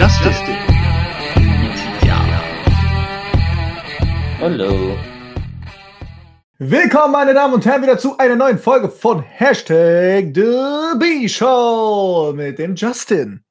Justice. 0.00 0.40
Ja. 2.06 2.40
Hallo. 4.40 4.96
Willkommen, 6.58 7.12
meine 7.12 7.34
Damen 7.34 7.52
und 7.52 7.66
Herren, 7.66 7.82
wieder 7.82 7.98
zu 7.98 8.16
einer 8.16 8.34
neuen 8.34 8.56
Folge 8.56 8.88
von 8.88 9.20
Hashtag 9.20 10.34
The 10.34 10.96
B-Show 10.98 12.32
mit 12.34 12.58
dem 12.58 12.76
Justin. 12.76 13.44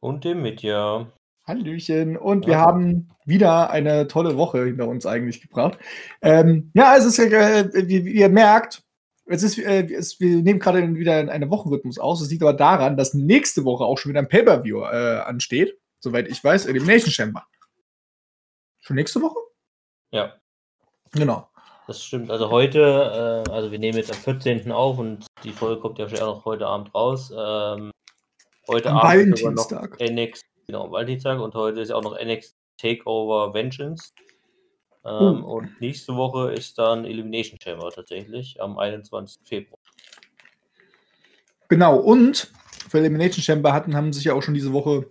Und 0.00 0.24
dem 0.24 0.42
Mitya. 0.42 1.12
Hallöchen. 1.46 2.16
Und 2.16 2.48
wir 2.48 2.58
haben 2.58 3.08
wieder 3.24 3.70
eine 3.70 4.08
tolle 4.08 4.36
Woche 4.36 4.64
hinter 4.64 4.88
uns 4.88 5.06
eigentlich 5.06 5.42
gebracht. 5.42 5.78
Ähm, 6.22 6.72
ja, 6.74 6.96
es 6.96 7.04
ist, 7.04 7.20
äh, 7.20 7.70
wie, 7.86 8.04
wie 8.04 8.14
ihr 8.14 8.30
merkt, 8.30 8.82
es 9.26 9.44
ist, 9.44 9.58
äh, 9.58 9.84
es, 9.92 10.18
wir 10.18 10.42
nehmen 10.42 10.58
gerade 10.58 10.92
wieder 10.96 11.30
einen 11.30 11.50
Wochenrhythmus 11.50 12.00
aus. 12.00 12.20
Es 12.20 12.32
liegt 12.32 12.42
aber 12.42 12.52
daran, 12.52 12.96
dass 12.96 13.14
nächste 13.14 13.64
Woche 13.64 13.84
auch 13.84 13.96
schon 13.96 14.10
wieder 14.10 14.18
ein 14.18 14.28
Pay-Per-View 14.28 14.80
äh, 14.80 15.20
ansteht. 15.20 15.78
Soweit 16.04 16.28
ich 16.28 16.44
weiß, 16.44 16.66
Elimination 16.66 17.10
Chamber. 17.10 17.46
Schon 18.80 18.96
nächste 18.96 19.22
Woche? 19.22 19.38
Ja, 20.10 20.34
Genau. 21.12 21.48
das 21.86 22.04
stimmt. 22.04 22.30
Also 22.30 22.50
heute, 22.50 23.44
äh, 23.48 23.50
also 23.50 23.70
wir 23.72 23.78
nehmen 23.78 23.96
jetzt 23.96 24.12
am 24.12 24.18
14. 24.18 24.70
auf 24.70 24.98
und 24.98 25.24
die 25.44 25.52
Folge 25.52 25.80
kommt 25.80 25.98
ja 25.98 26.02
wahrscheinlich 26.04 26.22
auch 26.28 26.36
noch 26.36 26.44
heute 26.44 26.66
Abend 26.66 26.94
raus. 26.94 27.30
Ähm, 27.30 27.90
heute 28.68 28.90
Am 28.90 28.98
Abend 28.98 29.30
noch 29.30 29.42
Valentinstag. 29.44 29.98
NX, 29.98 30.42
genau, 30.66 30.84
am 30.84 30.92
Valentinstag 30.92 31.40
und 31.40 31.54
heute 31.54 31.80
ist 31.80 31.90
auch 31.90 32.02
noch 32.02 32.18
NX 32.18 32.54
Takeover 32.76 33.54
Vengeance. 33.54 34.12
Oh. 35.04 35.08
Ähm, 35.08 35.42
Und 35.42 35.80
nächste 35.80 36.14
Woche 36.16 36.52
ist 36.52 36.76
dann 36.76 37.06
Elimination 37.06 37.58
Chamber 37.58 37.90
tatsächlich 37.90 38.60
am 38.60 38.76
21. 38.78 39.38
Februar. 39.48 39.80
Genau, 41.68 41.96
und 41.96 42.52
für 42.90 42.98
Elimination 42.98 43.42
Chamber 43.42 43.72
hatten, 43.72 43.96
haben 43.96 44.12
sich 44.12 44.24
ja 44.24 44.34
auch 44.34 44.42
schon 44.42 44.52
diese 44.52 44.74
Woche 44.74 45.10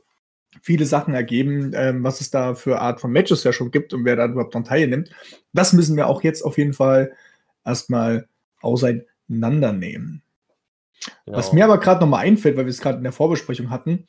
viele 0.62 0.86
Sachen 0.86 1.14
ergeben, 1.14 1.72
ähm, 1.76 2.04
was 2.04 2.22
es 2.22 2.30
da 2.30 2.56
für 2.56 2.80
Art 2.80 3.02
von 3.02 3.12
Matches 3.12 3.44
ja 3.44 3.54
schon 3.54 3.72
gibt 3.72 3.94
und 3.94 4.06
wer 4.06 4.16
da 4.16 4.26
überhaupt 4.26 4.54
dran 4.54 4.64
teilnimmt. 4.64 5.10
Das 5.54 5.74
müssen 5.74 5.96
wir 5.96 6.08
auch 6.08 6.24
jetzt 6.24 6.44
auf 6.44 6.58
jeden 6.58 6.74
Fall 6.74 7.14
erstmal 7.66 8.28
auseinandernehmen. 8.62 10.22
Genau. 11.26 11.38
Was 11.38 11.54
mir 11.54 11.66
aber 11.66 11.80
gerade 11.80 12.02
nochmal 12.02 12.26
einfällt, 12.26 12.58
weil 12.58 12.66
wir 12.66 12.72
es 12.72 12.82
gerade 12.82 12.98
in 12.98 13.04
der 13.04 13.12
Vorbesprechung 13.12 13.70
hatten, 13.70 14.08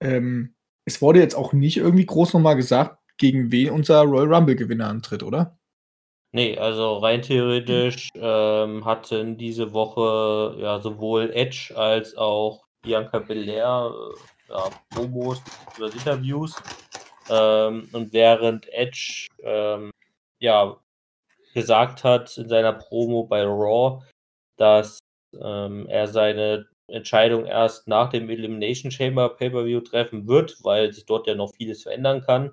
ähm, 0.00 0.54
es 0.84 1.00
wurde 1.00 1.20
jetzt 1.20 1.34
auch 1.34 1.52
nicht 1.52 1.76
irgendwie 1.76 2.06
groß 2.06 2.32
nochmal 2.32 2.56
gesagt, 2.56 2.98
gegen 3.18 3.52
wen 3.52 3.70
unser 3.70 4.02
Royal 4.02 4.34
Rumble-Gewinner 4.34 4.88
antritt, 4.88 5.22
oder? 5.22 5.58
Nee, 6.32 6.56
also 6.56 6.96
rein 6.96 7.20
theoretisch 7.20 8.08
ähm, 8.14 8.86
hatten 8.86 9.36
diese 9.36 9.74
Woche 9.74 10.56
ja 10.58 10.80
sowohl 10.80 11.30
Edge 11.34 11.74
als 11.76 12.16
auch 12.16 12.64
Bianca 12.80 13.18
Belair 13.18 13.92
äh, 13.92 14.16
ja, 14.52 14.70
Promos 14.90 15.42
oder 15.78 15.92
Interviews. 15.92 16.54
Ähm, 17.30 17.88
und 17.92 18.12
während 18.12 18.68
Edge 18.72 19.28
ähm, 19.42 19.90
ja 20.38 20.76
gesagt 21.54 22.04
hat 22.04 22.36
in 22.38 22.48
seiner 22.48 22.72
Promo 22.72 23.24
bei 23.24 23.42
Raw, 23.44 24.02
dass 24.56 24.98
ähm, 25.40 25.86
er 25.88 26.08
seine 26.08 26.66
Entscheidung 26.88 27.46
erst 27.46 27.88
nach 27.88 28.10
dem 28.10 28.28
Elimination 28.28 28.90
Chamber 28.90 29.30
Pay-Per-View 29.30 29.80
treffen 29.80 30.26
wird, 30.26 30.58
weil 30.62 30.92
sich 30.92 31.06
dort 31.06 31.26
ja 31.26 31.34
noch 31.34 31.54
vieles 31.54 31.82
verändern 31.82 32.22
kann 32.22 32.52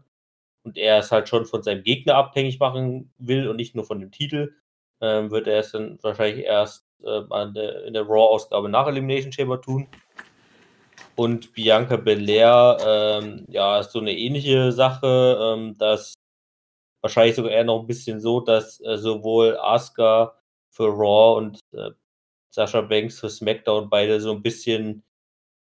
und 0.63 0.78
er 0.78 1.00
es 1.00 1.11
halt 1.11 1.28
schon 1.28 1.45
von 1.45 1.63
seinem 1.63 1.84
Gegner 1.84 2.16
abhängig 2.16 2.59
machen 2.59 3.11
will 3.17 3.47
und 3.47 3.58
nicht 3.58 3.75
nur 3.75 3.86
von 3.86 4.00
dem 4.00 4.11
Titel, 4.11 4.53
ähm, 5.02 5.31
wird 5.31 5.47
er 5.47 5.59
es 5.59 5.72
dann 5.72 5.97
wahrscheinlich 6.02 6.45
erst 6.45 6.86
ähm, 7.06 7.31
an 7.31 7.53
der, 7.53 7.86
in 7.86 7.94
der 7.94 8.03
Raw-Ausgabe 8.03 8.69
nach 8.69 8.88
Elimination 8.88 9.31
Chamber 9.31 9.61
tun. 9.61 9.88
Und 11.20 11.52
Bianca 11.52 11.98
Belair, 11.98 12.78
ähm, 12.81 13.44
ja, 13.50 13.81
ist 13.81 13.92
so 13.92 14.00
eine 14.00 14.17
ähnliche 14.17 14.72
Sache, 14.72 15.38
ähm, 15.42 15.78
dass 15.78 16.14
wahrscheinlich 17.02 17.36
sogar 17.36 17.52
eher 17.52 17.66
noch 17.66 17.81
ein 17.81 17.88
bisschen 17.88 18.22
so, 18.22 18.39
dass 18.39 18.80
äh, 18.85 18.97
sowohl 18.97 19.57
Asuka 19.59 20.40
für 20.69 20.88
Raw 20.88 21.38
und 21.38 21.59
äh, 21.74 21.91
Sasha 22.52 22.80
Banks 22.80 23.19
für 23.19 23.30
SmackDown 23.30 23.90
beide 23.90 24.22
so 24.22 24.31
ein 24.31 24.41
bisschen 24.41 25.03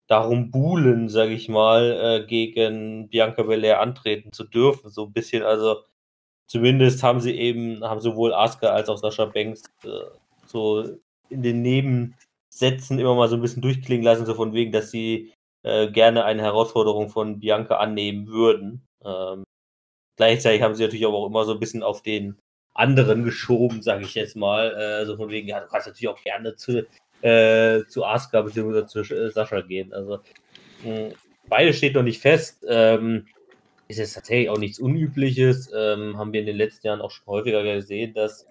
darum 0.05 0.51
buhlen, 0.51 1.09
sage 1.09 1.33
ich 1.33 1.49
mal, 1.49 2.21
äh, 2.21 2.27
gegen 2.27 3.09
Bianca 3.09 3.41
Belair 3.41 3.81
antreten 3.81 4.33
zu 4.33 4.43
dürfen. 4.43 4.91
So 4.91 5.05
ein 5.05 5.13
bisschen, 5.13 5.41
also 5.41 5.85
zumindest 6.45 7.01
haben 7.01 7.19
sie 7.19 7.35
eben, 7.35 7.83
haben 7.83 8.01
sowohl 8.01 8.31
Asuka 8.31 8.67
als 8.67 8.89
auch 8.89 8.99
Sasha 8.99 9.25
Banks 9.25 9.63
äh, 9.83 9.89
so 10.45 10.83
in 11.29 11.41
den 11.41 11.63
Nebensätzen 11.63 12.99
immer 12.99 13.15
mal 13.15 13.27
so 13.27 13.37
ein 13.37 13.41
bisschen 13.41 13.63
durchklingen 13.63 14.05
lassen, 14.05 14.27
so 14.27 14.35
von 14.35 14.53
wegen, 14.53 14.71
dass 14.71 14.91
sie 14.91 15.33
äh, 15.67 15.91
gerne 15.91 16.23
eine 16.23 16.41
Herausforderung 16.41 17.09
von 17.09 17.39
Bianca 17.39 17.77
annehmen 17.77 18.27
würden. 18.27 18.87
Ähm, 19.03 19.43
gleichzeitig 20.15 20.61
haben 20.61 20.75
sie 20.75 20.83
natürlich 20.83 21.05
aber 21.05 21.17
auch 21.17 21.27
immer 21.27 21.45
so 21.45 21.53
ein 21.53 21.59
bisschen 21.59 21.83
auf 21.83 22.01
den 22.01 22.37
anderen 22.73 23.23
geschoben, 23.25 23.81
sage 23.81 24.05
ich 24.05 24.15
jetzt 24.15 24.35
mal. 24.35 24.73
Äh, 24.75 25.05
so 25.05 25.17
von 25.17 25.29
wegen, 25.29 25.47
ja, 25.47 25.59
du 25.59 25.67
kannst 25.67 25.87
natürlich 25.87 26.07
auch 26.07 26.21
gerne 26.23 26.55
zu, 26.55 26.85
äh, 27.21 27.83
zu 27.85 28.05
Asuka 28.05 28.41
bzw. 28.43 28.85
zu 28.85 28.99
äh, 29.01 29.29
Sascha 29.31 29.61
gehen. 29.61 29.93
Also 29.93 30.19
mh, 30.83 31.09
beide 31.49 31.73
steht 31.73 31.95
noch 31.95 32.03
nicht 32.03 32.21
fest. 32.21 32.65
Ähm, 32.67 33.27
ist 33.89 33.99
jetzt 33.99 34.13
tatsächlich 34.13 34.49
auch 34.49 34.57
nichts 34.57 34.79
Unübliches. 34.79 35.71
Ähm, 35.75 36.17
haben 36.17 36.33
wir 36.33 36.41
in 36.41 36.45
den 36.45 36.57
letzten 36.57 36.87
Jahren 36.87 37.01
auch 37.01 37.11
schon 37.11 37.25
häufiger 37.27 37.63
gesehen, 37.63 38.13
dass 38.13 38.45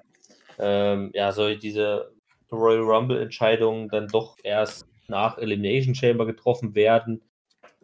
ähm, 0.58 1.10
ja, 1.14 1.32
so 1.32 1.54
diese 1.54 2.10
Royal 2.50 2.82
Rumble-Entscheidungen 2.82 3.88
dann 3.88 4.08
doch 4.08 4.36
erst 4.42 4.86
nach 5.08 5.38
Elimination 5.38 5.94
Chamber 5.94 6.26
getroffen 6.26 6.74
werden. 6.74 7.22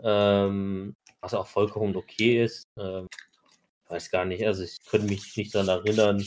Ähm, 0.02 0.94
was 1.20 1.34
auch 1.34 1.46
vollkommen 1.46 1.96
okay 1.96 2.44
ist. 2.44 2.66
Ähm, 2.78 3.06
weiß 3.88 4.10
gar 4.10 4.24
nicht, 4.24 4.44
also 4.46 4.64
ich 4.64 4.78
könnte 4.86 5.06
mich 5.08 5.36
nicht 5.36 5.54
daran 5.54 5.68
erinnern, 5.68 6.24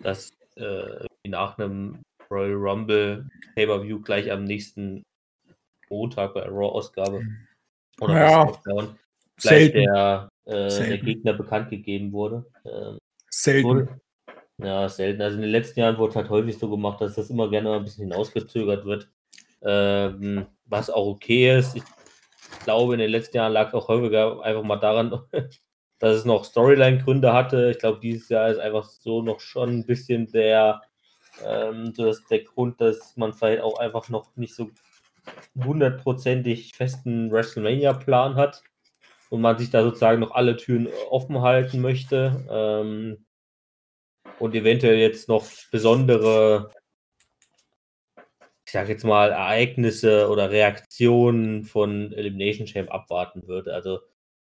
dass 0.00 0.30
äh, 0.56 1.04
nach 1.26 1.58
einem 1.58 2.02
Royal 2.30 2.54
Rumble 2.54 3.28
Pay-Per-View 3.54 4.00
gleich 4.00 4.30
am 4.30 4.44
nächsten 4.44 5.02
Montag 5.90 6.34
bei 6.34 6.40
der 6.42 6.50
Raw-Ausgabe 6.50 7.22
oder 8.00 8.14
bei 8.14 8.20
Ja, 8.20 8.42
SmackDown 8.42 8.98
gleich 9.36 9.72
der, 9.72 10.28
äh, 10.46 10.68
der. 10.68 10.98
Gegner 10.98 11.32
bekannt 11.34 11.70
gegeben 11.70 12.12
wurde. 12.12 12.46
Ähm, 12.64 12.98
Selten. 13.30 13.68
wurde. 13.68 14.00
Ja, 14.58 14.88
selten. 14.88 15.22
Also 15.22 15.36
in 15.36 15.42
den 15.42 15.50
letzten 15.50 15.80
Jahren 15.80 15.98
wurde 15.98 16.14
halt 16.14 16.30
häufig 16.30 16.56
so 16.56 16.70
gemacht, 16.70 17.00
dass 17.00 17.14
das 17.14 17.30
immer 17.30 17.50
gerne 17.50 17.70
mal 17.70 17.78
ein 17.78 17.84
bisschen 17.84 18.04
hinausgezögert 18.08 18.84
wird. 18.84 19.10
Ähm, 19.64 20.46
was 20.66 20.90
auch 20.90 21.06
okay 21.06 21.58
ist. 21.58 21.76
Ich 21.76 21.82
glaube, 22.64 22.94
in 22.94 23.00
den 23.00 23.10
letzten 23.10 23.36
Jahren 23.36 23.52
lag 23.52 23.68
es 23.68 23.74
auch 23.74 23.88
häufiger 23.88 24.42
einfach 24.42 24.62
mal 24.62 24.76
daran, 24.76 25.20
dass 25.98 26.16
es 26.16 26.24
noch 26.24 26.44
Storyline-Gründe 26.44 27.32
hatte. 27.32 27.70
Ich 27.70 27.78
glaube, 27.78 28.00
dieses 28.00 28.28
Jahr 28.28 28.48
ist 28.48 28.58
einfach 28.58 28.84
so 28.84 29.22
noch 29.22 29.40
schon 29.40 29.70
ein 29.70 29.86
bisschen 29.86 30.26
der, 30.32 30.82
ähm, 31.44 31.92
so 31.94 32.04
dass 32.04 32.24
der 32.26 32.42
Grund, 32.42 32.80
dass 32.80 33.16
man 33.16 33.32
vielleicht 33.32 33.62
auch 33.62 33.78
einfach 33.78 34.08
noch 34.08 34.34
nicht 34.36 34.54
so 34.54 34.70
hundertprozentig 35.62 36.72
festen 36.74 37.30
WrestleMania-Plan 37.30 38.34
hat 38.36 38.62
und 39.30 39.40
man 39.40 39.58
sich 39.58 39.70
da 39.70 39.82
sozusagen 39.82 40.20
noch 40.20 40.32
alle 40.32 40.56
Türen 40.56 40.88
offen 41.10 41.40
halten 41.40 41.80
möchte. 41.80 42.44
Ähm, 42.50 43.24
und 44.38 44.54
eventuell 44.54 44.96
jetzt 44.96 45.28
noch 45.28 45.44
besondere, 45.70 46.70
ich 48.72 48.74
sag 48.74 48.88
jetzt 48.88 49.04
mal, 49.04 49.32
Ereignisse 49.32 50.30
oder 50.30 50.50
Reaktionen 50.50 51.62
von 51.62 52.10
Elimination 52.14 52.66
Chamber 52.66 52.94
abwarten 52.94 53.46
würde. 53.46 53.74
Also 53.74 54.00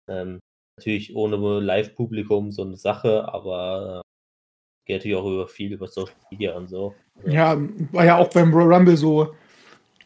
ähm, 0.07 0.37
natürlich 0.77 1.15
ohne 1.15 1.35
Live-Publikum 1.59 2.51
so 2.51 2.61
eine 2.61 2.77
Sache, 2.77 3.27
aber 3.33 4.03
äh, 4.05 4.87
geht 4.87 4.97
natürlich 4.97 5.17
auch 5.17 5.25
über 5.25 5.47
viel 5.47 5.73
über 5.73 5.87
Social 5.87 6.13
Media 6.29 6.55
und 6.55 6.67
so. 6.67 6.93
Ja, 7.25 7.57
war 7.91 8.05
ja 8.05 8.19
auch 8.19 8.29
beim 8.29 8.53
Royal 8.53 8.75
Rumble 8.75 8.97
so, 8.97 9.33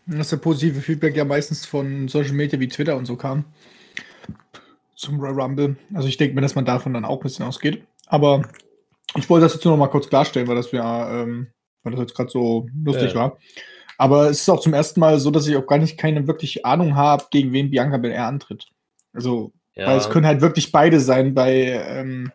dass 0.05 0.29
der 0.29 0.37
positive 0.37 0.79
Feedback 0.79 1.17
ja 1.17 1.25
meistens 1.25 1.65
von 1.65 2.07
Social 2.07 2.31
Media 2.31 2.57
wie 2.61 2.69
Twitter 2.69 2.95
und 2.95 3.07
so 3.07 3.17
kam. 3.17 3.43
Zum 4.95 5.19
Royal 5.19 5.37
Rumble. 5.37 5.75
Also 5.93 6.07
ich 6.07 6.15
denke 6.15 6.33
mir, 6.33 6.41
dass 6.41 6.55
man 6.55 6.63
davon 6.63 6.93
dann 6.93 7.03
auch 7.03 7.17
ein 7.17 7.23
bisschen 7.23 7.45
ausgeht. 7.45 7.83
Aber 8.05 8.47
ich 9.17 9.29
wollte 9.29 9.47
das 9.47 9.55
jetzt 9.55 9.65
nur 9.65 9.73
noch 9.73 9.79
mal 9.79 9.91
kurz 9.91 10.07
klarstellen, 10.07 10.47
weil 10.47 10.55
das, 10.55 10.71
ja, 10.71 11.23
ähm, 11.23 11.51
weil 11.83 11.91
das 11.91 11.99
jetzt 11.99 12.15
gerade 12.15 12.29
so 12.29 12.69
lustig 12.85 13.11
Ja. 13.11 13.19
war. 13.19 13.37
Aber 13.97 14.29
es 14.29 14.41
ist 14.41 14.49
auch 14.49 14.59
zum 14.59 14.73
ersten 14.73 14.99
Mal 14.99 15.19
so, 15.19 15.31
dass 15.31 15.47
ich 15.47 15.55
auch 15.55 15.65
gar 15.65 15.79
nicht 15.79 15.97
keine 15.97 16.27
wirklich 16.27 16.65
Ahnung 16.65 16.95
habe, 16.95 17.25
gegen 17.31 17.51
wen 17.51 17.71
Bianca 17.71 17.97
Belair 17.97 18.27
antritt. 18.27 18.67
Also, 19.13 19.51
Ja, 19.75 19.87
weil 19.87 19.97
es 19.97 20.09
können 20.09 20.27
halt 20.27 20.41
wirklich 20.41 20.71
beide 20.71 20.99
sein. 20.99 21.33
Bei, 21.33 21.53
ähm, 21.53 22.31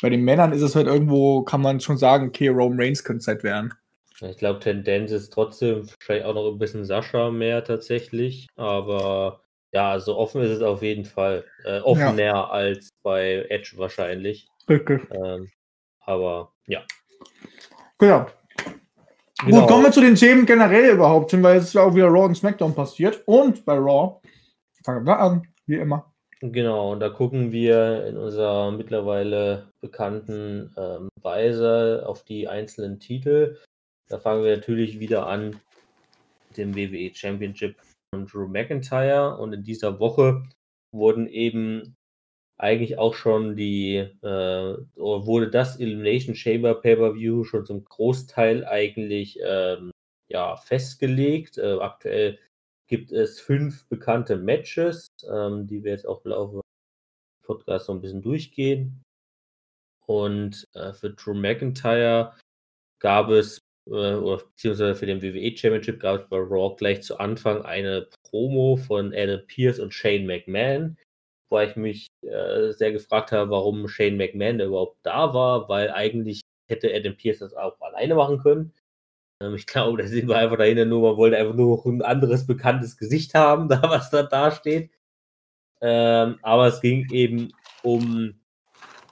bei 0.00 0.10
den 0.10 0.22
Männern 0.22 0.52
ist 0.52 0.62
es 0.62 0.76
halt 0.76 0.86
irgendwo, 0.86 1.42
kann 1.42 1.62
man 1.62 1.80
schon 1.80 1.98
sagen, 1.98 2.28
okay, 2.28 2.48
Roman 2.48 2.80
Reigns 2.80 3.02
könnte 3.02 3.20
es 3.20 3.26
halt 3.26 3.42
werden. 3.42 3.74
ich 4.20 4.36
glaube, 4.38 4.60
Tendenz 4.60 5.10
ist 5.10 5.32
trotzdem 5.32 5.88
vielleicht 5.98 6.24
auch 6.24 6.34
noch 6.34 6.50
ein 6.50 6.58
bisschen 6.58 6.84
Sascha 6.84 7.30
mehr 7.30 7.64
tatsächlich, 7.64 8.46
aber 8.56 9.40
ja, 9.72 9.90
also 9.90 10.16
offen 10.16 10.42
ist 10.42 10.50
es 10.50 10.62
auf 10.62 10.82
jeden 10.82 11.04
Fall. 11.04 11.44
Äh, 11.64 11.80
offener 11.80 12.52
als 12.52 12.90
bei 13.02 13.44
Edge 13.48 13.72
wahrscheinlich. 13.76 14.46
Richtig. 14.68 15.02
Ähm, 15.10 15.50
aber 16.06 16.52
ja. 16.68 16.84
Genau. 17.98 18.26
Genau. 19.46 19.60
Gut, 19.60 19.68
kommen 19.68 19.84
wir 19.84 19.92
zu 19.92 20.00
den 20.00 20.14
Themen 20.14 20.46
generell 20.46 20.94
überhaupt 20.94 21.30
hin, 21.30 21.42
weil 21.42 21.58
es 21.58 21.64
ist 21.64 21.74
ja 21.74 21.82
auch 21.82 21.94
wieder 21.94 22.06
Raw 22.06 22.24
und 22.24 22.34
SmackDown 22.34 22.74
passiert. 22.74 23.22
Und 23.26 23.64
bei 23.64 23.74
Raw, 23.74 24.20
fangen 24.82 25.06
wir 25.06 25.18
an, 25.18 25.46
wie 25.66 25.76
immer. 25.76 26.12
Genau, 26.40 26.92
und 26.92 27.00
da 27.00 27.10
gucken 27.10 27.52
wir 27.52 28.06
in 28.06 28.16
unserer 28.16 28.70
mittlerweile 28.72 29.70
bekannten 29.80 30.74
ähm, 30.76 31.08
Weise 31.20 32.04
auf 32.06 32.24
die 32.24 32.48
einzelnen 32.48 33.00
Titel. 33.00 33.58
Da 34.08 34.18
fangen 34.18 34.44
wir 34.44 34.56
natürlich 34.56 34.98
wieder 34.98 35.26
an 35.26 35.60
mit 36.48 36.56
dem 36.56 36.74
WWE 36.74 37.14
Championship 37.14 37.76
von 38.10 38.26
Drew 38.26 38.46
McIntyre. 38.46 39.36
Und 39.36 39.52
in 39.52 39.62
dieser 39.62 40.00
Woche 40.00 40.42
wurden 40.90 41.26
eben 41.26 41.96
eigentlich 42.56 42.98
auch 42.98 43.14
schon 43.14 43.56
die, 43.56 43.96
äh, 43.96 44.26
wurde 44.26 45.50
das 45.50 45.80
Elimination 45.80 46.34
Chamber 46.34 46.74
Pay-Per-View 46.74 47.44
schon 47.44 47.66
zum 47.66 47.84
Großteil 47.84 48.64
eigentlich 48.64 49.38
ähm, 49.44 49.90
ja, 50.28 50.56
festgelegt. 50.56 51.58
Äh, 51.58 51.78
aktuell 51.80 52.38
gibt 52.86 53.12
es 53.12 53.40
fünf 53.40 53.88
bekannte 53.88 54.36
Matches, 54.36 55.08
ähm, 55.28 55.66
die 55.66 55.82
wir 55.82 55.92
jetzt 55.92 56.06
auch 56.06 56.24
im 56.24 56.30
Laufe 56.30 56.56
des 56.56 56.62
Podcasts 57.46 57.88
noch 57.88 57.96
ein 57.96 58.00
bisschen 58.00 58.22
durchgehen. 58.22 59.02
Und 60.06 60.64
äh, 60.74 60.92
für 60.92 61.10
Drew 61.10 61.34
McIntyre 61.34 62.34
gab 63.00 63.30
es, 63.30 63.58
äh, 63.86 64.14
oder 64.14 64.44
beziehungsweise 64.44 64.94
für 64.94 65.06
den 65.06 65.22
WWE 65.22 65.56
Championship 65.56 65.98
gab 65.98 66.20
es 66.20 66.28
bei 66.28 66.36
Raw 66.36 66.76
gleich 66.76 67.02
zu 67.02 67.18
Anfang 67.18 67.62
eine 67.62 68.08
Promo 68.28 68.76
von 68.76 69.12
Adam 69.14 69.46
Pierce 69.46 69.80
und 69.80 69.94
Shane 69.94 70.26
McMahon, 70.26 70.96
wo 71.54 71.60
ich 71.60 71.76
mich 71.76 72.08
äh, 72.22 72.72
sehr 72.72 72.90
gefragt 72.90 73.30
habe, 73.30 73.50
warum 73.50 73.86
Shane 73.86 74.16
McMahon 74.16 74.58
überhaupt 74.58 74.98
da 75.04 75.32
war, 75.32 75.68
weil 75.68 75.90
eigentlich 75.90 76.40
hätte 76.66 76.92
Adam 76.92 77.16
Pierce 77.16 77.38
das 77.38 77.54
auch 77.54 77.80
alleine 77.80 78.16
machen 78.16 78.40
können. 78.40 78.72
Ähm, 79.40 79.54
ich 79.54 79.66
glaube, 79.66 80.02
da 80.02 80.08
sind 80.08 80.28
wir 80.28 80.36
einfach 80.36 80.58
dahinter 80.58 80.84
nur, 80.84 81.10
man 81.10 81.16
wollte 81.16 81.36
einfach 81.36 81.54
nur 81.54 81.84
ein 81.86 82.02
anderes 82.02 82.46
bekanntes 82.46 82.96
Gesicht 82.96 83.34
haben, 83.34 83.68
da 83.68 83.82
was 83.82 84.10
da 84.10 84.24
dasteht. 84.24 84.90
Ähm, 85.80 86.38
aber 86.42 86.66
es 86.66 86.80
ging 86.80 87.08
eben 87.12 87.52
um 87.82 88.34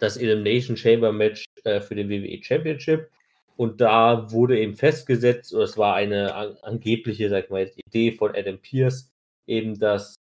das 0.01 0.17
Elimination 0.17 0.77
Chamber 0.77 1.13
Match 1.13 1.45
äh, 1.63 1.81
für 1.81 1.95
den 1.95 2.09
WWE 2.11 2.43
Championship. 2.43 3.09
Und 3.57 3.81
da 3.81 4.33
wurde 4.33 4.59
eben 4.59 4.75
festgesetzt, 4.75 5.55
oder 5.55 5.65
es 5.65 5.79
war 5.79 5.95
eine 5.95 6.35
an, 6.35 6.57
angebliche, 6.63 7.29
sag 7.29 7.45
ich 7.45 7.51
mal 7.51 7.71
Idee 7.87 8.11
von 8.11 8.35
Adam 8.35 8.59
Pierce, 8.59 9.13
eben 9.47 9.79
das 9.79 10.17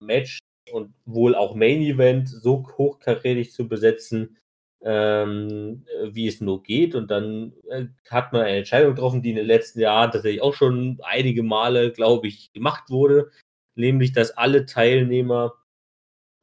Match 0.00 0.39
und 0.72 0.94
wohl 1.04 1.34
auch 1.34 1.54
Main 1.54 1.80
Event 1.82 2.28
so 2.28 2.64
hochkarätig 2.76 3.52
zu 3.52 3.68
besetzen, 3.68 4.38
ähm, 4.82 5.84
wie 6.10 6.26
es 6.28 6.40
nur 6.40 6.62
geht. 6.62 6.94
Und 6.94 7.10
dann 7.10 7.52
äh, 7.68 7.86
hat 8.10 8.32
man 8.32 8.42
eine 8.42 8.58
Entscheidung 8.58 8.94
getroffen, 8.94 9.22
die 9.22 9.30
in 9.30 9.36
den 9.36 9.46
letzten 9.46 9.80
Jahren 9.80 10.10
tatsächlich 10.12 10.42
auch 10.42 10.54
schon 10.54 10.98
einige 11.02 11.42
Male, 11.42 11.92
glaube 11.92 12.28
ich, 12.28 12.52
gemacht 12.52 12.90
wurde, 12.90 13.30
nämlich 13.74 14.12
dass 14.12 14.30
alle 14.36 14.66
Teilnehmer 14.66 15.54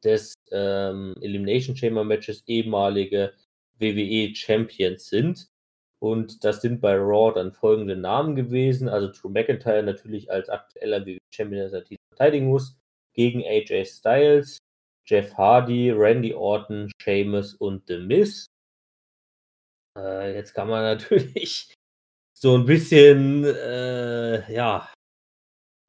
des 0.04 0.36
ähm, 0.52 1.16
Elimination 1.22 1.75
Chamber 1.75 2.04
Matches 2.04 2.44
ehemalige 2.48 3.34
WWE 3.80 4.36
Champions 4.36 5.08
sind. 5.08 5.50
Und 6.00 6.44
das 6.44 6.62
sind 6.62 6.80
bei 6.80 6.96
Raw 6.96 7.34
dann 7.34 7.52
folgende 7.54 7.96
Namen 7.96 8.36
gewesen. 8.36 8.88
Also 8.88 9.12
Drew 9.12 9.30
McIntyre 9.30 9.81
natürlich 9.81 10.30
als 10.31 10.50
aktueller 10.50 11.06
WWE 11.06 11.18
Champion, 11.34 11.62
der 11.62 11.70
seinen 11.70 11.86
Titel 11.86 12.02
verteidigen 12.10 12.48
muss, 12.48 12.76
gegen 13.18 13.44
AJ 13.44 13.86
Styles, 13.86 14.58
Jeff 15.08 15.34
Hardy, 15.34 15.92
Randy 15.92 16.34
Orton, 16.34 16.92
Sheamus 17.02 17.56
und 17.56 17.84
The 17.88 17.98
Miz. 17.98 18.46
Äh, 19.98 20.36
jetzt 20.36 20.54
kann 20.54 20.68
man 20.68 20.84
natürlich 20.98 21.74
so 22.38 22.56
ein 22.56 22.66
bisschen, 22.66 23.44
äh, 23.44 24.54
ja, 24.54 24.90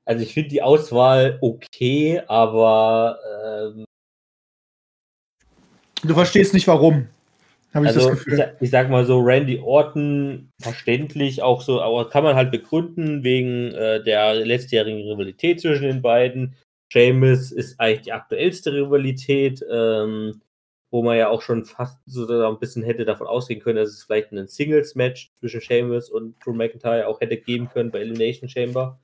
also 0.08 0.22
ich 0.22 0.32
finde 0.32 0.48
die 0.48 0.62
Auswahl 0.62 1.38
okay, 1.42 2.22
aber 2.28 3.18
ähm, 3.44 3.84
du 6.02 6.14
verstehst 6.14 6.54
nicht 6.54 6.66
warum. 6.66 7.08
Habe 7.74 7.84
ich 7.84 7.94
also, 7.94 8.08
das 8.08 8.18
Gefühl. 8.18 8.54
Ich, 8.56 8.62
ich, 8.62 8.70
sag 8.70 8.88
mal 8.88 9.04
so, 9.04 9.20
Randy 9.20 9.58
Orton 9.58 10.50
verständlich 10.62 11.42
auch 11.42 11.60
so, 11.60 11.82
aber 11.82 12.08
kann 12.08 12.24
man 12.24 12.36
halt 12.36 12.50
begründen 12.50 13.22
wegen 13.22 13.74
äh, 13.74 14.02
der 14.02 14.34
letztjährigen 14.34 15.06
Rivalität 15.10 15.60
zwischen 15.60 15.82
den 15.82 16.00
beiden. 16.00 16.56
Seamus 16.92 17.52
ist 17.52 17.78
eigentlich 17.78 18.02
die 18.02 18.12
aktuellste 18.12 18.72
Rivalität, 18.72 19.64
ähm, 19.70 20.40
wo 20.90 21.02
man 21.02 21.18
ja 21.18 21.28
auch 21.28 21.42
schon 21.42 21.64
fast 21.64 21.98
so 22.06 22.26
ein 22.26 22.58
bisschen 22.58 22.82
hätte 22.82 23.04
davon 23.04 23.26
ausgehen 23.26 23.60
können, 23.60 23.76
dass 23.76 23.90
es 23.90 24.04
vielleicht 24.04 24.32
ein 24.32 24.48
Singles-Match 24.48 25.32
zwischen 25.38 25.60
Seamus 25.60 26.10
und 26.10 26.36
Drew 26.44 26.54
McIntyre 26.54 27.06
auch 27.06 27.20
hätte 27.20 27.36
geben 27.36 27.68
können 27.68 27.90
bei 27.90 28.00
Elimination 28.00 28.48
Chamber. 28.48 28.98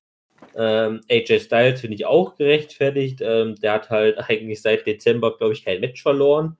Ähm, 0.56 1.00
AJ 1.10 1.40
Styles 1.40 1.80
finde 1.80 1.96
ich 1.96 2.06
auch 2.06 2.36
gerechtfertigt. 2.36 3.20
Ähm, 3.22 3.56
der 3.56 3.72
hat 3.72 3.90
halt 3.90 4.18
eigentlich 4.28 4.62
seit 4.62 4.86
Dezember, 4.86 5.36
glaube 5.36 5.52
ich, 5.52 5.64
kein 5.64 5.80
Match 5.80 6.02
verloren. 6.02 6.56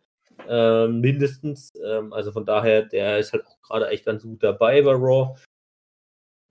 Ähm, 0.48 1.00
mindestens. 1.00 1.72
Ähm, 1.84 2.12
also 2.12 2.32
von 2.32 2.44
daher, 2.44 2.82
der 2.82 3.18
ist 3.18 3.32
halt 3.32 3.46
auch 3.46 3.60
gerade 3.62 3.88
echt 3.88 4.04
ganz 4.04 4.22
gut 4.22 4.42
dabei 4.42 4.82
bei 4.82 4.92
Raw. 4.92 5.36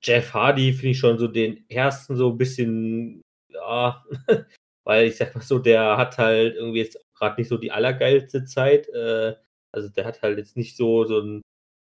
Jeff 0.02 0.34
Hardy 0.34 0.74
finde 0.74 0.90
ich 0.90 1.00
schon 1.00 1.18
so 1.18 1.28
den 1.28 1.64
ersten 1.70 2.18
so 2.18 2.30
ein 2.32 2.38
bisschen, 2.38 3.22
ja, 3.50 4.04
weil 4.86 5.08
ich 5.08 5.18
sag 5.18 5.36
mal 5.36 5.42
so, 5.42 5.60
der 5.60 5.98
hat 5.98 6.18
halt 6.18 6.56
irgendwie 6.56 6.80
jetzt 6.80 7.00
gerade 7.16 7.40
nicht 7.40 7.50
so 7.50 7.58
die 7.58 7.72
allergeilste 7.72 8.46
Zeit. 8.46 8.90
Äh, 8.90 9.36
also 9.72 9.90
der 9.90 10.06
hat 10.06 10.22
halt 10.22 10.38
jetzt 10.38 10.58
nicht 10.58 10.78
so, 10.78 11.06
so 11.06 11.20
einen 11.22 11.42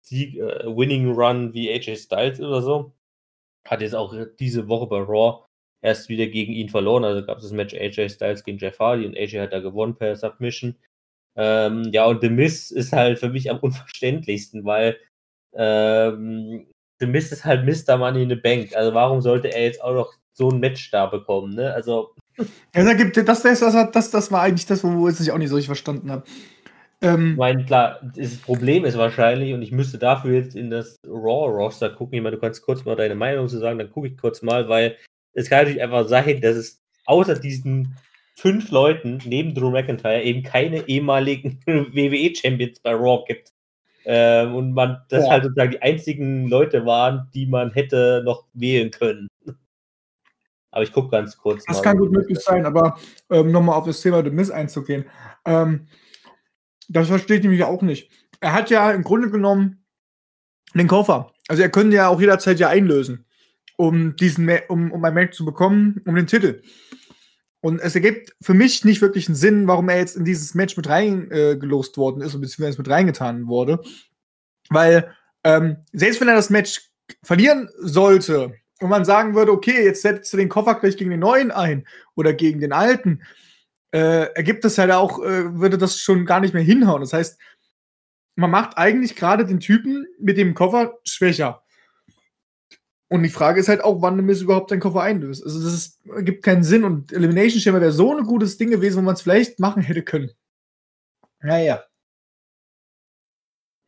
Sieg, 0.06 0.36
äh, 0.38 0.66
Winning 0.66 1.12
Run 1.14 1.54
wie 1.54 1.72
AJ 1.72 1.98
Styles 1.98 2.40
oder 2.40 2.62
so. 2.62 2.94
Hat 3.68 3.82
jetzt 3.82 3.96
auch 3.96 4.16
diese 4.40 4.68
Woche 4.68 4.88
bei 4.88 5.00
Raw 5.00 5.46
erst 5.82 6.10
wieder 6.10 6.28
gegen 6.28 6.54
ihn 6.54 6.70
verloren. 6.70 7.06
Also 7.06 7.26
gab 7.26 7.38
es 7.38 7.44
das 7.44 7.54
Match 7.54 7.74
AJ 7.76 8.10
Styles 8.10 8.44
gegen 8.44 8.58
Jeff 8.58 8.80
Hardy 8.80 9.06
und 9.06 9.18
AJ 9.18 9.40
hat 9.40 9.54
da 9.54 9.60
gewonnen 9.60 9.96
per 9.96 10.16
Submission. 10.16 10.76
Ähm, 11.36 11.92
ja, 11.94 12.06
und 12.06 12.22
The 12.22 12.30
Miz 12.30 12.72
ist 12.72 12.94
halt 12.94 13.20
für 13.20 13.30
mich 13.30 13.50
am 13.52 13.60
unverständlichsten, 13.60 14.66
weil 14.66 15.00
ähm, 15.54 16.68
The 17.00 17.06
Miz 17.08 17.32
ist 17.32 17.46
halt 17.46 17.66
Mr. 17.66 17.98
Money 17.98 18.24
in 18.24 18.30
the 18.30 18.36
Bank. 18.36 18.76
Also 18.76 18.94
warum 18.94 19.22
sollte 19.22 19.54
er 19.54 19.64
jetzt 19.64 19.82
auch 19.84 19.94
noch 19.94 20.14
so 20.34 20.50
ein 20.50 20.60
Match 20.60 20.92
da 20.92 21.06
bekommen, 21.08 21.56
ne? 21.56 21.74
Also. 21.74 22.14
Ja, 22.76 22.84
da 22.84 22.94
gibt, 22.94 23.18
das, 23.18 23.42
das, 23.42 23.60
das, 23.60 24.12
das, 24.12 24.32
war 24.32 24.42
eigentlich 24.42 24.66
das, 24.66 24.84
wo 24.84 25.10
ich 25.10 25.32
auch 25.32 25.38
nicht 25.38 25.50
so 25.50 25.56
richtig 25.56 25.68
verstanden 25.68 26.12
habe. 26.12 26.24
Ähm, 27.02 27.32
ich 27.32 27.38
meine, 27.38 27.66
klar, 27.66 28.00
das 28.16 28.38
Problem 28.38 28.86
ist 28.86 28.98
wahrscheinlich, 28.98 29.54
und 29.54 29.62
ich 29.62 29.72
müsste 29.72 29.98
dafür 29.98 30.34
jetzt 30.34 30.56
in 30.56 30.70
das 30.70 30.98
Raw-Roster 31.06 31.90
gucken. 31.90 32.16
Ich 32.16 32.24
meine, 32.24 32.36
du 32.36 32.42
kannst 32.42 32.64
kurz 32.64 32.86
mal 32.86 32.96
deine 32.96 33.16
Meinung 33.16 33.48
zu 33.48 33.60
sagen, 33.60 33.78
dann 33.78 33.92
gucke 33.92 34.08
ich 34.08 34.18
kurz 34.18 34.42
mal, 34.42 34.68
weil 34.70 34.98
es 35.34 35.50
kann 35.50 35.60
natürlich 35.60 35.82
einfach 35.82 36.08
sein, 36.08 36.42
dass 36.42 36.56
es 36.56 36.82
außer 37.06 37.36
diesen 37.36 37.96
fünf 38.36 38.70
Leuten 38.72 39.20
neben 39.26 39.54
Drew 39.54 39.72
McIntyre 39.72 40.22
eben 40.22 40.44
keine 40.44 40.88
ehemaligen 40.88 41.60
WWE-Champions 41.66 42.80
bei 42.80 42.94
Raw 42.94 43.24
gibt. 43.28 43.52
Ähm, 44.06 44.56
und 44.56 44.74
man 44.74 45.02
das 45.10 45.26
ja. 45.26 45.32
halt 45.32 45.44
sozusagen 45.44 45.72
die 45.72 45.82
einzigen 45.82 46.48
Leute 46.48 46.86
waren, 46.86 47.30
die 47.34 47.46
man 47.46 47.74
hätte 47.74 48.22
noch 48.24 48.46
wählen 48.54 48.90
können. 48.90 49.28
Aber 50.72 50.84
ich 50.84 50.92
gucke 50.92 51.10
ganz 51.10 51.38
kurz. 51.38 51.64
Das 51.66 51.78
mal, 51.78 51.84
kann 51.84 51.98
gut 51.98 52.12
möglich 52.12 52.40
sein, 52.40 52.66
aber 52.66 52.98
ähm, 53.30 53.52
nochmal 53.52 53.76
auf 53.76 53.86
das 53.86 54.02
Thema 54.02 54.24
The 54.24 54.30
Miss 54.30 54.52
einzugehen. 54.52 55.06
Ähm, 55.46 55.88
das 56.90 57.08
verstehe 57.08 57.38
ich 57.38 57.44
nämlich 57.44 57.64
auch 57.64 57.82
nicht. 57.82 58.12
Er 58.40 58.54
hat 58.54 58.70
ja 58.70 58.92
im 58.92 59.04
Grunde 59.04 59.30
genommen 59.30 59.84
den 60.74 60.88
Koffer. 60.88 61.32
Also 61.48 61.62
er 61.62 61.70
könnte 61.70 61.96
ja 61.96 62.08
auch 62.08 62.20
jederzeit 62.20 62.60
ja 62.60 62.70
einlösen, 62.70 63.26
um 63.78 64.16
diesen 64.16 64.50
um, 64.68 64.92
um 64.92 65.04
ein 65.04 65.14
Match 65.14 65.38
zu 65.38 65.46
bekommen, 65.46 66.02
um 66.06 66.16
den 66.16 66.28
Titel. 66.28 66.62
Und 67.62 67.82
es 67.82 67.96
ergibt 67.96 68.36
für 68.42 68.54
mich 68.54 68.86
nicht 68.86 69.02
wirklich 69.02 69.28
einen 69.28 69.36
Sinn, 69.36 69.68
warum 69.68 69.90
er 69.90 69.98
jetzt 69.98 70.16
in 70.16 70.26
dieses 70.26 70.54
Match 70.54 70.78
mit 70.78 70.88
reingelost 70.88 71.96
äh, 71.96 71.98
worden 71.98 72.22
ist, 72.22 72.40
beziehungsweise 72.40 72.78
mit 72.78 72.90
reingetan 72.90 73.48
wurde. 73.48 73.82
Weil, 74.70 75.12
ähm, 75.44 75.78
selbst 75.92 76.22
wenn 76.22 76.28
er 76.28 76.36
das 76.36 76.50
Match 76.50 76.92
verlieren 77.24 77.70
sollte 77.80 78.54
und 78.80 78.90
man 78.90 79.06
sagen 79.06 79.36
würde, 79.36 79.52
okay, 79.52 79.84
jetzt 79.84 80.02
setzt 80.02 80.32
du 80.34 80.38
den 80.38 80.50
Koffer 80.50 80.76
gleich 80.76 80.98
gegen 80.98 81.10
den 81.10 81.20
neuen 81.20 81.52
ein 81.52 81.88
oder 82.16 82.34
gegen 82.34 82.60
den 82.60 82.74
alten, 82.74 83.24
äh, 83.92 84.34
ergibt 84.34 84.64
das 84.64 84.78
halt 84.78 84.92
auch, 84.92 85.24
äh, 85.24 85.60
würde 85.60 85.78
das 85.78 86.00
schon 86.00 86.26
gar 86.26 86.40
nicht 86.40 86.54
mehr 86.54 86.64
hinhauen. 86.64 87.02
Das 87.02 87.14
heißt, 87.14 87.40
man 88.36 88.52
macht 88.52 88.78
eigentlich 88.78 89.16
gerade 89.16 89.46
den 89.46 89.60
Typen 89.60 90.06
mit 90.20 90.38
dem 90.38 90.54
Koffer 90.54 91.00
schwächer. 91.04 91.64
Und 93.10 93.24
die 93.24 93.30
Frage 93.30 93.60
ist 93.60 93.70
halt 93.70 93.84
auch, 93.84 94.02
wann 94.02 94.18
Miss 94.18 94.42
überhaupt 94.42 94.70
seinen 94.70 94.82
Koffer 94.82 95.02
einlöst. 95.02 95.44
Also 95.44 95.64
das 95.64 95.74
ist, 95.74 96.00
gibt 96.20 96.44
keinen 96.44 96.64
Sinn 96.64 96.84
und 96.84 97.14
Elimination 97.14 97.62
Chamber 97.62 97.80
wäre 97.80 97.94
so 97.94 98.16
ein 98.16 98.26
gutes 98.26 98.58
Ding 98.58 98.70
gewesen, 98.70 98.98
wo 98.98 99.02
man 99.02 99.16
es 99.16 99.22
vielleicht 99.22 99.60
machen 99.60 99.82
hätte 99.82 100.04
können. 100.04 100.32
Naja. 101.40 101.84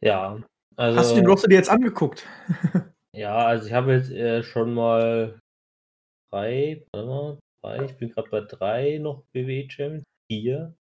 Ja. 0.01 0.41
Also, 0.77 0.99
Hast 0.99 1.11
du 1.11 1.15
den 1.15 1.27
Roster 1.27 1.49
dir 1.49 1.55
jetzt 1.55 1.69
angeguckt? 1.69 2.25
ja, 3.19 3.35
also 3.45 3.67
ich 3.67 3.73
habe 3.73 3.93
jetzt 3.93 4.11
äh, 4.11 4.43
schon 4.43 4.73
mal 4.73 5.37
drei, 6.31 6.83
warte 6.93 7.39
drei, 7.61 7.85
ich 7.85 7.97
bin 7.97 8.09
gerade 8.11 8.29
bei 8.29 8.41
drei 8.41 8.97
noch 8.97 9.23
WWE 9.33 9.69
Champions. 9.69 10.03
Vier. 10.31 10.73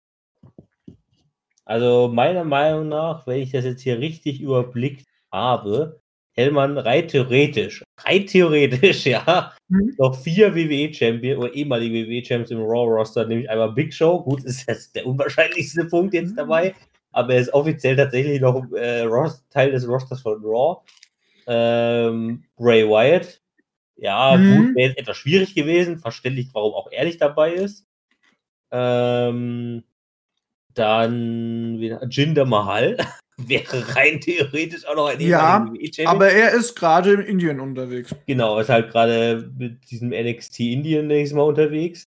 Also 1.66 2.10
meiner 2.14 2.44
Meinung 2.44 2.88
nach, 2.90 3.26
wenn 3.28 3.42
ich 3.42 3.52
das 3.52 3.66
jetzt 3.66 3.82
hier 3.82 4.00
richtig 4.00 4.40
überblickt 4.42 5.06
habe, 5.34 6.00
hätte 6.36 6.52
man 6.52 6.78
rein 6.78 7.08
theoretisch 7.08 7.84
rein 8.06 8.26
theoretisch, 8.28 9.06
ja, 9.06 9.54
Mhm. 9.70 9.96
noch 9.98 10.16
vier 10.16 10.56
WWE-Champion 10.56 11.40
oder 11.40 11.54
ehemalige 11.54 12.08
WWE-Champions 12.08 12.52
im 12.52 12.62
Raw-Roster, 12.62 13.26
nämlich 13.26 13.50
einmal 13.50 13.74
Big 13.74 13.94
Show. 13.94 14.22
Gut, 14.24 14.44
ist 14.46 14.68
jetzt 14.68 14.96
der 14.96 15.06
unwahrscheinlichste 15.06 15.86
Punkt 15.86 16.14
jetzt 16.14 16.32
Mhm. 16.32 16.36
dabei, 16.38 16.76
aber 17.12 17.34
er 17.34 17.42
ist 17.42 17.54
offiziell 17.54 17.96
tatsächlich 17.96 18.40
noch 18.40 18.64
äh, 18.74 19.06
Teil 19.50 19.72
des 19.72 19.88
Rosters 19.88 20.22
von 20.22 20.40
Raw. 20.44 20.82
Ähm, 21.48 22.44
Bray 22.58 22.88
Wyatt. 22.88 23.42
Ja, 23.96 24.38
Mhm. 24.38 24.56
gut, 24.56 24.76
wäre 24.76 24.90
jetzt 24.90 25.00
etwas 25.00 25.18
schwierig 25.18 25.56
gewesen. 25.56 25.98
Verständlich, 25.98 26.50
warum 26.54 26.74
auch 26.74 26.92
er 26.92 27.06
nicht 27.06 27.22
dabei 27.22 27.54
ist. 27.54 27.88
Ähm, 28.72 29.84
dann 30.74 31.80
wieder 31.80 32.06
Jinder 32.10 32.46
Mahal. 32.46 32.98
wäre 33.38 33.96
rein 33.96 34.20
theoretisch 34.20 34.86
auch 34.88 34.96
noch 34.96 35.08
ein 35.10 35.20
Ja, 35.22 35.64
WWE-Champion. 35.66 36.08
Aber 36.08 36.30
er 36.30 36.52
ist 36.54 36.76
gerade 36.76 37.14
in 37.14 37.22
Indien 37.22 37.60
unterwegs. 37.60 38.14
Genau, 38.26 38.60
ist 38.60 38.70
halt 38.70 38.92
gerade 38.92 39.52
mit 39.58 39.90
diesem 39.90 40.10
NXT 40.10 40.60
Indien 40.62 41.08
nächstes 41.08 41.36
Mal 41.36 41.44
unterwegs. 41.44 42.04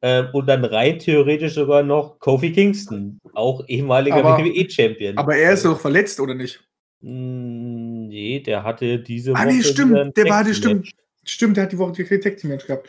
Ähm, 0.00 0.28
und 0.32 0.46
dann 0.46 0.64
rein 0.64 1.00
theoretisch 1.00 1.54
sogar 1.54 1.82
noch 1.82 2.20
Kofi 2.20 2.52
Kingston, 2.52 3.18
auch 3.34 3.64
ehemaliger 3.66 4.22
WWE-Champion. 4.22 5.18
Aber 5.18 5.34
er 5.36 5.54
ist 5.54 5.64
doch 5.64 5.80
verletzt, 5.80 6.20
oder 6.20 6.34
nicht? 6.34 6.60
Mm, 7.00 7.67
Nee, 8.08 8.40
der 8.40 8.62
hatte 8.64 8.98
diese 8.98 9.34
Ah, 9.34 9.44
nee, 9.44 9.54
wieder 9.58 9.64
stimmt, 9.64 9.94
ein 9.96 10.14
der 10.14 10.24
war- 10.26 10.44
Tag-Team-Match. 10.44 10.56
stimmt. 10.58 10.90
Stimmt, 11.24 11.56
der 11.58 11.64
hat 11.64 11.72
die 11.72 11.78
Woche 11.78 11.92
die 11.92 12.18
Tag 12.20 12.38
Team 12.38 12.50
Match 12.50 12.66
gehabt. 12.66 12.88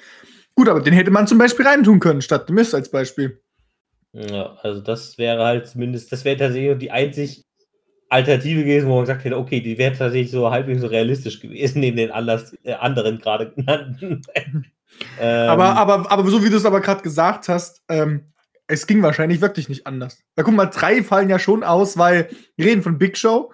Gut, 0.56 0.70
aber 0.70 0.82
den 0.82 0.94
hätte 0.94 1.12
man 1.12 1.28
zum 1.28 1.38
Beispiel 1.38 1.66
reintun 1.68 2.00
können, 2.00 2.22
statt 2.22 2.50
Mist 2.50 2.74
als 2.74 2.90
Beispiel. 2.90 3.42
Ja, 4.14 4.58
also 4.62 4.80
das 4.82 5.18
wäre 5.18 5.44
halt 5.44 5.68
zumindest, 5.68 6.12
das 6.12 6.24
wäre 6.26 6.38
tatsächlich 6.38 6.78
die 6.78 6.90
einzig 6.92 7.46
Alternative 8.10 8.62
gewesen, 8.62 8.88
wo 8.88 8.96
man 8.96 9.04
gesagt 9.04 9.24
hätte, 9.26 9.38
okay, 9.38 9.60
die 9.62 9.78
wäre 9.78 9.96
tatsächlich 9.96 10.32
so 10.32 10.50
halbwegs 10.50 10.82
so 10.82 10.88
realistisch 10.88 11.40
gewesen, 11.42 11.80
neben 11.82 11.98
den 11.98 12.12
anders, 12.12 12.56
äh, 12.64 12.74
anderen 12.74 13.20
gerade 13.20 13.52
genannten. 13.52 14.22
ähm, 15.20 15.50
Aber, 15.50 15.76
aber, 15.76 16.12
aber 16.12 16.30
so 16.30 16.44
wie 16.44 16.50
du 16.50 16.58
es 16.58 16.66
aber 16.66 16.82
gerade 16.82 17.04
gesagt 17.04 17.50
hast, 17.50 17.84
ähm, 17.90 18.32
es 18.68 18.88
ging 18.88 19.02
wahrscheinlich 19.04 19.42
wirklich 19.42 19.70
nicht 19.70 19.86
anders. 19.86 20.20
Da 20.36 20.44
guck 20.44 20.54
mal, 20.56 20.66
drei 20.68 21.04
fallen 21.04 21.30
ja 21.30 21.40
schon 21.40 21.64
aus, 21.64 21.98
weil 21.98 22.30
wir 22.56 22.66
reden 22.66 22.82
von 22.84 22.98
Big 22.98 23.18
Show. 23.18 23.52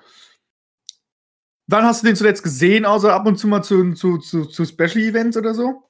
Wann 1.67 1.84
hast 1.84 2.03
du 2.03 2.07
den 2.07 2.15
zuletzt 2.15 2.43
gesehen, 2.43 2.86
außer 2.86 3.13
ab 3.13 3.25
und 3.25 3.38
zu 3.38 3.48
mal 3.48 3.63
zu, 3.63 3.93
zu, 3.93 4.17
zu, 4.19 4.45
zu 4.45 4.65
Special 4.65 5.03
Events 5.03 5.36
oder 5.38 5.53
so? 5.53 5.84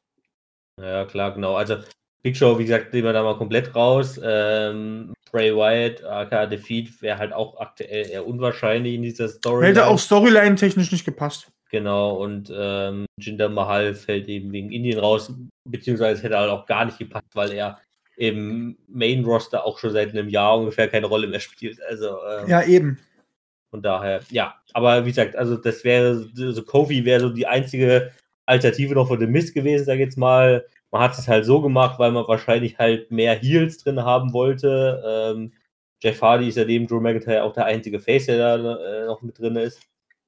Ja, 0.82 1.06
klar, 1.06 1.34
genau. 1.34 1.56
Also 1.56 1.78
Big 2.24 2.36
Show, 2.36 2.58
wie 2.58 2.64
gesagt, 2.64 2.94
nehmen 2.94 3.06
wir 3.06 3.14
da 3.14 3.24
mal 3.24 3.38
komplett 3.38 3.76
raus. 3.76 4.20
Ähm, 4.24 5.14
Bray 5.32 5.56
Wyatt, 5.56 6.04
aka 6.04 6.46
Defeat, 6.46 7.02
wäre 7.02 7.18
halt 7.18 7.34
auch 7.34 7.60
aktuell 7.60 8.10
eher 8.10 8.26
unwahrscheinlich 8.26 8.96
in 8.96 9.04
dieser 9.04 9.28
Story. 9.28 9.68
Hätte 9.68 9.86
auch 9.86 10.00
Storyline-technisch 10.00 10.92
nicht 10.92 11.06
gepasst. 11.06 11.52
Genau, 11.72 12.16
und 12.16 12.52
ähm, 12.56 13.06
Jinder 13.20 13.50
Mahal 13.50 13.96
fällt 13.96 14.28
eben 14.30 14.52
wegen 14.54 14.72
Indien 14.72 15.00
raus, 15.00 15.34
beziehungsweise 15.66 16.24
hätte 16.24 16.38
halt 16.38 16.50
auch 16.50 16.66
gar 16.66 16.86
nicht 16.86 17.00
gepasst, 17.00 17.28
weil 17.34 17.52
er 17.52 17.80
im 18.16 18.78
Main-Roster 18.88 19.66
auch 19.66 19.78
schon 19.78 19.92
seit 19.92 20.12
einem 20.12 20.30
Jahr 20.30 20.58
ungefähr 20.58 20.88
keine 20.88 21.08
Rolle 21.08 21.28
mehr 21.28 21.42
spielt. 21.42 21.80
Also 21.84 22.18
ähm, 22.26 22.48
Ja, 22.48 22.64
eben. 22.64 22.98
Von 23.76 23.82
daher, 23.82 24.22
ja. 24.30 24.56
Aber 24.72 25.04
wie 25.04 25.10
gesagt, 25.10 25.36
also 25.36 25.58
das 25.58 25.84
wäre, 25.84 26.30
so 26.34 26.64
Kofi 26.64 27.04
wäre 27.04 27.20
so 27.20 27.30
die 27.30 27.46
einzige 27.46 28.12
Alternative 28.46 28.94
noch 28.94 29.10
für 29.10 29.20
The 29.20 29.28
Mist 29.28 29.54
gewesen, 29.54 29.84
sag 29.84 29.96
ich 29.96 30.00
jetzt 30.00 30.18
mal. 30.18 30.66
Man 30.92 31.02
hat 31.02 31.18
es 31.18 31.28
halt 31.28 31.44
so 31.44 31.62
gemacht, 31.62 32.00
weil 32.00 32.14
man 32.14 32.26
wahrscheinlich 32.26 32.78
halt 32.78 33.12
mehr 33.12 33.36
Heels 33.36 33.80
drin 33.80 34.02
haben 34.02 34.32
wollte. 34.32 35.04
Ähm, 35.06 35.52
Jeff 36.02 36.22
Hardy 36.22 36.48
ist 36.48 36.56
ja 36.56 36.64
neben 36.64 36.88
Drew 36.88 37.02
McIntyre 37.02 37.44
auch 37.44 37.52
der 37.52 37.66
einzige 37.66 38.00
Face, 38.00 38.28
der 38.28 38.58
da 38.58 38.78
äh, 38.78 39.06
noch 39.08 39.22
mit 39.22 39.38
drin 39.38 39.58
ist. 39.58 39.82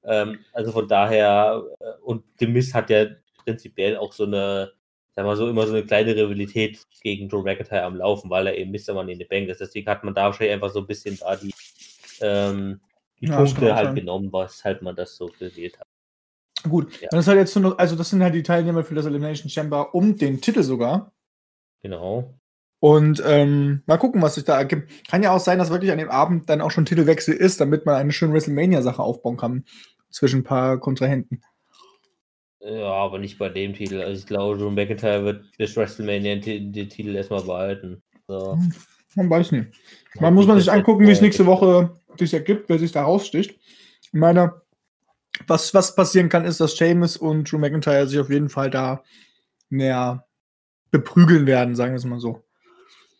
Ähm, 0.04 0.40
also 0.52 0.70
von 0.70 0.86
daher, 0.86 1.62
äh, 1.80 2.02
und 2.02 2.22
The 2.38 2.48
Mist 2.48 2.74
hat 2.74 2.90
ja 2.90 3.06
prinzipiell 3.44 3.96
auch 3.96 4.12
so 4.12 4.24
eine, 4.24 4.72
sag 5.16 5.24
mal 5.24 5.36
so, 5.36 5.48
immer 5.48 5.66
so 5.66 5.72
eine 5.72 5.86
kleine 5.86 6.14
Rivalität 6.14 6.80
gegen 7.00 7.30
Drew 7.30 7.42
McIntyre 7.42 7.84
am 7.84 7.96
Laufen, 7.96 8.28
weil 8.28 8.46
er 8.46 8.58
eben 8.58 8.72
Mr. 8.72 8.92
Money 8.92 9.12
in 9.12 9.18
the 9.18 9.24
Bank 9.24 9.48
ist. 9.48 9.62
Deswegen 9.62 9.88
hat 9.88 10.04
man 10.04 10.12
da 10.12 10.24
wahrscheinlich 10.24 10.52
einfach 10.52 10.70
so 10.70 10.80
ein 10.80 10.86
bisschen 10.86 11.16
da 11.18 11.34
die, 11.36 11.54
ähm, 12.20 12.80
die 13.20 13.26
Ja, 13.26 13.36
Punkte 13.36 13.74
halt 13.74 13.86
sein. 13.86 13.94
genommen, 13.94 14.32
was 14.32 14.64
halt 14.64 14.82
man 14.82 14.96
das 14.96 15.16
so 15.16 15.26
gewählt 15.38 15.78
hat. 15.78 15.86
Gut. 16.68 17.00
Ja. 17.00 17.08
Das 17.10 17.20
ist 17.20 17.28
halt 17.28 17.38
jetzt 17.38 17.54
nur 17.56 17.70
noch, 17.70 17.78
also 17.78 17.94
das 17.96 18.10
sind 18.10 18.22
halt 18.22 18.34
die 18.34 18.42
Teilnehmer 18.42 18.84
für 18.84 18.94
das 18.94 19.06
Elimination 19.06 19.48
Chamber 19.50 19.94
um 19.94 20.16
den 20.16 20.40
Titel 20.40 20.62
sogar. 20.62 21.12
Genau. 21.82 22.34
Und 22.80 23.22
ähm, 23.26 23.82
mal 23.86 23.96
gucken, 23.96 24.22
was 24.22 24.36
sich 24.36 24.44
da 24.44 24.56
ergibt. 24.56 24.90
Kann 25.08 25.22
ja 25.22 25.32
auch 25.32 25.40
sein, 25.40 25.58
dass 25.58 25.70
wirklich 25.70 25.90
an 25.90 25.98
dem 25.98 26.10
Abend 26.10 26.48
dann 26.48 26.60
auch 26.60 26.70
schon 26.70 26.84
Titelwechsel 26.84 27.34
ist, 27.34 27.60
damit 27.60 27.86
man 27.86 27.96
eine 27.96 28.12
schöne 28.12 28.34
WrestleMania-Sache 28.34 29.02
aufbauen 29.02 29.36
kann 29.36 29.64
zwischen 30.10 30.40
ein 30.40 30.44
paar 30.44 30.78
Kontrahenten. 30.78 31.42
Ja, 32.60 32.92
aber 32.92 33.18
nicht 33.18 33.38
bei 33.38 33.48
dem 33.48 33.74
Titel. 33.74 34.00
Also 34.00 34.20
ich 34.20 34.26
glaube, 34.26 34.58
Drew 34.58 34.70
McIntyre 34.70 35.24
wird 35.24 35.44
bis 35.58 35.76
WrestleMania 35.76 36.34
den, 36.34 36.42
Ti- 36.42 36.72
den 36.72 36.88
Titel 36.88 37.14
erstmal 37.14 37.42
behalten. 37.42 38.02
So. 38.26 38.58
Man 39.14 39.30
weiß 39.30 39.52
nicht. 39.52 39.68
Man 40.20 40.34
muss 40.34 40.46
man 40.46 40.58
sich 40.58 40.70
angucken, 40.70 41.06
wie 41.06 41.10
es 41.10 41.20
nächste 41.20 41.46
Woche 41.46 41.90
sich 42.18 42.34
ergibt, 42.34 42.68
wer 42.68 42.78
sich 42.78 42.92
da 42.92 43.02
raussticht. 43.02 43.58
Ich 44.02 44.12
meine, 44.12 44.60
was, 45.46 45.72
was 45.74 45.94
passieren 45.94 46.28
kann, 46.28 46.44
ist, 46.44 46.60
dass 46.60 46.76
Sheamus 46.76 47.16
und 47.16 47.50
Drew 47.50 47.58
McIntyre 47.58 48.06
sich 48.06 48.18
auf 48.18 48.30
jeden 48.30 48.48
Fall 48.48 48.70
da 48.70 49.02
näher 49.70 50.26
beprügeln 50.90 51.46
werden, 51.46 51.76
sagen 51.76 51.92
wir 51.92 51.98
es 51.98 52.04
mal 52.04 52.20
so. 52.20 52.44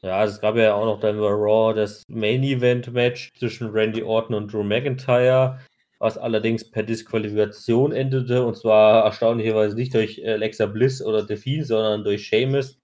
Ja, 0.03 0.25
es 0.25 0.41
gab 0.41 0.57
ja 0.57 0.75
auch 0.75 0.85
noch 0.85 1.01
dann 1.01 1.19
bei 1.19 1.29
Raw 1.29 1.75
das 1.75 2.05
Main 2.09 2.43
Event 2.45 2.93
Match 2.93 3.33
zwischen 3.37 3.71
Randy 3.71 4.03
Orton 4.03 4.37
und 4.37 4.53
Drew 4.53 4.63
McIntyre, 4.63 5.59
was 5.99 6.17
allerdings 6.17 6.71
per 6.71 6.85
Disqualifikation 6.85 7.93
endete 7.93 8.45
und 8.45 8.57
zwar 8.57 9.05
erstaunlicherweise 9.05 9.75
nicht 9.75 9.95
durch 9.95 10.25
Alexa 10.25 10.67
Bliss 10.67 11.03
oder 11.03 11.27
Delphine, 11.27 11.65
sondern 11.65 12.05
durch 12.05 12.27
Sheamus, 12.27 12.78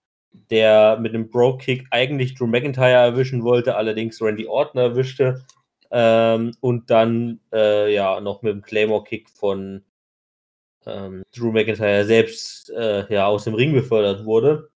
der 0.50 0.98
mit 1.00 1.14
einem 1.14 1.28
Bro 1.30 1.58
Kick 1.58 1.86
eigentlich 1.90 2.34
Drew 2.34 2.46
McIntyre 2.46 2.90
erwischen 2.90 3.42
wollte, 3.44 3.76
allerdings 3.76 4.20
Randy 4.20 4.46
Orton 4.46 4.80
erwischte 4.80 5.44
ähm, 5.90 6.54
und 6.60 6.90
dann 6.90 7.40
äh, 7.52 7.92
ja 7.94 8.20
noch 8.20 8.42
mit 8.42 8.52
dem 8.52 8.62
Claymore 8.62 9.04
Kick 9.04 9.30
von 9.30 9.84
ähm, 10.86 11.22
Drew 11.34 11.52
McIntyre 11.52 12.04
selbst 12.04 12.70
äh, 12.70 13.12
ja 13.12 13.26
aus 13.26 13.44
dem 13.44 13.54
Ring 13.54 13.72
befördert 13.72 14.24
wurde. 14.24 14.70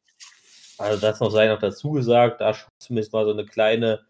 Also 0.78 1.00
das 1.00 1.20
noch 1.20 1.30
sei 1.30 1.48
noch 1.48 1.58
dazu 1.58 1.90
gesagt, 1.90 2.40
da 2.40 2.54
schon 2.54 2.70
zumindest 2.78 3.12
mal 3.12 3.24
so 3.24 3.32
eine 3.32 3.44
kleine, 3.44 4.06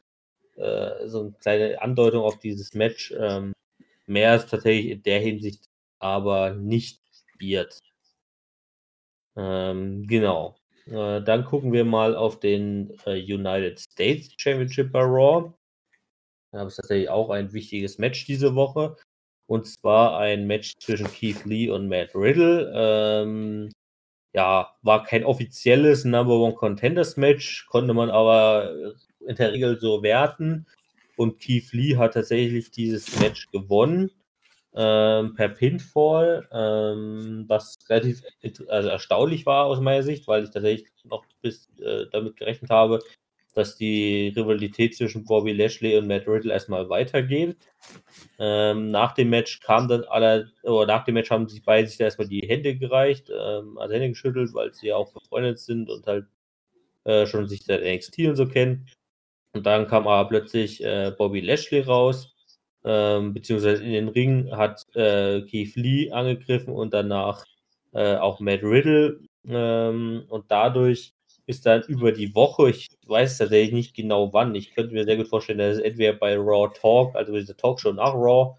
äh, 0.57 1.07
so 1.07 1.21
eine 1.21 1.33
kleine 1.41 1.81
Andeutung 1.81 2.23
auf 2.25 2.39
dieses 2.39 2.75
Match. 2.75 3.15
Ähm, 3.19 3.55
mehr 4.07 4.37
ist 4.37 4.51
tatsächlich 4.51 4.93
in 4.93 5.03
der 5.03 5.21
Hinsicht 5.21 5.69
aber 5.99 6.51
nicht 6.53 7.01
wird. 7.39 7.79
Ähm, 9.37 10.07
genau. 10.07 10.58
Äh, 10.91 11.23
dann 11.23 11.45
gucken 11.45 11.73
wir 11.73 11.85
mal 11.85 12.17
auf 12.17 12.41
den 12.41 12.93
äh, 13.07 13.21
United 13.21 13.79
States 13.79 14.31
Championship 14.37 14.93
bei 14.93 15.01
Raw. 15.01 15.53
Da 16.53 16.67
ist 16.67 16.77
tatsächlich 16.77 17.11
auch 17.11 17.31
ein 17.31 17.53
wichtiges 17.53 17.99
Match 17.99 18.25
diese 18.27 18.55
Woche. 18.55 18.97
Und 19.47 19.67
zwar 19.67 20.19
ein 20.19 20.47
Match 20.47 20.75
zwischen 20.79 21.07
Keith 21.07 21.45
Lee 21.45 21.71
und 21.71 21.89
Matt 21.89 22.15
Riddle. 22.15 22.73
Ähm, 22.75 23.71
ja, 24.35 24.75
war 24.83 25.05
kein 25.05 25.25
offizielles 25.25 26.05
Number 26.05 26.39
One 26.39 26.55
Contenders 26.55 27.17
Match, 27.17 27.67
konnte 27.67 27.95
man 27.95 28.11
aber 28.11 28.95
in 29.27 29.37
der 29.37 29.53
Regel 29.53 29.79
so 29.81 30.03
werten. 30.03 30.67
Und 31.17 31.41
Keith 31.41 31.73
Lee 31.73 31.97
hat 31.97 32.15
tatsächlich 32.15 32.71
dieses 32.71 33.19
Match 33.21 33.47
gewonnen 33.51 34.11
ähm, 34.75 35.35
per 35.35 35.49
Pinfall, 35.49 36.49
ähm, 36.53 37.45
was 37.49 37.79
relativ 37.89 38.23
also 38.69 38.89
erstaunlich 38.89 39.47
war 39.47 39.67
aus 39.67 39.81
meiner 39.81 40.03
Sicht, 40.03 40.29
weil 40.29 40.45
ich 40.45 40.51
tatsächlich 40.51 40.89
noch 41.05 41.25
bis 41.41 41.69
äh, 41.81 42.07
damit 42.13 42.37
gerechnet 42.37 42.71
habe, 42.71 43.01
dass 43.55 43.77
die 43.77 44.33
Rivalität 44.37 44.97
zwischen 44.97 45.25
Bobby 45.25 45.53
Lashley 45.53 45.97
und 45.99 46.07
Matt 46.07 46.29
Riddle 46.29 46.53
erstmal 46.53 46.89
weitergeht. 46.89 47.57
Ähm, 48.39 48.91
nach 48.91 49.13
dem 49.13 49.31
Match 49.31 49.61
kam 49.61 49.89
dann 49.89 50.05
aller, 50.05 50.47
oder 50.63 50.87
nach 50.87 51.05
dem 51.05 51.15
Match 51.15 51.31
haben 51.31 51.49
sich 51.49 51.65
beide 51.65 51.89
sich 51.89 51.99
erstmal 51.99 52.29
die 52.29 52.47
Hände 52.47 52.77
gereicht, 52.77 53.31
ähm, 53.31 53.79
also 53.79 53.95
Hände 53.95 54.11
geschüttelt, 54.11 54.55
weil 54.55 54.73
sie 54.75 54.89
ja 54.89 54.97
auch 54.97 55.13
befreundet 55.13 55.59
sind 55.59 55.91
und 55.91 56.07
halt 56.07 56.27
äh, 57.05 57.27
schon 57.27 57.49
sich 57.49 57.65
seit 57.65 57.83
NXT 57.83 58.21
und 58.29 58.37
so 58.37 58.47
kennen. 58.47 58.87
Und 59.55 59.67
dann 59.67 59.89
kam 59.89 60.07
aber 60.07 60.29
plötzlich 60.29 60.85
äh, 60.85 61.13
Bobby 61.17 61.41
Lashley 61.41 61.81
raus, 61.81 62.37
ähm, 62.85 63.35
beziehungsweise 63.35 63.83
in 63.83 63.93
den 63.93 64.09
Ring 64.09 64.51
hat 64.53 64.85
äh, 64.95 65.43
Keith 65.43 65.77
Lee 65.77 66.11
angegriffen 66.11 66.75
und 66.75 66.95
danach 66.95 67.45
äh, 67.93 68.17
auch 68.17 68.41
Matt 68.41 68.63
Riddle. 68.63 69.21
Ähm, 69.47 70.25
und 70.29 70.45
dadurch 70.49 71.13
ist 71.47 71.65
dann 71.67 71.83
über 71.89 72.13
die 72.13 72.35
Woche, 72.35 72.71
ich 72.71 72.89
weiß 73.07 73.39
tatsächlich 73.39 73.73
nicht 73.73 73.97
genau 73.97 74.33
wann, 74.33 74.55
ich 74.55 74.75
könnte 74.75 74.93
mir 74.93 75.05
sehr 75.05 75.17
gut 75.17 75.29
vorstellen, 75.29 75.59
dass 75.59 75.77
es 75.79 75.83
entweder 75.83 76.13
bei 76.13 76.37
Raw 76.37 76.71
Talk, 76.75 77.17
also 77.17 77.33
diese 77.33 77.57
Talkshow 77.57 77.93
nach 77.93 78.15
Raw, 78.15 78.55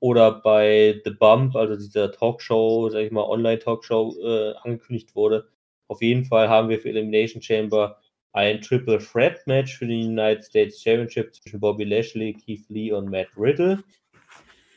oder 0.00 0.32
bei 0.42 1.00
The 1.04 1.12
Bump, 1.12 1.56
also 1.56 1.76
dieser 1.76 2.12
Talkshow, 2.12 2.90
sag 2.90 3.00
ich 3.00 3.10
mal, 3.10 3.22
Online-Talkshow, 3.22 4.14
äh, 4.22 4.54
angekündigt 4.62 5.16
wurde. 5.16 5.48
Auf 5.88 6.02
jeden 6.02 6.26
Fall 6.26 6.50
haben 6.50 6.68
wir 6.68 6.78
für 6.78 6.90
Elimination 6.90 7.40
Chamber 7.40 7.98
ein 8.34 8.60
Triple 8.60 8.98
Threat 8.98 9.46
Match 9.46 9.78
für 9.78 9.86
den 9.86 10.10
United 10.10 10.44
States 10.44 10.82
Championship 10.82 11.34
zwischen 11.34 11.60
Bobby 11.60 11.84
Lashley, 11.84 12.34
Keith 12.34 12.68
Lee 12.68 12.92
und 12.92 13.08
Matt 13.08 13.28
Riddle. 13.36 13.82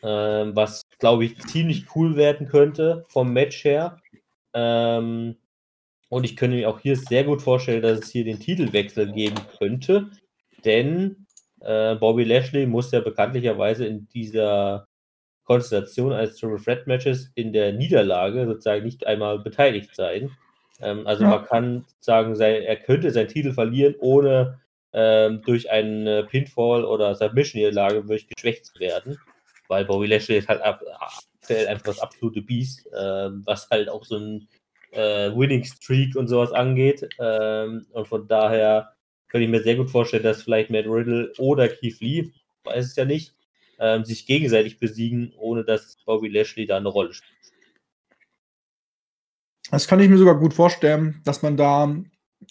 Ähm, 0.04 0.56
was 0.56 0.84
glaube 1.00 1.26
ich, 1.26 1.40
ziemlich 1.40 1.86
cool 1.96 2.16
werden 2.16 2.48
könnte 2.48 3.04
vom 3.08 3.34
Match 3.34 3.64
her. 3.64 4.00
Ähm, 4.54 5.36
und 6.10 6.24
ich 6.24 6.38
könnte 6.38 6.56
mir 6.56 6.70
auch 6.70 6.80
hier 6.80 6.96
sehr 6.96 7.24
gut 7.24 7.42
vorstellen, 7.42 7.82
dass 7.82 8.00
es 8.00 8.12
hier 8.12 8.24
den 8.24 8.40
Titelwechsel 8.40 9.12
geben 9.12 9.36
könnte, 9.58 10.10
denn 10.64 11.28
äh, 11.62 11.96
Bobby 11.96 12.24
Lashley 12.24 12.66
muss 12.66 12.92
ja 12.92 13.02
bekanntlicherweise 13.02 13.86
in 13.86 14.08
dieser 14.08 14.88
Konstellation 15.44 16.14
eines 16.14 16.38
Triple 16.38 16.64
Threat 16.64 16.88
Matches 16.88 17.32
in 17.36 17.54
der 17.54 17.74
Niederlage 17.74 18.46
sozusagen 18.46 18.86
nicht 18.86 19.08
einmal 19.08 19.40
beteiligt 19.40 19.96
sein. 19.96 20.32
Ähm, 20.82 21.08
also 21.08 21.24
Ja. 21.24 21.30
man 21.30 21.46
kann 21.46 21.86
sagen, 22.00 22.36
sei, 22.36 22.60
er 22.64 22.76
könnte 22.78 23.12
seinen 23.12 23.30
Titel 23.30 23.54
verlieren, 23.54 23.96
ohne 24.00 24.60
ähm, 24.94 25.42
durch 25.46 25.70
eine 25.70 26.24
Pinfall 26.24 26.86
oder 26.86 27.14
Submission-Niederlage 27.16 28.08
wirklich 28.08 28.28
geschwächt 28.28 28.66
zu 28.66 28.80
werden, 28.80 29.18
weil 29.68 29.86
Bobby 29.86 30.08
Lashley 30.08 30.38
ist 30.38 30.48
halt 30.48 30.62
aktuell 30.64 31.68
einfach 31.68 31.86
das 31.86 32.00
absolute 32.00 32.42
Biest, 32.42 32.88
ähm, 32.98 33.42
was 33.46 33.70
halt 33.70 33.90
auch 33.90 34.06
so 34.06 34.18
ein 34.18 34.48
äh, 34.92 35.30
Winning 35.36 35.64
Streak 35.64 36.16
und 36.16 36.28
sowas 36.28 36.52
angeht. 36.52 37.08
Ähm, 37.20 37.86
und 37.92 38.08
von 38.08 38.28
daher 38.28 38.94
könnte 39.28 39.46
ich 39.46 39.52
mir 39.52 39.62
sehr 39.62 39.76
gut 39.76 39.90
vorstellen, 39.90 40.24
dass 40.24 40.44
vielleicht 40.44 40.70
Matt 40.70 40.86
Riddle 40.86 41.34
oder 41.38 41.68
Keith 41.68 42.00
Lee, 42.00 42.32
weiß 42.64 42.86
es 42.86 42.96
ja 42.96 43.06
nicht, 43.06 43.34
ähm, 43.80 44.06
sich 44.06 44.26
gegenseitig 44.26 44.80
besiegen, 44.80 45.34
ohne 45.38 45.64
dass 45.64 45.98
Bobby 46.06 46.30
Lashley 46.30 46.66
da 46.66 46.78
eine 46.78 46.90
Rolle 46.90 47.14
spielt. 47.14 47.37
Das 49.72 49.88
kann 49.88 50.00
ich 50.00 50.10
mir 50.10 50.18
sogar 50.18 50.40
gut 50.40 50.54
vorstellen, 50.54 51.22
dass 51.26 51.42
man 51.42 51.58
da 51.58 51.94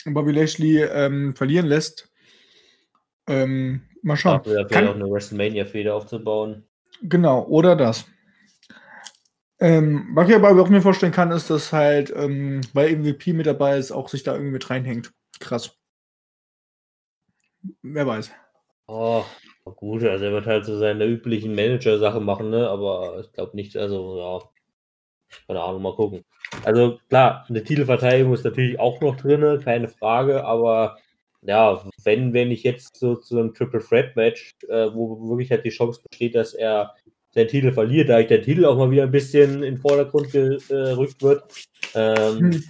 Bobby 0.04 0.32
Lashley 0.32 0.82
ähm, 0.82 1.34
verlieren 1.34 1.66
lässt. 1.66 2.10
Ähm, 3.26 3.82
mal 4.02 4.16
schauen. 4.16 4.38
Dafür 4.38 4.66
vielleicht 4.68 4.70
Kann- 4.70 4.88
auch 4.88 4.94
eine 4.94 5.10
WrestleMania-Feder 5.10 5.94
aufzubauen. 5.94 6.64
Genau, 7.02 7.44
oder 7.46 7.76
das. 7.76 8.06
Ähm, 9.58 10.10
was 10.14 10.28
ich 10.28 10.34
aber 10.34 10.60
auch 10.60 10.68
mir 10.68 10.82
vorstellen 10.82 11.12
kann, 11.12 11.30
ist, 11.30 11.48
dass 11.48 11.72
halt, 11.72 12.12
ähm, 12.14 12.60
weil 12.74 12.90
MVP 12.90 13.32
mit 13.32 13.46
dabei 13.46 13.78
ist, 13.78 13.90
auch 13.90 14.08
sich 14.08 14.22
da 14.22 14.32
irgendwie 14.34 14.52
mit 14.52 14.68
reinhängt. 14.68 15.12
Krass. 15.40 15.76
Wer 17.82 18.06
weiß. 18.06 18.30
Oh, 18.86 19.24
gut, 19.64 20.04
also 20.04 20.24
er 20.26 20.32
wird 20.32 20.46
halt 20.46 20.64
so 20.64 20.78
seine 20.78 21.06
üblichen 21.06 21.54
Manager-Sachen 21.54 22.24
machen, 22.24 22.50
ne? 22.50 22.68
Aber 22.68 23.20
ich 23.20 23.32
glaube 23.32 23.56
nicht, 23.56 23.76
also 23.76 24.18
ja, 24.18 24.50
keine 25.46 25.62
Ahnung, 25.62 25.82
mal 25.82 25.94
gucken. 25.96 26.24
Also 26.64 26.98
klar, 27.08 27.44
eine 27.48 27.62
Titelverteidigung 27.62 28.32
ist 28.34 28.44
natürlich 28.44 28.78
auch 28.78 29.00
noch 29.00 29.16
drin, 29.16 29.60
keine 29.62 29.88
Frage, 29.88 30.44
aber 30.44 30.96
ja, 31.42 31.82
wenn, 32.04 32.32
wenn 32.32 32.50
ich 32.50 32.62
jetzt 32.62 32.96
so 32.96 33.16
zu 33.16 33.38
einem 33.38 33.54
Triple 33.54 33.80
Threat 33.80 34.16
Match, 34.16 34.56
äh, 34.68 34.88
wo 34.92 35.28
wirklich 35.28 35.50
halt 35.50 35.64
die 35.64 35.70
Chance 35.70 36.00
besteht, 36.08 36.34
dass 36.34 36.54
er 36.54 36.94
seinen 37.30 37.48
Titel 37.48 37.72
verliert, 37.72 38.08
da 38.08 38.18
ich 38.18 38.26
der 38.26 38.42
Titel 38.42 38.64
auch 38.64 38.76
mal 38.76 38.90
wieder 38.90 39.04
ein 39.04 39.10
bisschen 39.10 39.56
in 39.56 39.74
den 39.74 39.78
Vordergrund 39.78 40.32
gerückt 40.32 41.22
wird, 41.22 41.44
ähm, 41.94 42.52
Hm. 42.52 42.64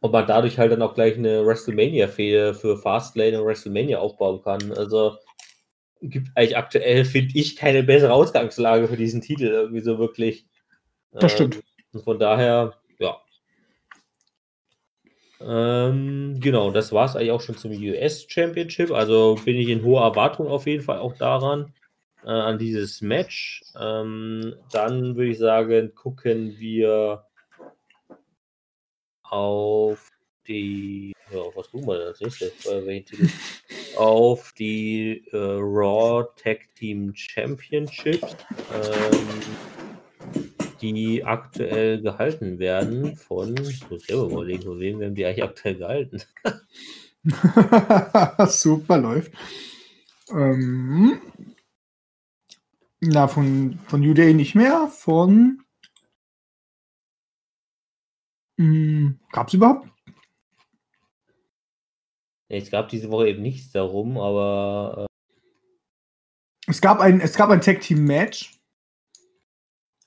und 0.00 0.12
man 0.12 0.26
dadurch 0.26 0.58
halt 0.58 0.72
dann 0.72 0.82
auch 0.82 0.94
gleich 0.94 1.16
eine 1.16 1.46
WrestleMania-Fehde 1.46 2.54
für 2.54 2.78
Fastlane 2.78 3.40
und 3.40 3.46
WrestleMania 3.46 3.98
aufbauen 3.98 4.42
kann. 4.42 4.72
Also 4.72 5.16
gibt 6.02 6.28
eigentlich 6.34 6.56
aktuell, 6.56 7.04
finde 7.04 7.38
ich, 7.38 7.56
keine 7.56 7.82
bessere 7.82 8.12
Ausgangslage 8.12 8.88
für 8.88 8.96
diesen 8.96 9.20
Titel 9.20 9.46
irgendwie 9.46 9.80
so 9.80 9.98
wirklich. 9.98 10.46
Das 11.12 11.32
stimmt. 11.32 11.62
Und 11.92 12.04
von 12.04 12.18
daher. 12.18 12.74
Ähm, 15.46 16.40
genau, 16.40 16.72
das 16.72 16.90
war 16.92 17.04
es 17.04 17.14
eigentlich 17.14 17.30
auch 17.30 17.40
schon 17.40 17.56
zum 17.56 17.70
US 17.70 18.26
Championship. 18.28 18.90
Also 18.90 19.38
bin 19.44 19.56
ich 19.56 19.68
in 19.68 19.84
hoher 19.84 20.02
Erwartung 20.02 20.48
auf 20.48 20.66
jeden 20.66 20.82
Fall 20.82 20.98
auch 20.98 21.16
daran, 21.16 21.72
äh, 22.24 22.30
an 22.30 22.58
dieses 22.58 23.00
Match. 23.00 23.62
Ähm, 23.78 24.56
dann 24.72 25.16
würde 25.16 25.30
ich 25.30 25.38
sagen, 25.38 25.94
gucken 25.94 26.58
wir 26.58 27.24
auf 29.22 30.10
die, 30.48 31.12
ja, 31.32 31.40
was 31.54 31.70
tun 31.70 31.86
wir 31.86 32.06
als 32.06 32.20
nächstes? 32.20 32.66
Äh, 32.66 33.04
auf 33.96 34.52
die 34.52 35.24
äh, 35.32 35.36
Raw 35.36 36.26
Tag 36.42 36.74
Team 36.74 37.12
Championships, 37.14 38.36
ähm, 38.74 39.40
die 40.80 41.24
aktuell 41.24 42.00
gehalten 42.02 42.58
werden 42.58 43.16
von, 43.16 43.56
ich 43.56 43.88
muss 43.90 44.06
selber 44.06 44.26
überlegen, 44.26 44.62
von 44.62 44.80
wem 44.80 45.00
werden 45.00 45.14
die 45.14 45.24
eigentlich 45.24 45.44
aktuell 45.44 45.76
gehalten? 45.76 46.22
Super 48.48 48.98
läuft. 48.98 49.32
Ähm, 50.30 51.20
na, 53.00 53.28
von, 53.28 53.78
von 53.86 54.00
New 54.00 54.14
Day 54.14 54.34
nicht 54.34 54.54
mehr. 54.54 54.88
Von. 54.88 55.62
Hm, 58.58 59.18
gab's 59.32 59.54
überhaupt? 59.54 59.88
Ja, 62.48 62.56
Es 62.56 62.70
gab 62.70 62.88
diese 62.88 63.10
Woche 63.10 63.28
eben 63.28 63.42
nichts 63.42 63.72
darum, 63.72 64.18
aber 64.18 65.06
Es 66.66 66.80
gab 66.80 67.00
ein, 67.00 67.20
es 67.20 67.34
gab 67.34 67.50
ein 67.50 67.60
Tag 67.60 67.80
Team 67.80 68.04
Match. 68.04 68.55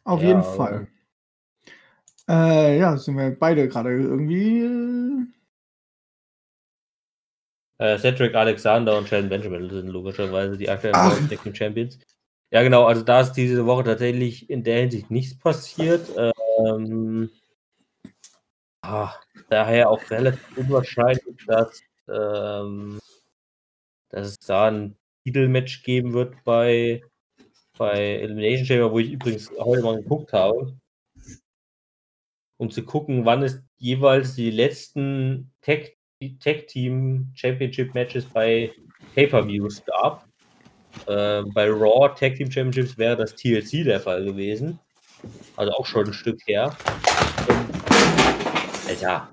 Auf 0.09 0.23
Ja, 0.23 0.27
jeden 0.29 0.41
Fall. 0.43 0.87
Äh, 2.27 2.79
ja, 2.79 2.97
sind 2.97 3.15
wir 3.15 3.29
beide 3.29 3.67
gerade 3.67 3.91
irgendwie. 3.91 4.63
äh, 7.77 7.93
äh, 7.93 7.99
Cedric 7.99 8.33
Alexander 8.33 8.97
und 8.97 9.07
Shelton 9.07 9.29
Benjamin 9.29 9.69
sind 9.69 9.89
logischerweise 9.89 10.57
die 10.57 10.67
aktuellen 10.67 10.95
Ach. 10.95 11.11
World 11.11 11.29
Tag 11.29 11.43
Team 11.43 11.53
Champions. 11.53 11.99
Ja, 12.49 12.63
genau, 12.63 12.85
also 12.85 13.03
da 13.03 13.21
ist 13.21 13.33
diese 13.33 13.67
Woche 13.67 13.83
tatsächlich 13.83 14.49
in 14.49 14.63
der 14.63 14.79
Hinsicht 14.79 15.11
nichts 15.11 15.37
passiert. 15.37 16.09
Ähm, 16.17 17.29
ah, 18.81 19.13
daher 19.51 19.91
auch 19.91 20.09
relativ 20.09 20.57
unwahrscheinlich, 20.57 21.45
dass, 21.45 21.83
ähm, 22.07 22.99
dass 24.09 24.27
es 24.27 24.39
da 24.39 24.69
ein 24.71 24.95
Titelmatch 25.23 25.83
geben 25.83 26.13
wird 26.13 26.43
bei, 26.43 27.03
bei 27.79 28.19
Elimination 28.19 28.65
Chamber, 28.65 28.91
wo 28.91 28.99
ich 28.99 29.11
übrigens 29.11 29.49
heute 29.57 29.81
mal 29.81 30.01
geguckt 30.01 30.33
habe, 30.33 30.77
um 32.57 32.69
zu 32.69 32.83
gucken, 32.83 33.25
wann 33.25 33.41
es 33.41 33.63
jeweils 33.77 34.35
die 34.35 34.51
letzten 34.51 35.51
Tag, 35.61 35.93
Tag 36.43 36.67
Team 36.67 37.31
Championship 37.33 37.95
Matches 37.95 38.25
bei 38.25 38.71
Pay-Per-Views 39.15 39.83
gab. 39.85 40.27
Ähm, 41.07 41.51
bei 41.53 41.69
Raw 41.69 42.09
Tag 42.09 42.35
Team 42.35 42.51
Championships 42.51 42.97
wäre 42.97 43.15
das 43.15 43.33
TLC 43.35 43.85
der 43.85 44.01
Fall 44.01 44.25
gewesen. 44.25 44.77
Also 45.55 45.71
auch 45.71 45.85
schon 45.85 46.07
ein 46.07 46.13
Stück 46.13 46.41
her. 46.47 46.75
Und, 47.47 48.89
Alter. 48.89 49.29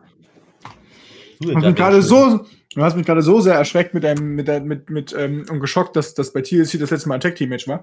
Du 1.41 1.53
mich 1.53 1.75
gerade 1.75 2.01
so, 2.01 2.47
du 2.77 2.85
hast 2.85 2.97
mich 2.97 3.07
gerade 3.07 3.23
so 3.23 3.41
sehr 3.41 3.55
erschreckt 3.55 3.95
mit 3.95 4.05
einem, 4.05 4.35
mit, 4.35 4.49
mit, 4.65 4.91
mit 4.91 5.15
ähm, 5.19 5.47
und 5.51 5.61
geschockt, 5.61 5.97
dass 5.97 6.15
das 6.15 6.33
bei 6.33 6.43
TLC 6.43 6.79
das 6.79 6.91
letzte 6.91 7.09
Mal 7.09 7.17
ein 7.17 7.21
Tag 7.21 7.35
Team 7.35 7.49
Match 7.49 7.67
war, 7.67 7.83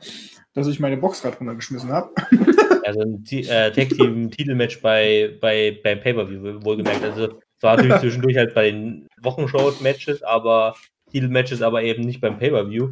dass 0.53 0.67
ich 0.67 0.79
meine 0.79 0.97
Box 0.97 1.21
gerade 1.21 1.37
runtergeschmissen 1.37 1.91
habe. 1.91 2.11
Also 2.85 2.99
ein 2.99 3.23
T 3.23 3.39
äh, 3.39 3.71
Tag 3.71 3.89
Team 3.89 4.29
Titelmatch 4.29 4.81
bei, 4.81 5.37
bei, 5.39 5.79
beim 5.81 6.01
Pay-Per-View, 6.01 6.65
wohlgemerkt. 6.65 7.01
Also 7.01 7.27
es 7.27 7.63
war 7.63 7.77
natürlich 7.77 8.01
zwischendurch 8.01 8.35
halt 8.35 8.53
bei 8.53 8.71
den 8.71 9.07
Wochenshow-Matches, 9.21 10.21
aber 10.21 10.75
Titelmatches 11.09 11.61
aber 11.61 11.83
eben 11.83 12.03
nicht 12.03 12.19
beim 12.19 12.37
Pay-Per-View. 12.37 12.89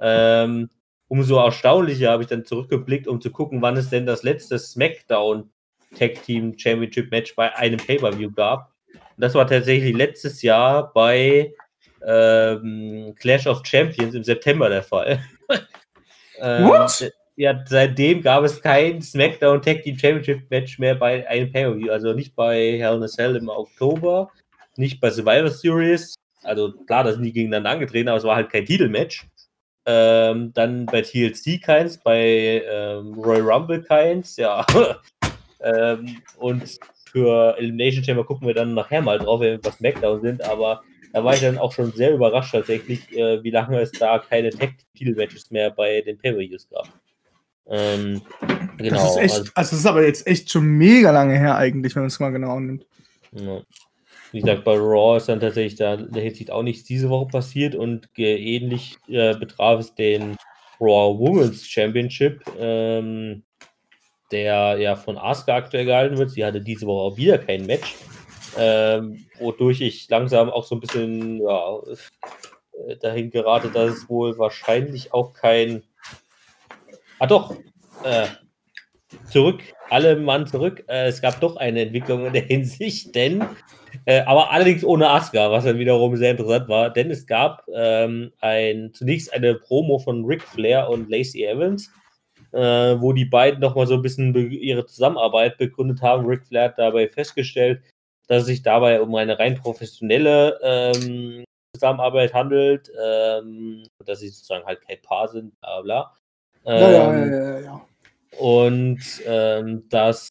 Ähm, 0.00 0.70
umso 1.08 1.36
erstaunlicher 1.36 2.10
habe 2.10 2.22
ich 2.22 2.28
dann 2.30 2.46
zurückgeblickt, 2.46 3.06
um 3.06 3.20
zu 3.20 3.30
gucken, 3.30 3.60
wann 3.60 3.76
es 3.76 3.90
denn 3.90 4.06
das 4.06 4.22
letzte 4.22 4.58
SmackDown 4.58 5.50
Tag 5.98 6.22
Team 6.24 6.56
Championship 6.56 7.10
Match 7.10 7.36
bei 7.36 7.54
einem 7.54 7.78
Pay-Per-View 7.78 8.32
gab. 8.32 8.73
Und 9.16 9.22
das 9.22 9.34
war 9.34 9.46
tatsächlich 9.46 9.94
letztes 9.94 10.42
Jahr 10.42 10.92
bei 10.92 11.54
ähm, 12.06 13.14
Clash 13.18 13.46
of 13.46 13.62
Champions 13.64 14.14
im 14.14 14.24
September 14.24 14.68
der 14.68 14.82
Fall. 14.82 15.20
ähm, 16.40 16.68
What? 16.68 17.12
Ja, 17.36 17.64
seitdem 17.66 18.22
gab 18.22 18.44
es 18.44 18.60
kein 18.62 19.02
SmackDown 19.02 19.60
Tag 19.60 19.82
Team 19.82 19.98
Championship 19.98 20.48
Match 20.50 20.78
mehr 20.78 20.94
bei 20.94 21.26
einem 21.28 21.50
Pay-Per-View. 21.50 21.90
Also 21.90 22.12
nicht 22.12 22.36
bei 22.36 22.78
Hell 22.78 22.96
in 22.96 23.02
a 23.02 23.08
Cell 23.08 23.34
im 23.34 23.48
Oktober, 23.48 24.30
nicht 24.76 25.00
bei 25.00 25.10
Survivor 25.10 25.50
Series. 25.50 26.14
Also 26.44 26.72
klar, 26.86 27.02
da 27.02 27.12
sind 27.12 27.24
die 27.24 27.32
gegeneinander 27.32 27.70
angetreten, 27.70 28.08
aber 28.08 28.18
es 28.18 28.24
war 28.24 28.36
halt 28.36 28.50
kein 28.50 28.66
Titelmatch. 28.66 29.26
Ähm, 29.86 30.52
dann 30.54 30.86
bei 30.86 31.02
TLC 31.02 31.60
keins, 31.60 31.98
bei 31.98 32.62
ähm, 32.70 33.14
Royal 33.14 33.42
Rumble 33.42 33.82
keins, 33.82 34.36
ja. 34.36 34.64
ähm, 35.60 36.22
und 36.36 36.78
für 37.14 37.56
Elimination 37.58 38.02
Chamber 38.02 38.24
gucken 38.24 38.46
wir 38.46 38.54
dann 38.54 38.74
nachher 38.74 39.00
mal 39.00 39.18
drauf, 39.18 39.40
wenn 39.40 39.52
wir 39.52 39.60
bei 39.60 39.70
SmackDown 39.70 40.20
sind, 40.20 40.42
aber 40.42 40.82
da 41.12 41.22
war 41.22 41.32
ich 41.34 41.40
dann 41.40 41.58
auch 41.58 41.72
schon 41.72 41.92
sehr 41.92 42.12
überrascht 42.12 42.52
tatsächlich, 42.52 43.16
äh, 43.16 43.42
wie 43.44 43.50
lange 43.50 43.80
es 43.80 43.92
da 43.92 44.18
keine 44.18 44.50
Tag-Titel-Matches 44.50 45.52
mehr 45.52 45.70
bei 45.70 46.00
den 46.00 46.18
Pay-Per-Views 46.18 46.68
gab. 46.68 46.88
Ähm, 47.68 48.20
genau. 48.78 48.96
Das 48.96 49.10
ist 49.10 49.16
echt, 49.16 49.34
also, 49.34 49.50
also 49.54 49.70
das 49.70 49.72
ist 49.72 49.86
aber 49.86 50.04
jetzt 50.04 50.26
echt 50.26 50.50
schon 50.50 50.64
mega 50.64 51.12
lange 51.12 51.38
her 51.38 51.56
eigentlich, 51.56 51.94
wenn 51.94 52.02
man 52.02 52.08
es 52.08 52.18
mal 52.18 52.30
genau 52.30 52.58
nimmt. 52.58 52.84
ja. 53.32 53.60
Wie 54.32 54.40
gesagt, 54.40 54.64
bei 54.64 54.74
Raw 54.74 55.16
ist 55.16 55.28
dann 55.28 55.38
tatsächlich 55.38 55.76
da 55.76 55.96
der 55.96 56.24
Hinsicht 56.24 56.50
auch 56.50 56.64
nichts 56.64 56.82
diese 56.82 57.08
Woche 57.08 57.28
passiert 57.28 57.76
und 57.76 58.08
ähnlich 58.16 58.96
äh, 59.06 59.36
betraf 59.36 59.78
es 59.78 59.94
den 59.94 60.36
Raw 60.80 61.16
Women's 61.16 61.64
Championship. 61.64 62.42
Ähm, 62.58 63.44
der 64.34 64.76
ja 64.78 64.96
von 64.96 65.16
Asuka 65.16 65.54
aktuell 65.54 65.84
gehalten 65.84 66.18
wird. 66.18 66.32
Sie 66.32 66.44
hatte 66.44 66.60
diese 66.60 66.86
Woche 66.86 67.12
auch 67.12 67.16
wieder 67.16 67.38
kein 67.38 67.66
Match, 67.66 67.94
ähm, 68.58 69.24
wodurch 69.38 69.80
ich 69.80 70.08
langsam 70.10 70.50
auch 70.50 70.64
so 70.64 70.74
ein 70.74 70.80
bisschen 70.80 71.40
ja, 71.40 71.78
äh, 72.88 72.96
dahin 72.96 73.30
gerate, 73.30 73.70
dass 73.70 73.92
es 73.92 74.08
wohl 74.08 74.36
wahrscheinlich 74.36 75.14
auch 75.14 75.32
kein. 75.32 75.84
Ah, 77.20 77.28
doch. 77.28 77.54
Äh, 78.02 78.26
zurück, 79.30 79.62
alle 79.88 80.16
Mann 80.16 80.48
zurück. 80.48 80.82
Äh, 80.88 81.06
es 81.06 81.22
gab 81.22 81.40
doch 81.40 81.56
eine 81.56 81.82
Entwicklung 81.82 82.26
in 82.26 82.32
der 82.32 82.42
Hinsicht, 82.46 83.14
denn. 83.14 83.44
Äh, 84.04 84.22
aber 84.22 84.50
allerdings 84.50 84.84
ohne 84.84 85.08
Asuka, 85.10 85.52
was 85.52 85.62
dann 85.62 85.78
wiederum 85.78 86.16
sehr 86.16 86.32
interessant 86.32 86.68
war, 86.68 86.90
denn 86.90 87.12
es 87.12 87.24
gab 87.28 87.62
ähm, 87.72 88.32
ein, 88.40 88.90
zunächst 88.92 89.32
eine 89.32 89.54
Promo 89.54 90.00
von 90.00 90.24
Ric 90.24 90.42
Flair 90.42 90.90
und 90.90 91.08
Lacey 91.08 91.44
Evans, 91.44 91.88
äh, 92.54 93.00
wo 93.00 93.12
die 93.12 93.24
beiden 93.24 93.60
nochmal 93.60 93.86
so 93.86 93.94
ein 93.94 94.02
bisschen 94.02 94.34
ihre 94.34 94.86
Zusammenarbeit 94.86 95.58
begründet 95.58 96.02
haben. 96.02 96.26
Ric 96.26 96.46
Flair 96.46 96.64
hat 96.64 96.78
dabei 96.78 97.08
festgestellt, 97.08 97.82
dass 98.28 98.42
es 98.42 98.46
sich 98.46 98.62
dabei 98.62 99.00
um 99.00 99.14
eine 99.14 99.38
rein 99.38 99.56
professionelle 99.56 100.58
ähm, 100.62 101.44
Zusammenarbeit 101.74 102.32
handelt, 102.32 102.90
ähm, 103.04 103.84
dass 104.04 104.20
sie 104.20 104.28
sozusagen 104.28 104.64
halt 104.64 104.80
kein 104.82 105.02
Paar 105.02 105.28
sind, 105.28 105.58
bla 105.60 105.80
bla. 105.82 106.14
Ja, 106.64 106.90
ja, 106.90 107.12
Ähm, 107.12 107.32
ja, 107.32 107.42
ja, 107.42 107.60
ja. 107.60 107.86
und 108.38 109.00
ähm, 109.26 109.88
dass 109.88 110.28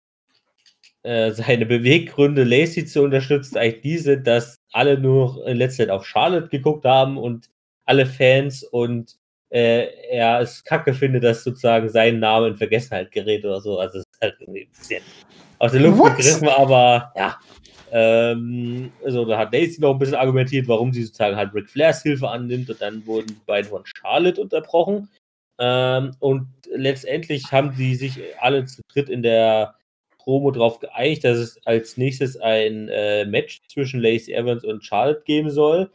äh, 1.04 1.32
seine 1.34 1.66
Beweggründe, 1.66 2.44
Lacey 2.46 2.86
zu 2.86 3.04
unterstützen, 3.04 3.58
eigentlich 3.58 3.82
die 3.82 3.98
sind, 3.98 4.26
dass 4.26 4.56
alle 4.72 4.98
nur 4.98 5.46
Zeit 5.70 5.90
auf 5.90 6.06
Charlotte 6.06 6.48
geguckt 6.48 6.86
haben 6.86 7.18
und 7.18 7.50
alle 7.86 8.06
Fans 8.06 8.64
und 8.64 9.18
äh, 9.54 9.88
er 10.10 10.42
es 10.42 10.64
kacke 10.64 10.94
findet, 10.94 11.24
dass 11.24 11.44
sozusagen 11.44 11.88
sein 11.88 12.20
Name 12.20 12.48
in 12.48 12.58
Vergessenheit 12.58 13.12
gerät 13.12 13.46
oder 13.46 13.62
so. 13.62 13.78
Also 13.78 14.00
es 14.00 14.06
ist 14.06 14.22
halt 14.22 14.36
irgendwie 14.40 14.62
ein 14.62 14.70
bisschen 14.70 15.04
aus 15.60 15.72
der 15.72 15.82
Luft 15.82 16.00
What? 16.00 16.18
gegriffen, 16.18 16.48
aber 16.48 17.14
ja. 17.16 17.40
Ähm, 17.92 18.92
also 19.06 19.24
da 19.26 19.38
hat 19.38 19.54
Lacey 19.54 19.80
noch 19.80 19.92
ein 19.92 20.00
bisschen 20.00 20.16
argumentiert, 20.16 20.68
warum 20.68 20.92
sie 20.92 21.04
sozusagen 21.04 21.36
halt 21.36 21.54
Ric 21.54 21.70
Flairs 21.70 22.02
Hilfe 22.02 22.28
annimmt 22.28 22.68
und 22.72 22.82
dann 22.82 23.06
wurden 23.06 23.28
die 23.28 23.46
beiden 23.46 23.70
von 23.70 23.84
Charlotte 23.86 24.42
unterbrochen. 24.42 25.08
Ähm, 25.60 26.16
und 26.20 26.48
letztendlich 26.74 27.52
haben 27.52 27.76
die 27.78 27.94
sich 27.94 28.20
alle 28.40 28.66
zu 28.66 28.82
dritt 28.92 29.10
in 29.10 29.22
der 29.22 29.76
Promo 30.18 30.50
darauf 30.50 30.80
geeinigt, 30.80 31.24
dass 31.24 31.38
es 31.38 31.60
als 31.68 31.96
nächstes 31.98 32.38
ein 32.38 32.90
äh, 32.90 33.26
Match 33.26 33.62
zwischen 33.68 34.00
Lacey 34.02 34.34
Evans 34.34 34.66
und 34.66 34.84
Charlotte 34.84 35.22
geben 35.26 35.52
soll. 35.52 35.92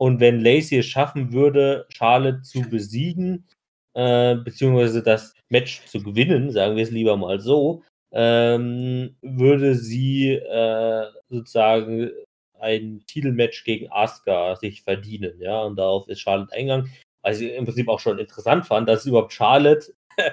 Und 0.00 0.18
wenn 0.18 0.40
Lacey 0.40 0.78
es 0.78 0.86
schaffen 0.86 1.30
würde, 1.34 1.86
Charlotte 1.90 2.40
zu 2.40 2.62
besiegen, 2.62 3.46
äh, 3.92 4.34
beziehungsweise 4.34 5.02
das 5.02 5.34
Match 5.50 5.84
zu 5.84 6.02
gewinnen, 6.02 6.50
sagen 6.52 6.76
wir 6.76 6.84
es 6.84 6.90
lieber 6.90 7.18
mal 7.18 7.38
so, 7.38 7.82
ähm, 8.10 9.14
würde 9.20 9.74
sie 9.74 10.30
äh, 10.32 11.06
sozusagen 11.28 12.10
ein 12.58 13.04
Titelmatch 13.06 13.62
gegen 13.64 13.92
Asuka 13.92 14.56
sich 14.56 14.82
verdienen, 14.82 15.38
ja, 15.38 15.60
und 15.60 15.76
darauf 15.76 16.08
ist 16.08 16.20
Charlotte 16.20 16.54
eingegangen. 16.54 16.90
Was 17.22 17.38
ich 17.40 17.52
im 17.52 17.66
Prinzip 17.66 17.88
auch 17.88 18.00
schon 18.00 18.18
interessant 18.18 18.66
fand, 18.66 18.88
dass 18.88 19.04
überhaupt 19.04 19.34
Charlotte 19.34 19.92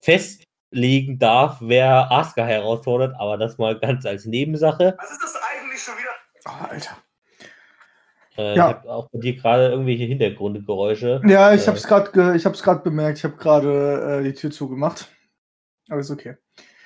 festlegen 0.00 1.18
darf, 1.18 1.58
wer 1.60 2.08
Asuka 2.12 2.44
herausfordert, 2.46 3.16
aber 3.18 3.36
das 3.36 3.58
mal 3.58 3.76
ganz 3.80 4.06
als 4.06 4.26
Nebensache. 4.26 4.94
Was 4.96 5.10
ist 5.10 5.22
das 5.22 5.34
eigentlich 5.42 5.82
schon 5.82 5.94
wieder? 5.98 6.10
Oh, 6.46 6.70
Alter. 6.70 7.01
Äh, 8.36 8.56
Ja. 8.56 8.70
Ich 8.70 8.76
habe 8.76 8.90
auch 8.90 9.08
bei 9.10 9.18
dir 9.18 9.34
gerade 9.36 9.68
irgendwelche 9.70 10.04
Hintergrundgeräusche. 10.04 11.20
Ja, 11.26 11.52
ich 11.54 11.62
Äh, 11.62 11.66
hab's 11.66 11.86
gerade 11.86 12.10
ge 12.12 12.36
ich 12.36 12.44
hab's 12.46 12.62
gerade 12.62 12.82
bemerkt. 12.82 13.18
Ich 13.18 13.24
habe 13.24 13.36
gerade 13.36 14.20
äh, 14.20 14.22
die 14.24 14.34
Tür 14.34 14.50
zugemacht. 14.50 15.08
Aber 15.88 16.00
ist 16.00 16.10
okay. 16.10 16.36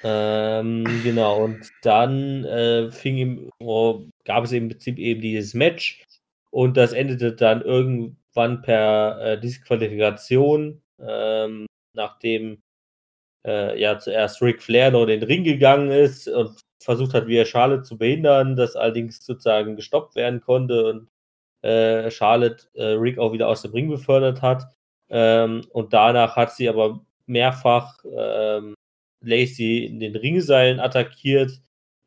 Ähm, 0.03 0.85
genau, 1.03 1.45
und 1.45 1.71
dann 1.83 2.45
äh, 2.45 2.91
fing 2.91 3.17
ihm, 3.17 3.51
oh, 3.59 4.03
gab 4.25 4.45
es 4.45 4.53
im 4.53 4.69
Prinzip 4.69 4.99
eben 4.99 5.21
dieses 5.21 5.55
Match 5.55 6.05
und 6.51 6.77
das 6.77 6.93
endete 6.93 7.33
dann 7.35 7.63
irgendwann 7.63 8.63
per 8.63 9.19
äh, 9.21 9.41
Disqualifikation, 9.41 10.83
ähm, 11.01 11.67
nachdem 11.95 12.59
äh, 13.47 13.81
ja 13.81 13.99
zuerst 13.99 14.43
Ric 14.43 14.63
Flair 14.63 14.91
noch 14.91 15.03
in 15.03 15.09
den 15.09 15.23
Ring 15.23 15.45
gegangen 15.45 15.91
ist 15.91 16.29
und 16.29 16.61
versucht 16.83 17.15
hat, 17.15 17.27
wieder 17.27 17.45
Charlotte 17.47 17.83
zu 17.83 17.97
behindern, 17.99 18.55
das 18.55 18.77
allerdings 18.77 19.25
sozusagen 19.25 19.77
gestoppt 19.77 20.15
werden 20.15 20.41
konnte 20.41 20.85
und 20.91 21.09
äh, 21.63 22.11
Charlotte 22.11 22.67
äh, 22.75 22.93
Rick 22.93 23.19
auch 23.19 23.33
wieder 23.33 23.49
aus 23.49 23.63
dem 23.63 23.73
Ring 23.73 23.89
befördert 23.89 24.43
hat. 24.43 24.65
Ähm, 25.09 25.63
und 25.71 25.93
danach 25.93 26.37
hat 26.37 26.53
sie 26.53 26.69
aber 26.69 27.05
mehrfach 27.27 27.99
ähm, 28.05 28.75
Lacey 29.25 29.87
in 29.87 30.01
den 30.01 30.17
Ringseilen 30.17 30.81
attackiert, 30.81 31.53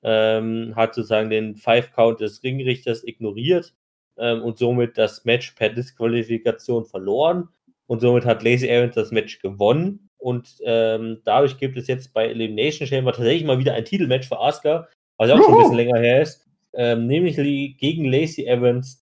ähm, 0.04 0.74
hat 0.76 0.96
sozusagen 0.96 1.30
den 1.30 1.56
Five-Count 1.56 2.20
des 2.20 2.44
Ringrichters 2.44 3.04
ignoriert 3.06 3.74
ähm, 4.18 4.42
und 4.42 4.58
somit 4.58 4.98
das 4.98 5.26
Match 5.26 5.52
per 5.52 5.70
Disqualifikation 5.70 6.86
verloren. 6.86 7.50
Und 7.88 8.02
somit 8.02 8.26
hat 8.26 8.44
Lacey 8.44 8.70
Evans 8.70 8.96
das 8.96 9.12
Match 9.12 9.40
gewonnen. 9.40 10.10
Und 10.18 10.58
ähm, 10.64 11.22
dadurch 11.24 11.58
gibt 11.58 11.78
es 11.78 11.88
jetzt 11.88 12.14
bei 12.14 12.28
Elimination 12.28 12.88
Chamber 12.88 13.14
tatsächlich 13.14 13.46
mal 13.46 13.58
wieder 13.58 13.74
ein 13.74 13.86
Titelmatch 13.86 14.28
für 14.28 14.40
Asuka, 14.40 14.88
was 15.18 15.30
ja 15.30 15.36
auch 15.36 15.40
schon 15.40 15.48
ein 15.48 15.52
Juhu. 15.54 15.62
bisschen 15.62 15.78
länger 15.78 16.00
her 16.00 16.22
ist. 16.22 16.46
Ähm, 16.74 17.08
nämlich 17.08 17.38
li- 17.38 17.76
gegen 17.80 18.06
Lacey 18.06 18.46
Evans 18.46 19.04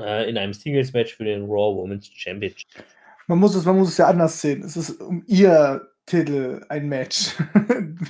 äh, 0.00 0.28
in 0.28 0.36
einem 0.38 0.52
Singles-Match 0.52 1.16
für 1.16 1.24
den 1.24 1.42
Raw 1.44 1.76
Women's 1.76 2.06
Championship. 2.14 2.66
Man 3.26 3.38
muss 3.38 3.54
es, 3.54 3.64
man 3.64 3.76
muss 3.78 3.88
es 3.90 3.98
ja 3.98 4.06
anders 4.08 4.40
sehen. 4.40 4.62
Es 4.62 4.76
ist 4.76 5.00
um 5.00 5.22
ihr 5.26 5.88
Titel 6.06 6.64
ein 6.68 6.88
Match. 6.88 7.34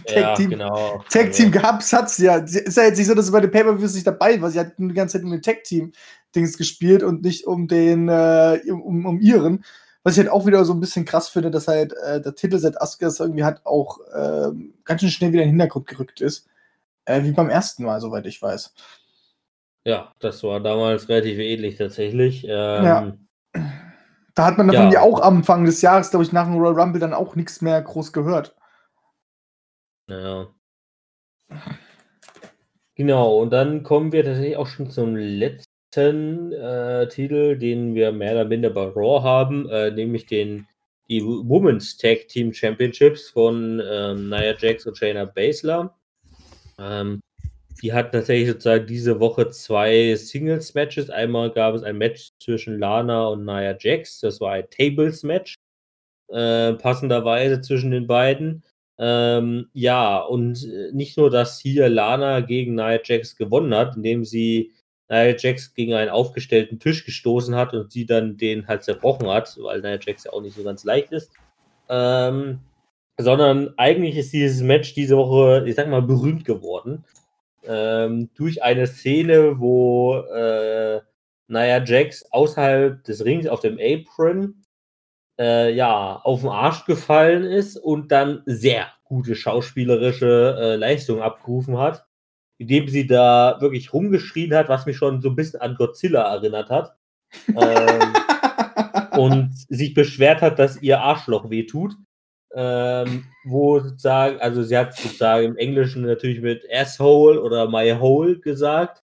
Ja, 0.06 0.22
Tag 0.22 0.36
Team, 0.36 0.50
genau. 0.50 1.02
Tag 1.10 1.32
Team 1.32 1.50
gehabt 1.50 1.90
hat 1.94 2.10
sie 2.10 2.26
ja. 2.26 2.46
Sie- 2.46 2.58
Ist 2.60 2.76
ja 2.76 2.84
jetzt 2.84 2.98
nicht 2.98 3.06
so, 3.06 3.14
dass 3.14 3.24
sie 3.26 3.32
bei 3.32 3.40
den 3.40 3.50
Pay-Per-Views 3.50 3.94
nicht 3.94 4.06
dabei 4.06 4.38
war. 4.40 4.50
Sie 4.50 4.58
hat 4.60 4.72
die 4.78 4.86
ganze 4.88 5.16
Zeit 5.16 5.24
um 5.24 5.30
den 5.30 5.40
Tag 5.40 5.64
Team 5.64 5.92
Dings 6.34 6.58
gespielt 6.58 7.02
und 7.02 7.22
nicht 7.22 7.46
um 7.46 7.68
den, 7.68 8.08
äh, 8.08 8.60
um, 8.70 9.06
um 9.06 9.18
ihren. 9.20 9.64
Was 10.02 10.12
ich 10.14 10.18
halt 10.20 10.28
auch 10.30 10.46
wieder 10.46 10.64
so 10.66 10.74
ein 10.74 10.80
bisschen 10.80 11.06
krass 11.06 11.30
finde, 11.30 11.50
dass 11.50 11.68
halt 11.68 11.94
äh, 12.04 12.20
der 12.20 12.34
Titel 12.34 12.58
seit 12.58 12.80
Asukas 12.80 13.18
irgendwie 13.18 13.44
halt 13.44 13.64
auch 13.64 13.98
ähm, 14.14 14.74
ganz 14.84 15.00
schön 15.00 15.10
schnell 15.10 15.32
wieder 15.32 15.42
in 15.42 15.48
den 15.48 15.52
Hintergrund 15.54 15.86
gerückt 15.86 16.20
ist. 16.20 16.46
Äh, 17.06 17.24
wie 17.24 17.32
beim 17.32 17.48
ersten 17.48 17.84
Mal, 17.84 18.00
soweit 18.02 18.26
ich 18.26 18.40
weiß. 18.42 18.74
Ja, 19.88 20.12
das 20.20 20.42
war 20.42 20.60
damals 20.60 21.08
relativ 21.08 21.38
ähnlich 21.38 21.76
tatsächlich. 21.76 22.44
Ähm, 22.44 22.84
Ja. 22.84 23.12
Da 24.34 24.44
hat 24.44 24.58
man 24.58 24.68
davon 24.68 24.92
Ja. 24.92 25.00
ja 25.00 25.00
auch 25.00 25.20
am 25.20 25.38
Anfang 25.38 25.64
des 25.64 25.82
Jahres, 25.82 26.10
glaube 26.10 26.24
ich, 26.24 26.32
nach 26.32 26.44
dem 26.44 26.58
Royal 26.58 26.78
Rumble 26.78 27.00
dann 27.00 27.14
auch 27.14 27.34
nichts 27.34 27.60
mehr 27.60 27.80
groß 27.82 28.12
gehört. 28.12 28.54
Ja. 30.08 30.48
Genau, 32.94 33.38
und 33.38 33.50
dann 33.50 33.82
kommen 33.82 34.12
wir 34.12 34.24
tatsächlich 34.24 34.56
auch 34.56 34.66
schon 34.66 34.90
zum 34.90 35.16
letzten 35.16 36.52
äh, 36.52 37.08
Titel, 37.08 37.56
den 37.56 37.94
wir 37.94 38.12
mehr 38.12 38.32
oder 38.32 38.44
minder 38.44 38.70
bei 38.70 38.84
Raw 38.84 39.22
haben, 39.22 39.68
äh, 39.70 39.90
nämlich 39.90 40.26
den 40.26 40.68
die 41.08 41.24
Women's 41.24 41.96
Tag 41.96 42.28
Team 42.28 42.52
Championships 42.52 43.30
von 43.30 43.82
ähm, 43.84 44.28
Nia 44.28 44.54
Jax 44.58 44.86
und 44.86 44.98
Shayna 44.98 45.24
Baszler. 45.24 45.96
Ähm, 46.78 47.20
die 47.82 47.92
hatten 47.92 48.12
tatsächlich 48.12 48.48
sozusagen 48.48 48.86
diese 48.86 49.20
Woche 49.20 49.48
zwei 49.50 50.14
Singles-Matches. 50.14 51.10
Einmal 51.10 51.50
gab 51.50 51.74
es 51.74 51.82
ein 51.82 51.98
Match 51.98 52.30
zwischen 52.40 52.78
Lana 52.78 53.28
und 53.28 53.44
Nia 53.44 53.76
Jax. 53.78 54.20
Das 54.20 54.40
war 54.40 54.52
ein 54.52 54.68
Tables-Match. 54.70 55.54
Äh, 56.28 56.74
passenderweise 56.74 57.60
zwischen 57.60 57.90
den 57.90 58.06
beiden. 58.06 58.64
Ähm, 58.98 59.68
ja, 59.72 60.18
und 60.18 60.64
äh, 60.64 60.90
nicht 60.92 61.16
nur, 61.16 61.30
dass 61.30 61.60
hier 61.60 61.88
Lana 61.88 62.40
gegen 62.40 62.74
Nia 62.74 62.98
Jax 63.02 63.36
gewonnen 63.36 63.74
hat, 63.74 63.96
indem 63.96 64.24
sie 64.24 64.72
Nia 65.08 65.36
Jax 65.36 65.72
gegen 65.74 65.94
einen 65.94 66.10
aufgestellten 66.10 66.80
Tisch 66.80 67.04
gestoßen 67.04 67.54
hat 67.54 67.74
und 67.74 67.92
sie 67.92 68.06
dann 68.06 68.36
den 68.36 68.66
halt 68.66 68.82
zerbrochen 68.82 69.28
hat, 69.28 69.56
weil 69.60 69.80
Nia 69.80 69.98
Jax 70.00 70.24
ja 70.24 70.32
auch 70.32 70.42
nicht 70.42 70.56
so 70.56 70.64
ganz 70.64 70.84
leicht 70.84 71.12
ist. 71.12 71.32
Ähm, 71.88 72.60
sondern 73.18 73.74
eigentlich 73.76 74.16
ist 74.16 74.32
dieses 74.32 74.62
Match 74.62 74.94
diese 74.94 75.16
Woche, 75.16 75.64
ich 75.66 75.74
sag 75.74 75.88
mal, 75.88 76.02
berühmt 76.02 76.44
geworden. 76.44 77.04
Ähm, 77.64 78.30
durch 78.34 78.62
eine 78.62 78.86
Szene, 78.86 79.58
wo 79.58 80.16
äh, 80.16 81.00
Nia 81.48 81.84
Jax 81.84 82.24
außerhalb 82.30 83.02
des 83.04 83.24
Rings 83.24 83.46
auf 83.46 83.60
dem 83.60 83.78
Apron 83.80 84.64
äh, 85.38 85.72
ja, 85.72 86.16
auf 86.22 86.40
den 86.40 86.50
Arsch 86.50 86.84
gefallen 86.84 87.44
ist 87.44 87.76
und 87.76 88.10
dann 88.12 88.42
sehr 88.46 88.88
gute 89.04 89.34
schauspielerische 89.34 90.56
äh, 90.58 90.76
Leistung 90.76 91.22
abgerufen 91.22 91.78
hat, 91.78 92.06
indem 92.58 92.88
sie 92.88 93.06
da 93.06 93.58
wirklich 93.60 93.92
rumgeschrien 93.92 94.54
hat, 94.54 94.68
was 94.68 94.84
mich 94.84 94.96
schon 94.96 95.22
so 95.22 95.30
ein 95.30 95.36
bisschen 95.36 95.60
an 95.60 95.76
Godzilla 95.76 96.22
erinnert 96.34 96.70
hat. 96.70 96.96
ähm, 97.48 98.14
und 99.18 99.50
sich 99.68 99.94
beschwert 99.94 100.40
hat, 100.42 100.58
dass 100.58 100.80
ihr 100.80 101.00
Arschloch 101.00 101.50
wehtut. 101.50 101.94
Ähm, 102.54 103.26
wo 103.44 103.78
sozusagen, 103.80 104.40
also 104.40 104.62
sie 104.62 104.76
hat 104.76 104.94
sozusagen 104.96 105.44
im 105.44 105.56
Englischen 105.56 106.02
natürlich 106.02 106.40
mit 106.40 106.64
Asshole 106.72 107.42
oder 107.42 107.68
My 107.68 107.90
Hole 107.98 108.38
gesagt. 108.40 109.02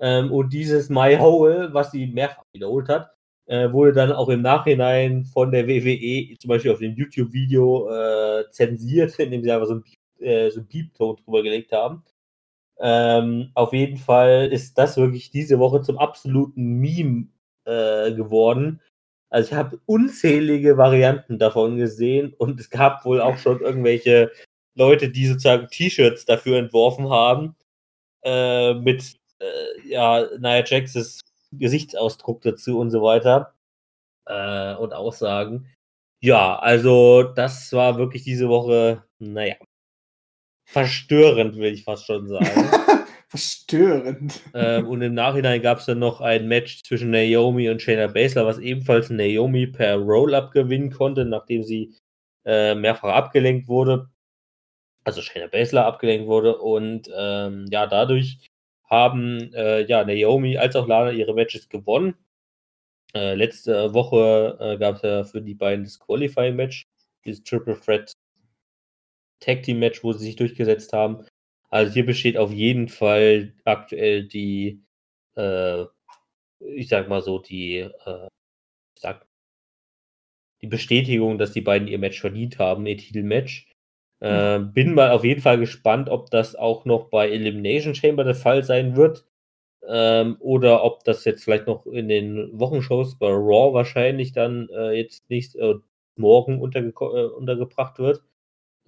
Ähm, 0.00 0.32
und 0.32 0.52
dieses 0.52 0.88
My 0.88 1.16
Hole, 1.16 1.70
was 1.72 1.90
sie 1.92 2.06
mehrfach 2.06 2.44
wiederholt 2.52 2.88
hat, 2.88 3.10
äh, 3.46 3.72
wurde 3.72 3.92
dann 3.92 4.12
auch 4.12 4.28
im 4.28 4.42
Nachhinein 4.42 5.24
von 5.24 5.50
der 5.50 5.66
WWE 5.68 6.36
zum 6.38 6.48
Beispiel 6.48 6.72
auf 6.72 6.78
dem 6.78 6.94
YouTube-Video 6.94 7.90
äh, 7.90 8.50
zensiert, 8.50 9.18
indem 9.18 9.42
sie 9.42 9.52
einfach 9.52 9.66
so 9.68 9.74
ein 9.74 9.84
äh, 10.20 10.50
so 10.50 10.60
einen 10.60 10.68
Piepton 10.68 11.16
drüber 11.16 11.42
gelegt 11.42 11.72
haben. 11.72 12.02
Ähm, 12.80 13.50
auf 13.54 13.72
jeden 13.72 13.96
Fall 13.98 14.48
ist 14.52 14.78
das 14.78 14.96
wirklich 14.96 15.30
diese 15.30 15.58
Woche 15.58 15.82
zum 15.82 15.98
absoluten 15.98 16.80
Meme 16.80 17.28
äh, 17.64 18.12
geworden. 18.12 18.80
Also 19.30 19.50
ich 19.50 19.54
habe 19.54 19.80
unzählige 19.86 20.76
Varianten 20.76 21.38
davon 21.38 21.76
gesehen 21.76 22.34
und 22.38 22.58
es 22.60 22.70
gab 22.70 23.04
wohl 23.04 23.20
auch 23.20 23.36
schon 23.38 23.60
irgendwelche 23.60 24.32
Leute, 24.74 25.10
die 25.10 25.26
sozusagen 25.26 25.68
T-Shirts 25.68 26.24
dafür 26.24 26.58
entworfen 26.58 27.10
haben, 27.10 27.56
äh, 28.24 28.74
mit 28.74 29.16
äh, 29.40 29.88
ja, 29.88 30.26
Nia 30.38 30.64
Jaxes 30.64 31.20
Gesichtsausdruck 31.52 32.42
dazu 32.42 32.78
und 32.78 32.90
so 32.90 33.02
weiter 33.02 33.54
äh, 34.26 34.74
und 34.76 34.94
Aussagen. 34.94 35.68
Ja, 36.20 36.58
also 36.58 37.22
das 37.22 37.72
war 37.72 37.98
wirklich 37.98 38.24
diese 38.24 38.48
Woche, 38.48 39.04
naja, 39.18 39.56
verstörend, 40.66 41.56
will 41.56 41.72
ich 41.72 41.84
fast 41.84 42.06
schon 42.06 42.28
sagen. 42.28 42.70
Verstörend. 43.30 44.40
ähm, 44.54 44.88
und 44.88 45.02
im 45.02 45.12
Nachhinein 45.12 45.60
gab 45.60 45.78
es 45.78 45.84
dann 45.86 45.98
noch 45.98 46.22
ein 46.22 46.48
Match 46.48 46.82
zwischen 46.82 47.10
Naomi 47.10 47.68
und 47.68 47.82
Shayna 47.82 48.06
Baszler, 48.06 48.46
was 48.46 48.58
ebenfalls 48.58 49.10
Naomi 49.10 49.66
per 49.66 49.96
Roll-Up 49.96 50.50
gewinnen 50.52 50.90
konnte, 50.90 51.26
nachdem 51.26 51.62
sie 51.62 51.94
äh, 52.46 52.74
mehrfach 52.74 53.10
abgelenkt 53.12 53.68
wurde. 53.68 54.08
Also 55.04 55.20
Shayna 55.20 55.48
Baszler 55.48 55.84
abgelenkt 55.84 56.26
wurde. 56.26 56.56
Und 56.56 57.10
ähm, 57.14 57.66
ja, 57.70 57.86
dadurch 57.86 58.38
haben 58.84 59.52
äh, 59.52 59.82
ja, 59.86 60.04
Naomi 60.04 60.56
als 60.56 60.74
auch 60.74 60.88
Lana 60.88 61.10
ihre 61.10 61.34
Matches 61.34 61.68
gewonnen. 61.68 62.14
Äh, 63.14 63.34
letzte 63.34 63.92
Woche 63.92 64.56
äh, 64.60 64.78
gab 64.78 64.96
es 64.96 65.02
ja 65.02 65.24
für 65.24 65.42
die 65.42 65.54
beiden 65.54 65.84
das 65.84 65.98
Qualifying-Match, 65.98 66.86
dieses 67.26 67.42
Triple 67.44 67.78
Threat 67.78 68.12
Tag 69.40 69.62
Team 69.62 69.78
Match, 69.80 70.02
wo 70.02 70.12
sie 70.12 70.24
sich 70.24 70.36
durchgesetzt 70.36 70.92
haben. 70.94 71.26
Also 71.70 71.92
hier 71.92 72.06
besteht 72.06 72.36
auf 72.36 72.52
jeden 72.52 72.88
Fall 72.88 73.54
aktuell 73.64 74.26
die, 74.26 74.82
äh, 75.36 75.84
ich 76.60 76.88
sag 76.88 77.08
mal 77.08 77.22
so, 77.22 77.38
die, 77.38 77.78
äh, 77.78 78.28
sag, 78.98 79.26
die 80.62 80.66
Bestätigung, 80.66 81.38
dass 81.38 81.52
die 81.52 81.60
beiden 81.60 81.88
ihr 81.88 81.98
Match 81.98 82.20
verdient 82.20 82.58
haben, 82.58 82.86
ihr 82.86 82.96
Titelmatch. 82.96 83.68
Äh, 84.20 84.60
bin 84.60 84.94
mal 84.94 85.12
auf 85.12 85.24
jeden 85.24 85.40
Fall 85.42 85.58
gespannt, 85.58 86.08
ob 86.10 86.30
das 86.30 86.56
auch 86.56 86.84
noch 86.84 87.10
bei 87.10 87.30
Elimination 87.30 87.94
Chamber 87.94 88.24
der 88.24 88.34
Fall 88.34 88.64
sein 88.64 88.96
wird. 88.96 89.26
Ähm, 89.86 90.36
oder 90.40 90.84
ob 90.84 91.04
das 91.04 91.24
jetzt 91.24 91.44
vielleicht 91.44 91.66
noch 91.66 91.86
in 91.86 92.08
den 92.08 92.58
Wochenshows 92.58 93.18
bei 93.18 93.28
Raw 93.28 93.74
wahrscheinlich 93.74 94.32
dann 94.32 94.68
äh, 94.70 94.92
jetzt 94.92 95.30
nicht 95.30 95.54
äh, 95.56 95.76
morgen 96.16 96.60
unterge 96.60 96.88
äh, 96.88 97.26
untergebracht 97.26 97.98
wird 97.98 98.22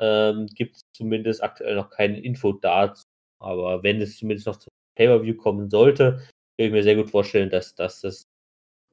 ähm, 0.00 0.46
gibt 0.54 0.76
es 0.76 0.82
zumindest 0.92 1.42
aktuell 1.42 1.76
noch 1.76 1.90
keine 1.90 2.20
Info 2.20 2.52
dazu. 2.52 3.04
Aber 3.38 3.82
wenn 3.82 4.00
es 4.00 4.18
zumindest 4.18 4.46
noch 4.46 4.56
zum 4.56 4.70
Pay-Per-View 4.96 5.36
kommen 5.36 5.70
sollte, 5.70 6.18
kann 6.58 6.66
ich 6.66 6.72
mir 6.72 6.82
sehr 6.82 6.96
gut 6.96 7.10
vorstellen, 7.10 7.50
dass 7.50 7.74
das 7.74 8.00
das 8.00 8.26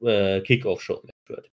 äh, 0.02 0.40
Kickoff-Show-Match 0.40 1.28
wird. 1.28 1.50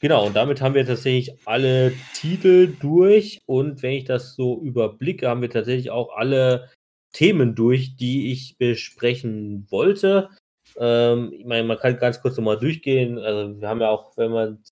Genau, 0.00 0.26
und 0.26 0.36
damit 0.36 0.60
haben 0.60 0.74
wir 0.74 0.86
tatsächlich 0.86 1.36
alle 1.44 1.92
Titel 2.14 2.76
durch. 2.80 3.40
Und 3.46 3.82
wenn 3.82 3.92
ich 3.92 4.04
das 4.04 4.36
so 4.36 4.60
überblicke, 4.62 5.28
haben 5.28 5.42
wir 5.42 5.50
tatsächlich 5.50 5.90
auch 5.90 6.16
alle 6.16 6.70
Themen 7.12 7.56
durch, 7.56 7.96
die 7.96 8.30
ich 8.30 8.58
besprechen 8.58 9.66
wollte. 9.70 10.30
Ähm, 10.76 11.32
ich 11.32 11.44
meine, 11.44 11.66
man 11.66 11.78
kann 11.78 11.98
ganz 11.98 12.20
kurz 12.20 12.36
nochmal 12.36 12.58
durchgehen. 12.58 13.18
Also 13.18 13.60
wir 13.60 13.68
haben 13.68 13.80
ja 13.80 13.88
auch, 13.88 14.16
wenn 14.16 14.30
man 14.30 14.62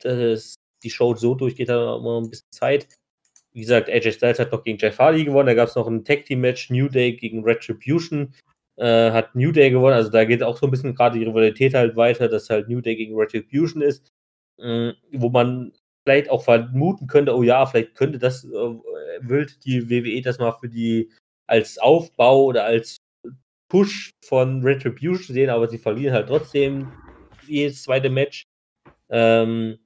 das 0.00 0.56
die 0.82 0.90
Show 0.90 1.14
so 1.14 1.34
durchgeht, 1.34 1.68
hat 1.68 1.76
man 1.76 2.00
immer 2.00 2.20
ein 2.20 2.30
bisschen 2.30 2.50
Zeit. 2.50 2.88
Wie 3.52 3.60
gesagt, 3.60 3.90
AJ 3.90 4.12
Styles 4.12 4.38
hat 4.38 4.52
noch 4.52 4.64
gegen 4.64 4.78
Jeff 4.78 4.98
Hardy 4.98 5.24
gewonnen. 5.24 5.46
Da 5.46 5.54
gab 5.54 5.68
es 5.68 5.74
noch 5.76 5.86
ein 5.86 6.04
Tag 6.04 6.24
Team 6.24 6.40
Match, 6.40 6.70
New 6.70 6.88
Day 6.88 7.14
gegen 7.14 7.44
Retribution. 7.44 8.34
Äh, 8.76 9.10
hat 9.10 9.34
New 9.34 9.52
Day 9.52 9.70
gewonnen. 9.70 9.94
Also 9.94 10.10
da 10.10 10.24
geht 10.24 10.42
auch 10.42 10.56
so 10.56 10.66
ein 10.66 10.70
bisschen 10.70 10.94
gerade 10.94 11.18
die 11.18 11.24
Rivalität 11.24 11.74
halt 11.74 11.96
weiter, 11.96 12.28
dass 12.28 12.48
halt 12.48 12.68
New 12.68 12.80
Day 12.80 12.96
gegen 12.96 13.16
Retribution 13.16 13.82
ist. 13.82 14.10
Äh, 14.58 14.92
wo 15.12 15.28
man 15.28 15.72
vielleicht 16.04 16.30
auch 16.30 16.42
vermuten 16.44 17.06
könnte, 17.06 17.36
oh 17.36 17.42
ja, 17.42 17.66
vielleicht 17.66 17.94
könnte 17.94 18.18
das, 18.18 18.44
äh, 18.44 18.48
will 19.20 19.46
die 19.64 19.88
WWE 19.88 20.22
das 20.22 20.38
mal 20.38 20.52
für 20.52 20.68
die 20.68 21.10
als 21.46 21.78
Aufbau 21.78 22.44
oder 22.44 22.64
als 22.64 22.96
Push 23.68 24.10
von 24.24 24.62
Retribution 24.62 25.34
sehen, 25.34 25.50
aber 25.50 25.68
sie 25.68 25.78
verlieren 25.78 26.14
halt 26.14 26.28
trotzdem 26.28 26.92
jedes 27.46 27.82
zweite 27.82 28.10
Match. 28.10 28.44
Ähm, 29.08 29.78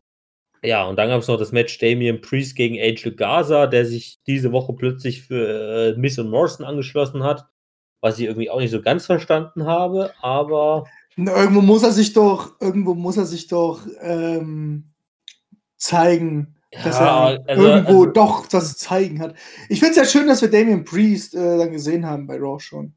ja, 0.66 0.84
und 0.84 0.96
dann 0.96 1.08
gab 1.08 1.20
es 1.20 1.28
noch 1.28 1.38
das 1.38 1.52
Match 1.52 1.78
Damian 1.78 2.20
Priest 2.20 2.56
gegen 2.56 2.74
Angel 2.80 3.14
Gaza, 3.14 3.66
der 3.66 3.86
sich 3.86 4.18
diese 4.26 4.50
Woche 4.52 4.72
plötzlich 4.72 5.22
für 5.22 5.94
äh, 5.94 5.98
Miss 5.98 6.18
und 6.18 6.28
Morrison 6.28 6.66
angeschlossen 6.66 7.22
hat, 7.22 7.46
was 8.00 8.18
ich 8.18 8.26
irgendwie 8.26 8.50
auch 8.50 8.58
nicht 8.58 8.72
so 8.72 8.82
ganz 8.82 9.06
verstanden 9.06 9.66
habe, 9.66 10.12
aber. 10.20 10.86
Na, 11.16 11.34
irgendwo 11.36 11.62
muss 11.62 11.82
er 11.82 11.92
sich 11.92 12.12
doch, 12.12 12.60
irgendwo 12.60 12.94
muss 12.94 13.16
er 13.16 13.26
sich 13.26 13.46
doch 13.46 13.80
ähm, 14.02 14.90
zeigen, 15.76 16.56
ja, 16.72 16.82
dass 16.82 16.98
er 16.98 17.14
also, 17.46 17.62
irgendwo 17.62 18.00
also, 18.00 18.06
doch 18.06 18.46
das 18.46 18.76
zeigen 18.76 19.20
hat. 19.20 19.34
Ich 19.68 19.78
finde 19.78 19.92
es 19.92 19.96
ja 19.96 20.04
schön, 20.04 20.26
dass 20.26 20.42
wir 20.42 20.50
Damian 20.50 20.84
Priest 20.84 21.34
äh, 21.34 21.58
dann 21.58 21.72
gesehen 21.72 22.04
haben 22.04 22.26
bei 22.26 22.36
Raw 22.38 22.58
schon. 22.58 22.94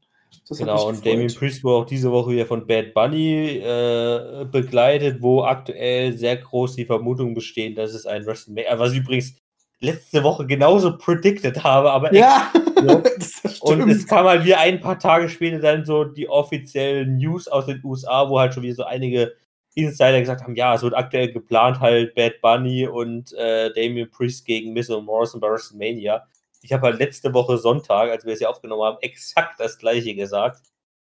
Das 0.50 0.58
genau, 0.58 0.88
und 0.88 1.06
Damien 1.06 1.32
Priest 1.32 1.62
wurde 1.62 1.76
auch 1.76 1.86
diese 1.86 2.10
Woche 2.10 2.32
wieder 2.32 2.44
von 2.44 2.66
Bad 2.66 2.92
Bunny 2.92 3.58
äh, 3.58 4.44
begleitet, 4.50 5.22
wo 5.22 5.44
aktuell 5.44 6.12
sehr 6.18 6.38
groß 6.38 6.74
die 6.74 6.84
Vermutung 6.84 7.34
besteht, 7.34 7.78
dass 7.78 7.94
es 7.94 8.04
ein 8.04 8.26
WrestleMania, 8.26 8.76
was 8.76 8.90
ich 8.90 8.98
übrigens 8.98 9.36
letzte 9.78 10.24
Woche 10.24 10.48
genauso 10.48 10.98
predicted 10.98 11.62
habe, 11.62 11.92
aber 11.92 12.12
ja, 12.12 12.52
und 13.60 13.88
es 13.90 14.04
kam 14.08 14.26
halt 14.26 14.44
wieder 14.44 14.58
ein 14.58 14.80
paar 14.80 14.98
Tage 14.98 15.28
später 15.28 15.60
dann 15.60 15.84
so 15.84 16.02
die 16.02 16.28
offiziellen 16.28 17.18
News 17.18 17.46
aus 17.46 17.66
den 17.66 17.80
USA, 17.84 18.28
wo 18.28 18.40
halt 18.40 18.52
schon 18.52 18.64
wieder 18.64 18.74
so 18.74 18.84
einige 18.84 19.32
Insider 19.76 20.18
gesagt 20.18 20.42
haben, 20.42 20.56
ja, 20.56 20.74
es 20.74 20.82
wird 20.82 20.96
aktuell 20.96 21.32
geplant 21.32 21.78
halt 21.78 22.16
Bad 22.16 22.40
Bunny 22.42 22.88
und 22.88 23.32
äh, 23.34 23.72
Damien 23.72 24.10
Priest 24.10 24.44
gegen 24.44 24.72
Miss 24.72 24.90
und 24.90 25.04
Morrison 25.04 25.40
bei 25.40 25.48
WrestleMania 25.48 26.26
ich 26.62 26.72
habe 26.72 26.86
halt 26.86 26.98
letzte 26.98 27.32
Woche 27.34 27.58
Sonntag, 27.58 28.10
als 28.10 28.24
wir 28.24 28.32
es 28.32 28.38
hier 28.38 28.50
aufgenommen 28.50 28.82
haben, 28.82 28.98
exakt 29.00 29.58
das 29.58 29.78
gleiche 29.78 30.14
gesagt. 30.14 30.62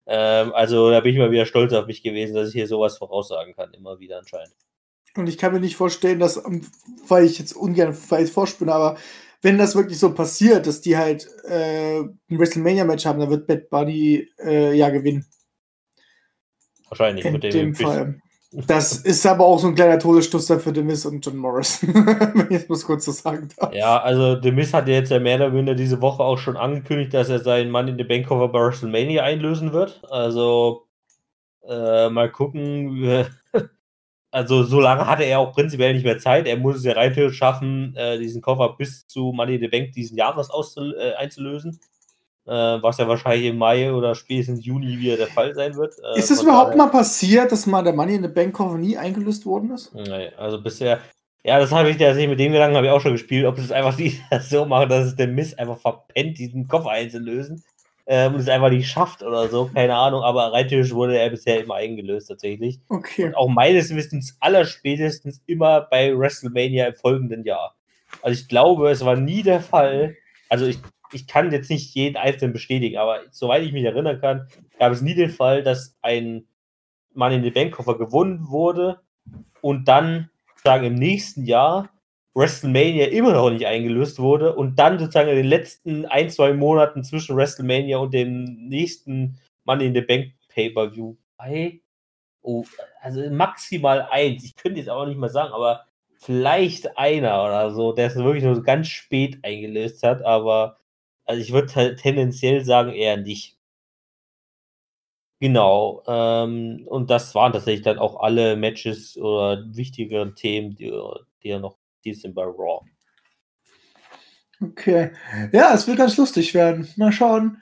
Ähm, 0.06 0.53
also 0.53 0.89
da 0.91 0.99
bin 1.01 1.13
ich 1.13 1.19
mal 1.19 1.32
wieder 1.32 1.45
stolz 1.45 1.73
auf 1.73 1.88
mich 1.88 2.03
gewesen, 2.03 2.36
dass 2.36 2.49
ich 2.49 2.53
hier 2.53 2.67
sowas 2.67 2.97
voraussagen 2.97 3.53
kann, 3.56 3.73
immer 3.73 3.99
wieder 3.99 4.19
anscheinend. 4.19 4.56
Und 5.15 5.27
ich 5.27 5.38
kann 5.38 5.53
mir 5.53 5.60
nicht 5.60 5.75
vorstellen, 5.75 6.19
dass, 6.19 6.41
weil 7.08 7.25
ich 7.25 7.38
jetzt 7.39 7.53
ungern 7.53 7.95
weil 8.10 8.25
ich 8.25 8.32
vorspinne, 8.32 8.73
aber 8.73 8.97
wenn 9.41 9.58
das 9.58 9.75
wirklich 9.75 9.99
so 9.99 10.13
passiert, 10.13 10.65
dass 10.67 10.82
die 10.82 10.97
halt 10.97 11.27
äh, 11.45 11.99
ein 11.99 12.19
WrestleMania-Match 12.29 13.06
haben, 13.06 13.19
dann 13.19 13.29
wird 13.29 13.45
Bad 13.45 13.69
Buddy 13.69 14.29
äh, 14.39 14.73
ja 14.73 14.89
gewinnen. 14.89 15.25
Wahrscheinlich. 16.88 17.25
In 17.25 17.34
mit 17.34 17.43
dem 17.43 17.75
Fall. 17.75 18.21
Das 18.54 18.98
ist 18.98 19.26
aber 19.26 19.46
auch 19.46 19.58
so 19.58 19.68
ein 19.68 19.76
kleiner 19.76 19.98
Todesstoß 19.98 20.62
für 20.62 20.72
Demis 20.72 21.06
und 21.06 21.26
John 21.26 21.38
Morris, 21.38 21.82
wenn 21.88 22.52
ich 22.52 22.68
das 22.68 22.86
kurz 22.86 23.06
so 23.06 23.12
sagen 23.12 23.50
darf. 23.58 23.74
Ja, 23.74 24.00
also 24.00 24.36
Demis 24.36 24.74
hat 24.74 24.88
jetzt 24.88 25.10
ja 25.10 25.20
mehr 25.20 25.38
oder 25.38 25.54
weniger 25.54 25.74
diese 25.74 26.02
Woche 26.02 26.24
auch 26.24 26.38
schon 26.38 26.56
angekündigt, 26.56 27.13
dass 27.13 27.30
er 27.30 27.39
seinen 27.39 27.72
Mann 27.72 27.88
in 27.88 27.98
the 27.98 28.04
Bank 28.04 28.28
Cover 28.28 28.48
bei 28.50 28.60
WrestleMania 28.60 29.24
einlösen 29.24 29.74
wird. 29.74 30.02
Also 30.10 30.88
äh, 31.68 32.10
mal 32.10 32.32
gucken. 32.32 33.26
also 34.32 34.63
so 34.63 34.80
lange 34.80 35.08
hatte 35.08 35.24
er 35.24 35.39
auch 35.39 35.54
prinzipiell 35.54 35.94
nicht 35.94 36.06
mehr 36.06 36.20
Zeit. 36.20 36.46
Er 36.46 36.58
muss 36.58 36.78
es 36.78 36.84
ja 36.84 36.94
rein 36.94 37.34
schaffen, 37.34 37.96
äh, 37.96 38.20
diesen 38.20 38.44
Koffer 38.44 38.76
bis 38.78 39.08
zu 39.08 39.32
Money 39.34 39.56
in 39.56 39.62
the 39.62 39.68
Bank 39.68 39.94
diesen 39.94 40.16
Jahres 40.16 40.50
äh, 40.78 41.13
einzulösen 41.16 41.80
was 42.51 42.97
ja 42.97 43.08
wahrscheinlich 43.08 43.47
im 43.47 43.58
Mai 43.58 43.91
oder 43.91 44.15
spätestens 44.15 44.65
Juni 44.65 44.99
wieder 44.99 45.17
der 45.17 45.27
Fall 45.27 45.56
sein 45.56 45.75
wird. 45.75 45.93
Äh, 45.99 46.19
ist 46.19 46.32
es 46.32 46.41
überhaupt 46.41 46.75
mal 46.75 46.88
passiert, 46.88 47.51
dass 47.51 47.65
mal 47.65 47.84
der 47.84 47.93
Money 47.93 48.15
in 48.15 48.23
the 48.23 48.27
Bank 48.27 48.60
nie 48.77 48.97
eingelöst 48.97 49.45
worden 49.45 49.71
ist? 49.71 49.93
Nee, 49.95 50.29
also 50.38 50.62
bisher, 50.62 50.99
ja, 51.43 51.60
das 51.60 51.71
habe 51.71 51.89
ich 51.89 51.97
ja 51.97 52.13
mit 52.13 52.39
dem 52.39 52.51
Gedanken 52.51 52.75
habe 52.75 52.88
ich 52.88 52.91
auch 52.91 53.01
schon 53.01 53.13
gespielt, 53.13 53.45
ob 53.45 53.58
es 53.58 53.71
einfach 53.71 53.95
die 53.95 54.19
so 54.41 54.65
machen, 54.65 54.89
dass 54.89 55.08
es 55.08 55.15
der 55.15 55.27
Mist 55.27 55.58
einfach 55.58 55.77
verpennt, 55.77 56.38
diesen 56.38 56.67
Koffer 56.67 56.89
einzulösen. 56.89 57.63
Ähm, 58.06 58.34
und 58.34 58.41
es 58.41 58.49
einfach 58.49 58.69
nicht 58.69 58.89
schafft 58.89 59.23
oder 59.23 59.47
so, 59.47 59.69
keine 59.73 59.95
Ahnung, 59.95 60.23
aber 60.23 60.51
rein 60.51 60.69
wurde 60.69 61.17
er 61.17 61.29
bisher 61.29 61.63
immer 61.63 61.75
eingelöst 61.75 62.27
tatsächlich. 62.27 62.82
Okay. 62.89 63.23
Und 63.23 63.36
auch 63.36 63.47
meines 63.47 63.95
Wissens 63.95 64.36
allerspätestens 64.41 65.41
immer 65.45 65.88
bei 65.89 66.13
WrestleMania 66.13 66.88
im 66.88 66.95
folgenden 66.95 67.45
Jahr. 67.45 67.75
Also 68.21 68.41
ich 68.41 68.49
glaube, 68.49 68.91
es 68.91 69.06
war 69.06 69.15
nie 69.15 69.41
der 69.41 69.62
Fall, 69.62 70.17
also 70.49 70.65
ich 70.65 70.79
ich 71.13 71.28
kann 71.28 71.52
jetzt 71.52 71.69
nicht 71.69 71.93
jeden 71.95 72.17
einzelnen 72.17 72.54
bestätigen, 72.54 72.97
aber 72.97 73.21
soweit 73.32 73.63
ich 73.63 73.73
mich 73.73 73.84
erinnern 73.84 74.19
kann, 74.19 74.47
gab 74.80 74.91
es 74.91 75.02
nie 75.02 75.15
den 75.15 75.30
Fall, 75.30 75.63
dass 75.63 75.97
ein 76.02 76.47
Mann 77.13 77.32
in 77.32 77.43
den 77.43 77.54
Bankkoffer 77.54 77.97
gewonnen 77.97 78.49
wurde 78.49 79.02
und 79.62 79.88
dann 79.88 80.30
sozusagen 80.56 80.86
im 80.86 80.95
nächsten 80.95 81.45
Jahr 81.45 81.89
WrestleMania 82.36 83.08
immer 83.08 83.34
noch 83.34 83.52
nicht 83.52 83.65
eingelöst 83.65 84.19
wurde 84.19 84.56
und 84.56 84.78
dann 84.80 84.97
sozusagen 84.97 85.30
in 85.30 85.36
den 85.36 85.45
letzten 85.45 86.06
ein, 86.06 86.30
zwei 86.30 86.54
Monaten 86.54 87.04
zwischen 87.04 87.36
WrestleMania 87.36 87.97
und 87.97 88.13
dem 88.13 88.67
nächsten 88.67 89.38
Money 89.65 89.86
in 89.86 89.93
the 89.93 90.02
Bank 90.02 90.34
Pay-Per-View. 90.49 91.15
Bei, 91.38 91.82
oh, 92.41 92.65
also 93.02 93.30
maximal 93.30 94.08
eins, 94.10 94.43
ich 94.43 94.56
könnte 94.56 94.80
jetzt 94.80 94.89
auch 94.89 95.06
nicht 95.06 95.17
mal 95.17 95.30
sagen, 95.30 95.54
aber 95.54 95.86
vielleicht 96.17 96.97
einer 96.97 97.43
oder 97.43 97.71
so, 97.71 97.91
der 97.91 98.08
es 98.08 98.15
wirklich 98.15 98.43
nur 98.43 98.63
ganz 98.63 98.88
spät 98.88 99.39
eingelöst 99.43 100.02
hat, 100.04 100.23
aber 100.23 100.78
also 101.26 101.42
ich 101.42 101.52
würde 101.52 101.76
halt 101.76 102.00
tendenziell 102.00 102.64
sagen 102.64 102.92
eher 102.92 103.18
nicht. 103.18 103.58
Genau, 105.40 106.04
ähm, 106.08 106.86
und 106.88 107.10
das 107.10 107.36
waren 107.36 107.52
tatsächlich 107.52 107.84
dann 107.84 108.00
auch 108.00 108.22
alle 108.22 108.56
Matches 108.56 109.18
oder 109.18 109.64
wichtigeren 109.76 110.36
Themen, 110.36 110.76
die, 110.76 110.92
die 111.44 111.50
ja 111.50 111.60
noch 111.60 111.78
die 112.06 112.14
sind 112.14 112.34
bei 112.34 112.44
Raw. 112.44 112.82
Okay. 114.62 115.12
Ja, 115.52 115.74
es 115.74 115.88
wird 115.88 115.98
ganz 115.98 116.16
lustig 116.18 116.54
werden. 116.54 116.88
Mal 116.96 117.12
schauen. 117.12 117.62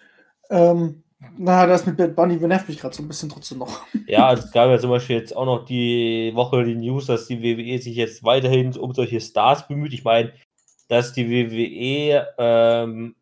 Ähm, 0.50 1.04
na, 1.38 1.66
das 1.66 1.86
mit 1.86 1.98
Bad 1.98 2.16
Bunny 2.16 2.36
nervt 2.36 2.68
mich 2.68 2.80
gerade 2.80 2.96
so 2.96 3.04
ein 3.04 3.08
bisschen 3.08 3.30
trotzdem 3.30 3.60
noch. 3.60 3.82
Ja, 4.08 4.34
es 4.34 4.52
gab 4.52 4.70
ja 4.70 4.78
zum 4.78 4.90
Beispiel 4.90 5.16
jetzt 5.18 5.36
auch 5.36 5.46
noch 5.46 5.66
die 5.66 6.32
Woche 6.34 6.64
die 6.64 6.76
News, 6.76 7.06
dass 7.06 7.28
die 7.28 7.42
WWE 7.42 7.82
sich 7.82 7.96
jetzt 7.96 8.24
weiterhin 8.24 8.76
um 8.78 8.94
solche 8.94 9.22
Stars 9.22 9.68
bemüht. 9.68 9.94
Ich 9.94 10.04
meine, 10.04 10.34
dass 10.90 11.14
die 11.14 11.30
WWE, 11.30 12.28
ähm, 12.38 13.16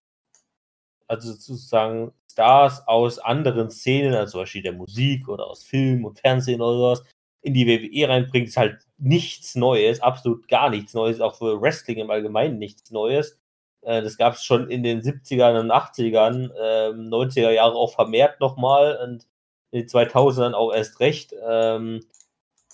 also 1.09 1.33
sozusagen 1.33 2.13
Stars 2.31 2.87
aus 2.87 3.19
anderen 3.19 3.69
Szenen, 3.69 4.13
also 4.13 4.31
zum 4.33 4.41
Beispiel 4.41 4.61
der 4.61 4.73
Musik 4.73 5.27
oder 5.27 5.47
aus 5.47 5.63
Film 5.63 6.05
und 6.05 6.19
Fernsehen 6.19 6.61
oder 6.61 6.77
sowas, 6.77 7.03
in 7.41 7.53
die 7.53 7.67
WWE 7.67 8.09
reinbringt, 8.09 8.47
ist 8.47 8.57
halt 8.57 8.85
nichts 8.97 9.55
Neues, 9.55 10.01
absolut 10.01 10.47
gar 10.47 10.69
nichts 10.69 10.93
Neues, 10.93 11.21
auch 11.21 11.35
für 11.35 11.61
Wrestling 11.61 11.97
im 11.97 12.11
Allgemeinen 12.11 12.59
nichts 12.59 12.91
Neues. 12.91 13.39
Äh, 13.81 14.01
das 14.01 14.17
gab 14.17 14.35
es 14.35 14.43
schon 14.43 14.69
in 14.69 14.83
den 14.83 15.01
70ern 15.01 15.59
und 15.59 15.71
80ern, 15.71 16.51
äh, 16.53 16.93
90er 16.93 17.51
Jahre 17.51 17.75
auch 17.75 17.93
vermehrt 17.93 18.39
nochmal 18.39 18.97
und 19.03 19.27
in 19.71 19.81
den 19.81 19.87
2000ern 19.89 20.53
auch 20.53 20.73
erst 20.73 20.99
recht. 20.99 21.33
Ähm, 21.47 22.01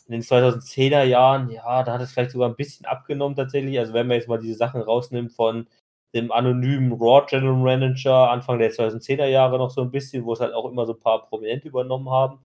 in 0.08 0.14
den 0.14 0.22
2010er 0.22 1.04
Jahren, 1.04 1.50
ja, 1.50 1.84
da 1.84 1.94
hat 1.94 2.02
es 2.02 2.12
vielleicht 2.12 2.32
sogar 2.32 2.50
ein 2.50 2.56
bisschen 2.56 2.86
abgenommen 2.86 3.36
tatsächlich. 3.36 3.80
Also 3.80 3.94
wenn 3.94 4.08
man 4.08 4.18
jetzt 4.18 4.28
mal 4.28 4.40
diese 4.40 4.56
Sachen 4.56 4.82
rausnimmt 4.82 5.34
von 5.34 5.68
dem 6.16 6.32
anonymen 6.32 6.94
Raw 6.94 7.26
General 7.28 7.56
Manager 7.56 8.32
Anfang 8.32 8.60
der 8.60 8.72
2010er 8.72 9.28
Jahre 9.28 9.58
noch 9.58 9.70
so 9.70 9.82
ein 9.82 9.92
bisschen, 9.92 10.26
wo 10.26 10.34
es 10.34 10.40
halt 10.40 10.54
auch 10.54 10.66
immer 10.70 10.86
so 10.86 10.94
ein 10.94 11.00
paar 11.00 11.28
Prominente 11.28 11.68
übernommen 11.68 12.10
haben. 12.10 12.40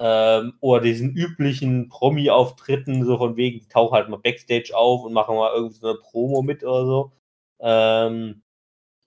Ähm, 0.00 0.54
oder 0.60 0.82
diesen 0.82 1.10
üblichen 1.14 1.88
Promi-Auftritten, 1.88 3.04
so 3.04 3.18
von 3.18 3.36
wegen, 3.36 3.60
die 3.60 3.68
tauchen 3.68 3.94
halt 3.94 4.08
mal 4.08 4.18
Backstage 4.18 4.72
auf 4.74 5.04
und 5.04 5.12
machen 5.12 5.36
mal 5.36 5.52
irgendwie 5.54 5.78
so 5.78 5.88
eine 5.88 5.98
Promo 5.98 6.42
mit 6.42 6.64
oder 6.64 6.86
so. 6.86 7.12
Ähm, 7.60 8.42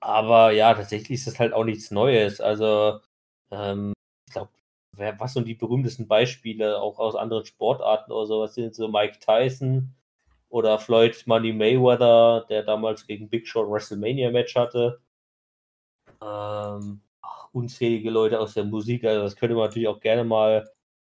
aber 0.01 0.51
ja, 0.51 0.73
tatsächlich 0.73 1.19
ist 1.19 1.27
das 1.27 1.39
halt 1.39 1.53
auch 1.53 1.63
nichts 1.65 1.91
Neues. 1.91 2.41
Also, 2.41 2.99
ähm, 3.51 3.93
ich 4.27 4.33
glaube, 4.33 4.51
was 5.19 5.33
sind 5.33 5.47
die 5.47 5.55
berühmtesten 5.55 6.07
Beispiele 6.07 6.81
auch 6.81 6.99
aus 6.99 7.15
anderen 7.15 7.45
Sportarten 7.45 8.11
oder 8.11 8.27
so? 8.27 8.41
Was 8.41 8.55
sind 8.55 8.75
so 8.75 8.87
Mike 8.87 9.19
Tyson 9.19 9.95
oder 10.53 10.77
Floyd 10.77 11.23
Money 11.25 11.51
Mayweather, 11.51 12.45
der 12.47 12.61
damals 12.61 13.07
gegen 13.07 13.27
Big 13.27 13.47
Show 13.47 13.67
WrestleMania-Match 13.67 14.55
hatte? 14.55 15.01
Ähm, 16.21 17.01
unzählige 17.53 18.11
Leute 18.11 18.39
aus 18.39 18.53
der 18.53 18.63
Musik, 18.63 19.03
also 19.03 19.23
das 19.23 19.35
könnte 19.35 19.55
man 19.55 19.65
natürlich 19.65 19.87
auch 19.87 19.99
gerne 19.99 20.23
mal 20.23 20.69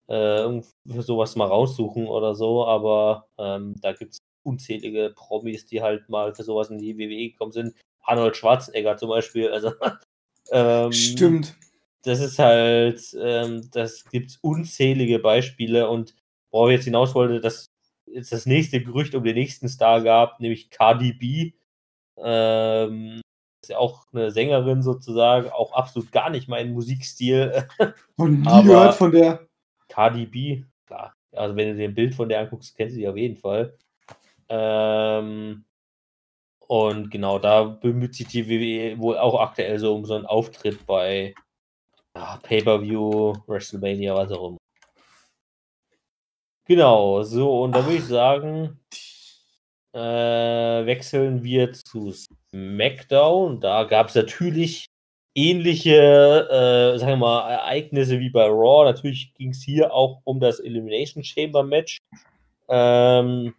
äh, 0.08 0.62
für 0.86 1.02
sowas 1.02 1.38
mal 1.38 1.46
raussuchen 1.46 2.06
oder 2.06 2.36
so, 2.36 2.66
aber 2.66 3.30
ähm, 3.38 3.76
da 3.82 3.94
gibt 3.94 4.12
es 4.12 4.18
unzählige 4.44 5.14
Promis, 5.16 5.66
die 5.66 5.82
halt 5.82 6.10
mal 6.10 6.36
für 6.36 6.44
sowas 6.44 6.70
in 6.70 6.78
die 6.78 6.98
WWE 6.98 7.32
gekommen 7.32 7.54
sind. 7.54 7.74
Arnold 8.02 8.36
Schwarzenegger 8.36 8.98
zum 8.98 9.08
Beispiel, 9.08 9.50
also 9.50 9.72
ähm, 10.52 10.92
Stimmt. 10.92 11.56
Das 12.04 12.20
ist 12.20 12.40
halt, 12.40 13.02
ähm, 13.18 13.70
das 13.72 14.04
gibt 14.04 14.38
unzählige 14.42 15.20
Beispiele 15.20 15.90
und 15.90 16.14
worauf 16.52 16.72
ich 16.72 16.76
jetzt 16.76 16.86
hinaus 16.86 17.16
wollte, 17.16 17.40
dass 17.40 17.69
es 18.14 18.30
das 18.30 18.46
nächste 18.46 18.82
Gerücht 18.82 19.16
um 19.16 19.24
den 19.24 19.36
nächsten 19.36 19.70
Star 19.70 20.02
gab, 20.02 20.40
nämlich 20.40 20.70
Cardi 20.70 21.14
B. 21.14 21.54
Ähm, 22.18 23.22
ist 23.62 23.70
ja 23.70 23.78
auch 23.78 24.06
eine 24.14 24.32
Sängerin 24.32 24.82
sozusagen, 24.82 25.50
auch 25.50 25.74
absolut 25.74 26.12
gar 26.12 26.30
nicht 26.30 26.48
mein 26.48 26.72
Musikstil. 26.72 27.68
Und 28.16 28.42
nie 28.42 28.64
gehört 28.64 28.96
von 28.96 29.12
der. 29.12 29.48
Cardi 29.88 30.26
B, 30.26 30.64
klar. 30.86 31.14
Also 31.32 31.56
wenn 31.56 31.70
du 31.70 31.76
dir 31.76 31.90
ein 31.90 31.96
Bild 31.96 32.16
von 32.16 32.30
der 32.30 32.40
anguckst, 32.42 32.76
kennst 32.76 32.96
du 32.96 33.00
die 33.00 33.08
auf 33.08 33.18
jeden 33.18 33.38
Fall. 33.38 33.78
Ähm, 34.48 35.66
und 36.68 37.10
genau, 37.10 37.40
da 37.40 37.64
bemüht 37.64 38.16
sich 38.16 38.28
die 38.28 38.48
WWE 38.48 39.00
wohl 39.00 39.18
auch 39.18 39.40
aktuell 39.40 39.80
so 39.80 39.96
um 39.96 40.06
so 40.06 40.16
einen 40.16 40.26
Auftritt 40.26 40.86
bei 40.86 41.34
ja, 42.16 42.40
Pay-Per-View, 42.44 43.34
WrestleMania, 43.48 44.16
was 44.16 44.32
auch 44.32 44.50
immer. 44.50 44.58
Genau, 46.70 47.24
so, 47.24 47.64
und 47.64 47.72
da 47.76 47.84
würde 47.84 47.98
ich 47.98 48.06
sagen, 48.06 48.80
äh, 49.94 50.86
wechseln 50.86 51.44
wir 51.44 51.74
zu 51.74 52.12
SmackDown. 52.12 53.60
Da 53.60 53.84
gab 53.86 54.10
es 54.10 54.16
natürlich 54.16 54.86
ähnliche, 55.36 55.92
äh, 56.96 57.00
sagen 57.00 57.14
wir 57.14 57.18
mal, 57.18 57.50
Ereignisse 57.52 58.20
wie 58.20 58.30
bei 58.30 58.46
Raw. 58.46 58.86
Natürlich 58.86 59.34
ging 59.36 59.50
es 59.52 59.64
hier 59.64 59.94
auch 59.94 60.22
um 60.26 60.40
das 60.40 60.60
Elimination 60.60 61.24
Chamber 61.24 61.64
Match. 61.64 61.98
Ähm, 62.70 63.56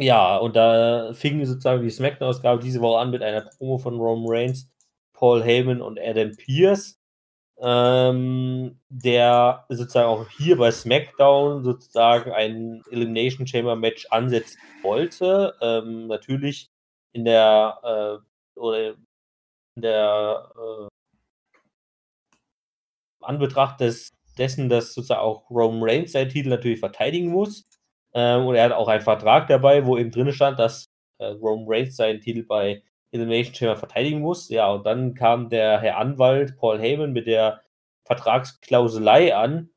ja, 0.00 0.36
und 0.38 0.56
da 0.56 1.12
fing 1.14 1.44
sozusagen 1.46 1.82
die 1.82 1.90
Smackdown-Ausgabe 1.90 2.62
diese 2.62 2.80
Woche 2.80 3.00
an 3.00 3.10
mit 3.10 3.22
einer 3.22 3.42
Promo 3.42 3.78
von 3.78 3.98
Roman 4.00 4.26
Reigns, 4.28 4.70
Paul 5.14 5.42
Heyman 5.44 5.82
und 5.82 6.00
Adam 6.00 6.36
Pierce, 6.36 6.98
ähm, 7.60 8.80
der 8.88 9.64
sozusagen 9.68 10.08
auch 10.08 10.28
hier 10.30 10.56
bei 10.56 10.70
SmackDown 10.70 11.64
sozusagen 11.64 12.32
ein 12.32 12.82
Elimination 12.90 13.46
Chamber 13.46 13.76
Match 13.76 14.06
ansetzen 14.10 14.58
wollte. 14.82 15.54
Ähm, 15.60 16.08
natürlich 16.08 16.70
in 17.12 17.24
der 17.24 18.22
äh, 18.24 18.58
oder 18.58 18.94
in 19.76 19.82
der 19.82 20.50
äh, 20.56 20.88
Anbetracht 23.22 23.80
des, 23.80 24.10
dessen, 24.38 24.68
dass 24.68 24.94
sozusagen 24.94 25.20
auch 25.20 25.48
Roman 25.50 25.82
Reigns 25.88 26.12
seinen 26.12 26.30
Titel 26.30 26.48
natürlich 26.48 26.80
verteidigen 26.80 27.28
muss. 27.28 27.64
Ähm, 28.14 28.46
und 28.46 28.54
er 28.56 28.64
hat 28.64 28.72
auch 28.72 28.88
einen 28.88 29.02
Vertrag 29.02 29.46
dabei, 29.48 29.86
wo 29.86 29.96
eben 29.96 30.10
drin 30.10 30.32
stand, 30.32 30.58
dass 30.58 30.86
äh, 31.18 31.26
Roman 31.26 31.66
Reigns 31.68 31.96
seinen 31.96 32.20
Titel 32.20 32.44
bei 32.44 32.82
Elimination 33.12 33.54
Chamber 33.54 33.76
verteidigen 33.76 34.20
muss. 34.20 34.48
Ja, 34.48 34.70
und 34.72 34.84
dann 34.84 35.14
kam 35.14 35.48
der 35.48 35.80
Herr 35.80 35.98
Anwalt 35.98 36.56
Paul 36.56 36.80
Heyman 36.80 37.12
mit 37.12 37.26
der 37.26 37.62
Vertragsklauselei 38.04 39.34
an, 39.34 39.70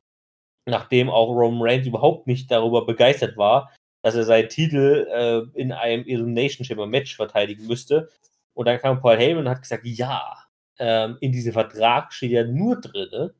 nachdem 0.66 1.08
auch 1.10 1.28
Roman 1.28 1.62
Reigns 1.62 1.86
überhaupt 1.86 2.26
nicht 2.26 2.50
darüber 2.50 2.84
begeistert 2.84 3.36
war, 3.36 3.72
dass 4.02 4.14
er 4.14 4.24
seinen 4.24 4.48
Titel 4.48 5.06
äh, 5.10 5.58
in 5.58 5.72
einem 5.72 6.04
Elimination 6.06 6.64
Chamber 6.64 6.86
Match 6.86 7.14
verteidigen 7.16 7.66
müsste. 7.66 8.08
Und 8.54 8.66
dann 8.66 8.80
kam 8.80 9.00
Paul 9.00 9.16
Heyman 9.16 9.46
und 9.46 9.50
hat 9.50 9.62
gesagt, 9.62 9.84
ja, 9.86 10.44
ähm, 10.78 11.18
in 11.20 11.32
diesem 11.32 11.52
Vertrag 11.52 12.12
steht 12.12 12.32
ja 12.32 12.44
nur 12.44 12.80
drin, 12.80 13.30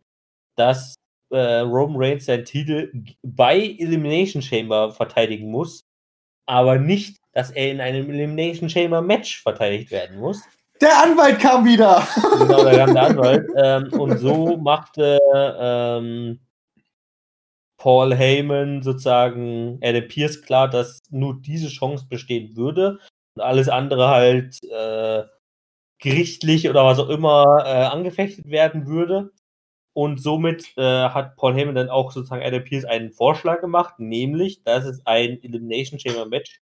dass 0.57 0.95
äh, 1.31 1.59
Roman 1.61 2.03
Reigns 2.03 2.27
seinen 2.27 2.45
Titel 2.45 2.93
bei 3.23 3.59
Elimination 3.79 4.43
Chamber 4.43 4.93
verteidigen 4.93 5.51
muss, 5.51 5.85
aber 6.47 6.79
nicht, 6.79 7.19
dass 7.37 7.51
er 7.51 7.71
in 7.71 7.83
einem 7.83 8.09
Elimination 8.09 8.71
Chamber 8.71 9.03
Match 9.03 9.43
verteidigt 9.43 9.91
werden 9.91 10.19
muss. 10.19 10.41
Der 10.81 11.03
Anwalt 11.03 11.39
kam 11.39 11.67
wieder. 11.67 12.03
Genau, 12.39 12.65
da 12.65 12.75
kam 12.79 12.95
der 12.95 13.03
Anwalt. 13.11 13.47
ähm, 13.63 13.93
und 14.01 14.19
so 14.19 14.57
machte 14.57 15.19
ähm, 15.35 16.41
Paul 17.77 18.15
Heyman 18.15 18.83
sozusagen 18.83 19.79
Adam 19.83 20.09
Pierce 20.09 20.41
klar, 20.41 20.71
dass 20.71 21.03
nur 21.11 21.39
diese 21.43 21.69
Chance 21.69 22.07
bestehen 22.09 22.57
würde 22.57 23.01
und 23.35 23.43
alles 23.43 23.69
andere 23.69 24.09
halt 24.09 24.59
äh, 24.65 25.25
gerichtlich 25.99 26.71
oder 26.71 26.87
was 26.87 26.99
auch 26.99 27.11
immer 27.11 27.65
äh, 27.67 27.85
angefechtet 27.85 28.49
werden 28.49 28.87
würde. 28.87 29.31
Und 29.93 30.23
somit 30.23 30.73
äh, 30.79 31.11
hat 31.11 31.37
Paul 31.37 31.55
Heyman 31.55 31.75
dann 31.75 31.91
auch 31.91 32.13
sozusagen 32.13 32.43
Adam 32.43 32.65
Pierce 32.65 32.87
einen 32.87 33.13
Vorschlag 33.13 33.61
gemacht, 33.61 33.99
nämlich, 33.99 34.63
dass 34.63 34.87
es 34.87 35.05
ein 35.05 35.43
Elimination 35.43 36.01
Chamber 36.01 36.25
Match 36.25 36.63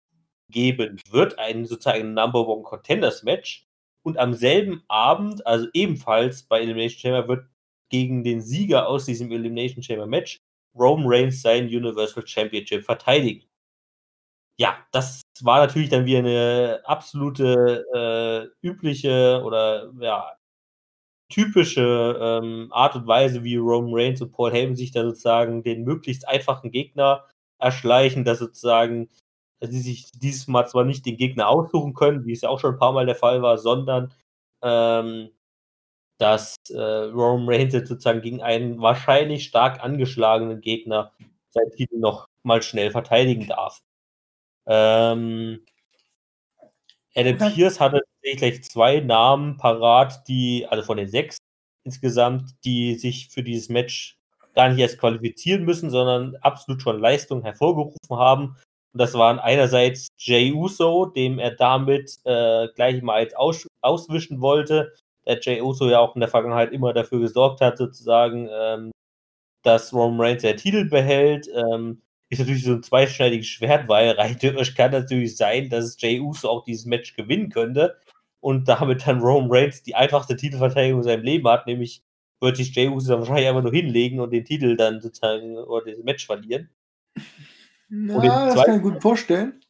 geben 0.51 1.01
wird, 1.09 1.39
ein 1.39 1.65
sozusagen 1.65 2.13
Number 2.13 2.47
One 2.47 2.63
Contenders 2.63 3.23
Match. 3.23 3.65
Und 4.03 4.17
am 4.17 4.33
selben 4.33 4.83
Abend, 4.87 5.45
also 5.45 5.67
ebenfalls 5.73 6.43
bei 6.43 6.61
Elimination 6.61 6.99
Chamber, 6.99 7.27
wird 7.27 7.47
gegen 7.89 8.23
den 8.23 8.41
Sieger 8.41 8.87
aus 8.87 9.05
diesem 9.05 9.31
Elimination 9.31 9.83
Chamber 9.83 10.07
Match 10.07 10.39
Roman 10.77 11.07
Reigns 11.07 11.41
sein 11.41 11.65
Universal 11.67 12.25
Championship 12.25 12.83
verteidigen. 12.85 13.43
Ja, 14.59 14.77
das 14.91 15.21
war 15.41 15.59
natürlich 15.59 15.89
dann 15.89 16.05
wieder 16.05 16.19
eine 16.19 16.81
absolute 16.85 17.85
äh, 17.93 18.67
übliche 18.67 19.41
oder 19.43 19.91
ja, 19.99 20.35
typische 21.29 22.17
ähm, 22.19 22.69
Art 22.71 22.95
und 22.95 23.05
Weise, 23.07 23.43
wie 23.43 23.57
Roman 23.57 23.93
Reigns 23.93 24.21
und 24.21 24.31
Paul 24.31 24.51
Heyman 24.51 24.75
sich 24.75 24.91
da 24.91 25.03
sozusagen 25.03 25.63
den 25.63 25.83
möglichst 25.83 26.27
einfachen 26.27 26.71
Gegner 26.71 27.25
erschleichen, 27.59 28.23
dass 28.23 28.39
sozusagen 28.39 29.09
dass 29.59 29.71
sie 29.71 29.81
sich 29.81 30.11
dieses 30.11 30.47
Mal 30.47 30.67
zwar 30.67 30.83
nicht 30.83 31.05
den 31.05 31.17
Gegner 31.17 31.47
aussuchen 31.47 31.93
können, 31.93 32.25
wie 32.25 32.33
es 32.33 32.41
ja 32.41 32.49
auch 32.49 32.59
schon 32.59 32.75
ein 32.75 32.79
paar 32.79 32.93
Mal 32.93 33.05
der 33.05 33.15
Fall 33.15 33.41
war, 33.41 33.57
sondern 33.57 34.13
ähm, 34.61 35.29
dass 36.17 36.55
äh, 36.69 36.79
Roman 36.79 37.47
Reigns 37.47 37.73
jetzt 37.73 37.89
sozusagen 37.89 38.21
gegen 38.21 38.41
einen 38.41 38.81
wahrscheinlich 38.81 39.45
stark 39.45 39.83
angeschlagenen 39.83 40.61
Gegner 40.61 41.11
sein 41.49 41.71
Titel 41.75 41.97
noch 41.97 42.27
mal 42.43 42.61
schnell 42.61 42.91
verteidigen 42.91 43.47
darf. 43.47 43.81
Ähm, 44.65 45.65
Adam. 47.15 47.37
Pierce 47.37 47.79
hatte 47.79 48.01
tatsächlich 48.21 48.63
zwei 48.63 48.99
Namen 48.99 49.57
parat, 49.57 50.27
die, 50.27 50.67
also 50.69 50.83
von 50.83 50.97
den 50.97 51.07
sechs 51.07 51.37
insgesamt, 51.83 52.51
die 52.63 52.95
sich 52.95 53.29
für 53.29 53.43
dieses 53.43 53.69
Match 53.69 54.17
gar 54.53 54.69
nicht 54.69 54.79
erst 54.79 54.99
qualifizieren 54.99 55.63
müssen, 55.63 55.89
sondern 55.89 56.35
absolut 56.37 56.81
schon 56.81 56.99
Leistung 56.99 57.43
hervorgerufen 57.43 58.17
haben. 58.17 58.57
Und 58.97 59.01
das 59.01 59.13
waren 59.13 59.37
einerseits 59.37 60.07
Jay 60.17 60.51
Uso, 60.51 61.05
dem 61.05 61.37
er 61.37 61.51
damit 61.51 62.17
äh, 62.23 62.67
gleich 62.73 63.03
mal 63.03 63.17
als 63.17 63.35
aus 63.35 63.67
auswischen 63.81 64.41
wollte. 64.41 64.91
Der 65.27 65.39
Jay 65.39 65.61
Uso 65.61 65.87
ja 65.87 65.99
auch 65.99 66.15
in 66.15 66.21
der 66.21 66.29
Vergangenheit 66.29 66.71
immer 66.71 66.93
dafür 66.93 67.19
gesorgt 67.19 67.61
hat, 67.61 67.77
sozusagen, 67.77 68.49
ähm, 68.51 68.91
dass 69.61 69.93
Roman 69.93 70.19
Reigns 70.19 70.41
der 70.41 70.55
Titel 70.57 70.89
behält. 70.89 71.47
Ähm, 71.55 72.01
ist 72.29 72.39
natürlich 72.39 72.63
so 72.63 72.71
ein 72.71 72.81
zweischneidiges 72.81 73.45
Schwert, 73.45 73.87
weil 73.87 74.09
rein 74.13 74.39
theoretisch 74.39 74.73
kann 74.73 74.93
natürlich 74.93 75.37
sein, 75.37 75.69
dass 75.69 76.01
Jay 76.01 76.19
Uso 76.19 76.49
auch 76.49 76.63
dieses 76.63 76.87
Match 76.87 77.15
gewinnen 77.15 77.49
könnte 77.51 77.97
und 78.39 78.67
damit 78.67 79.05
dann 79.05 79.21
Roman 79.21 79.51
Reigns 79.51 79.83
die 79.83 79.93
einfachste 79.93 80.35
Titelverteidigung 80.35 81.01
in 81.01 81.03
seinem 81.03 81.23
Leben 81.23 81.47
hat, 81.47 81.67
nämlich 81.67 82.01
wird 82.41 82.57
sich 82.57 82.73
Jay 82.73 82.87
Uso 82.87 83.11
dann 83.11 83.19
wahrscheinlich 83.19 83.47
einfach 83.47 83.61
nur 83.61 83.73
hinlegen 83.73 84.19
und 84.21 84.31
den 84.31 84.43
Titel 84.43 84.75
dann 84.75 85.01
sozusagen 85.01 85.55
oder 85.55 85.91
das 85.91 86.03
Match 86.03 86.25
verlieren. 86.25 86.71
Den 87.89 88.07
das 88.07 88.53
zweiten- 88.53 88.65
kann 88.65 88.75
ich 88.77 88.81
gut 88.83 89.01
vorstellen. 89.01 89.61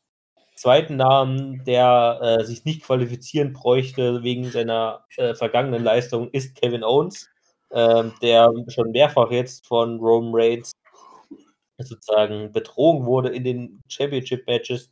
Zweiten 0.55 0.95
Namen, 0.95 1.63
der 1.65 2.20
äh, 2.39 2.43
sich 2.43 2.65
nicht 2.65 2.84
qualifizieren 2.84 3.53
bräuchte 3.53 4.24
wegen 4.24 4.49
seiner 4.49 5.05
äh, 5.18 5.36
vergangenen 5.36 5.84
Leistung, 5.84 6.30
ist 6.32 6.55
Kevin 6.55 6.84
Owens, 6.84 7.30
ähm, 7.72 8.13
der 8.24 8.51
schon 8.70 8.89
mehrfach 8.91 9.30
jetzt 9.30 9.68
von 9.68 9.99
Roman 9.99 10.32
Reigns 10.34 10.72
sozusagen 11.78 12.51
betrogen 12.51 13.05
wurde 13.05 13.30
in 13.30 13.43
den 13.43 13.84
Championship-Matches. 13.88 14.91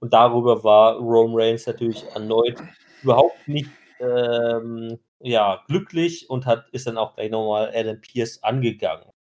Und 0.00 0.12
darüber 0.12 0.64
war 0.64 0.96
Roman 0.96 1.40
Reigns 1.40 1.66
natürlich 1.66 2.04
erneut 2.14 2.60
überhaupt 3.02 3.46
nicht 3.46 3.70
ähm, 4.00 4.98
ja, 5.20 5.62
glücklich 5.68 6.28
und 6.28 6.44
hat, 6.46 6.68
ist 6.72 6.86
dann 6.86 6.98
auch 6.98 7.14
gleich 7.14 7.30
nochmal 7.30 7.72
Adam 7.74 8.00
Pierce 8.00 8.42
angegangen. 8.42 9.13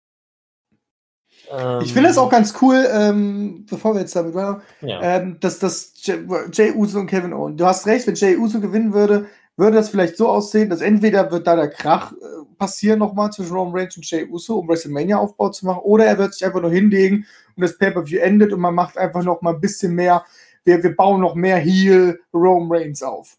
Ich 1.84 1.94
finde 1.94 2.10
es 2.10 2.18
auch 2.18 2.30
ganz 2.30 2.54
cool, 2.62 2.88
ähm, 2.92 3.66
bevor 3.70 3.94
wir 3.94 4.02
jetzt 4.02 4.16
damit 4.16 4.34
weiter, 4.34 4.62
Ja. 4.82 5.02
ähm, 5.02 5.38
dass 5.40 5.60
das 5.60 5.94
Jay, 6.02 6.72
Uso 6.74 7.00
und 7.00 7.08
Kevin 7.08 7.34
Owen. 7.34 7.58
Du 7.58 7.66
hast 7.66 7.86
recht, 7.88 8.08
wenn 8.08 8.16
Jay 8.16 8.38
Uso 8.38 8.60
gewinnen 8.62 8.94
würde, 8.94 9.26
würde 9.58 9.76
das 9.78 9.90
vielleicht 9.90 10.18
so 10.18 10.30
aussehen, 10.30 10.70
dass 10.70 10.82
entweder 10.82 11.30
wird 11.32 11.46
da 11.48 11.56
der 11.56 11.70
Krach 11.70 12.14
äh, 12.14 12.16
passieren 12.58 13.00
nochmal 13.00 13.32
zwischen 13.32 13.54
Roman 13.56 13.76
Reigns 13.76 13.98
und 13.98 14.10
Jay 14.10 14.26
Uso, 14.30 14.60
um 14.60 14.68
WrestleMania 14.68 15.18
Aufbau 15.18 15.50
zu 15.50 15.66
machen, 15.66 15.82
oder 15.84 16.06
er 16.06 16.18
wird 16.18 16.34
sich 16.34 16.46
einfach 16.46 16.62
nur 16.62 16.72
hinlegen 16.72 17.26
und 17.56 17.64
das 17.64 17.78
Pay-Per-View 17.78 18.20
endet 18.22 18.54
und 18.54 18.60
man 18.62 18.74
macht 18.74 18.98
einfach 18.98 19.24
noch 19.24 19.42
mal 19.42 19.54
ein 19.56 19.62
bisschen 19.62 19.94
mehr, 19.94 20.24
wir, 20.64 20.82
wir 20.82 20.96
bauen 20.96 21.20
noch 21.22 21.36
mehr 21.36 21.58
Heel 21.58 22.20
Roman 22.34 22.72
Reigns 22.72 23.04
auf. 23.04 23.38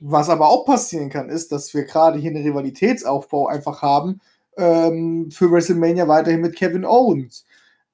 Was 0.00 0.28
aber 0.28 0.48
auch 0.48 0.66
passieren 0.66 1.10
kann, 1.10 1.28
ist, 1.30 1.52
dass 1.52 1.72
wir 1.72 1.84
gerade 1.84 2.18
hier 2.18 2.30
einen 2.30 2.44
Rivalitätsaufbau 2.44 3.46
einfach 3.46 3.82
haben 3.82 4.20
ähm, 4.56 5.30
für 5.30 5.50
WrestleMania 5.50 6.08
weiterhin 6.08 6.40
mit 6.40 6.56
Kevin 6.56 6.84
Owens 6.84 7.44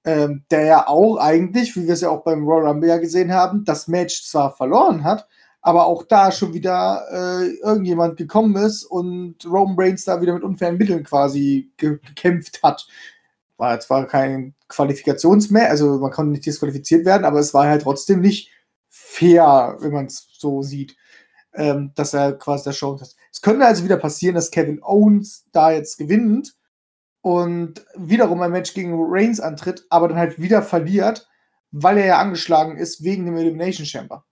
ähm, 0.04 0.44
der 0.50 0.64
ja 0.64 0.88
auch 0.88 1.16
eigentlich, 1.18 1.76
wie 1.76 1.86
wir 1.86 1.94
es 1.94 2.00
ja 2.00 2.11
auch 2.11 2.22
beim 2.24 2.44
Royal 2.44 2.68
Rumble 2.68 2.88
ja 2.88 2.98
gesehen 2.98 3.32
haben, 3.32 3.64
das 3.64 3.88
Match 3.88 4.24
zwar 4.24 4.56
verloren 4.56 5.04
hat, 5.04 5.28
aber 5.62 5.86
auch 5.86 6.04
da 6.04 6.32
schon 6.32 6.54
wieder 6.54 7.04
äh, 7.12 7.48
irgendjemand 7.62 8.16
gekommen 8.16 8.56
ist 8.56 8.84
und 8.84 9.44
Roman 9.44 9.76
Reigns 9.78 10.04
da 10.04 10.22
wieder 10.22 10.34
mit 10.34 10.42
unfairen 10.42 10.78
Mitteln 10.78 11.04
quasi 11.04 11.70
ge 11.76 11.98
gekämpft 12.02 12.62
hat. 12.62 12.86
War 13.58 13.78
zwar 13.80 14.06
kein 14.06 14.54
Qualifikationsmatch, 14.68 15.68
also 15.68 15.98
man 15.98 16.11
konnte 16.12 16.32
nicht 16.32 16.46
disqualifiziert 16.46 17.04
werden, 17.04 17.26
aber 17.26 17.40
es 17.40 17.52
war 17.52 17.66
halt 17.66 17.82
trotzdem 17.82 18.20
nicht 18.20 18.50
fair, 18.88 19.76
wenn 19.80 19.92
man 19.92 20.06
es 20.06 20.28
so 20.32 20.62
sieht, 20.62 20.96
ähm, 21.52 21.92
dass 21.94 22.14
er 22.14 22.32
quasi 22.32 22.64
der 22.64 22.72
Show 22.72 22.98
hat. 22.98 23.14
Es 23.33 23.41
könnte 23.43 23.66
also 23.66 23.85
wieder 23.85 23.97
passieren, 23.97 24.35
dass 24.35 24.51
Kevin 24.51 24.83
Owens 24.83 25.47
da 25.53 25.70
jetzt 25.70 25.99
gewinnt 25.99 26.55
und 27.22 27.85
wiederum 27.95 28.41
ein 28.43 28.51
Match 28.51 28.74
gegen 28.74 28.95
Reigns 28.97 29.41
antritt, 29.41 29.87
aber 29.91 30.09
dann 30.09 30.18
halt 30.18 30.41
wieder 30.41 30.62
verliert, 30.62 31.28
weil 31.70 31.99
er 31.99 32.07
ja 32.07 32.18
angeschlagen 32.18 32.76
ist 32.76 33.05
wegen 33.05 33.26
dem 33.26 33.37
Elimination 33.37 33.87
Chamber. 33.87 34.24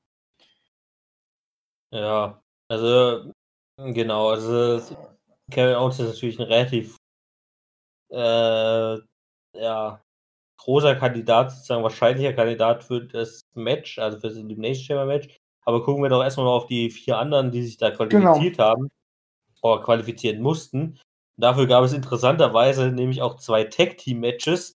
Ja, 1.93 2.43
also 2.69 3.33
genau, 3.77 4.31
also 4.31 4.97
Kevin 5.51 5.77
Owens 5.77 5.99
ist 5.99 6.09
natürlich 6.09 6.39
ein 6.39 6.47
relativ 6.47 6.97
äh, 8.11 8.99
ja, 9.55 10.03
großer 10.59 10.97
Kandidat, 10.97 11.53
sozusagen 11.53 11.83
wahrscheinlicher 11.83 12.33
Kandidat 12.33 12.85
für 12.85 13.07
das 13.07 13.41
Match, 13.55 13.99
also 13.99 14.19
für 14.19 14.29
das 14.29 14.37
Elimination 14.37 14.85
Chamber 14.85 15.07
Match. 15.07 15.39
Aber 15.69 15.83
gucken 15.85 16.03
wir 16.03 16.09
doch 16.09 16.23
erstmal 16.23 16.47
noch 16.47 16.55
auf 16.63 16.67
die 16.67 16.89
vier 16.89 17.19
anderen, 17.19 17.51
die 17.51 17.63
sich 17.63 17.77
da 17.77 17.91
qualifiziert 17.91 18.59
haben 18.59 18.89
oder 19.61 19.83
qualifizieren 19.83 20.41
mussten. 20.41 20.99
Dafür 21.37 21.67
gab 21.67 21.85
es 21.85 21.93
interessanterweise 21.93 22.91
nämlich 22.91 23.21
auch 23.21 23.37
zwei 23.37 23.65
Tag-Team-Matches, 23.65 24.79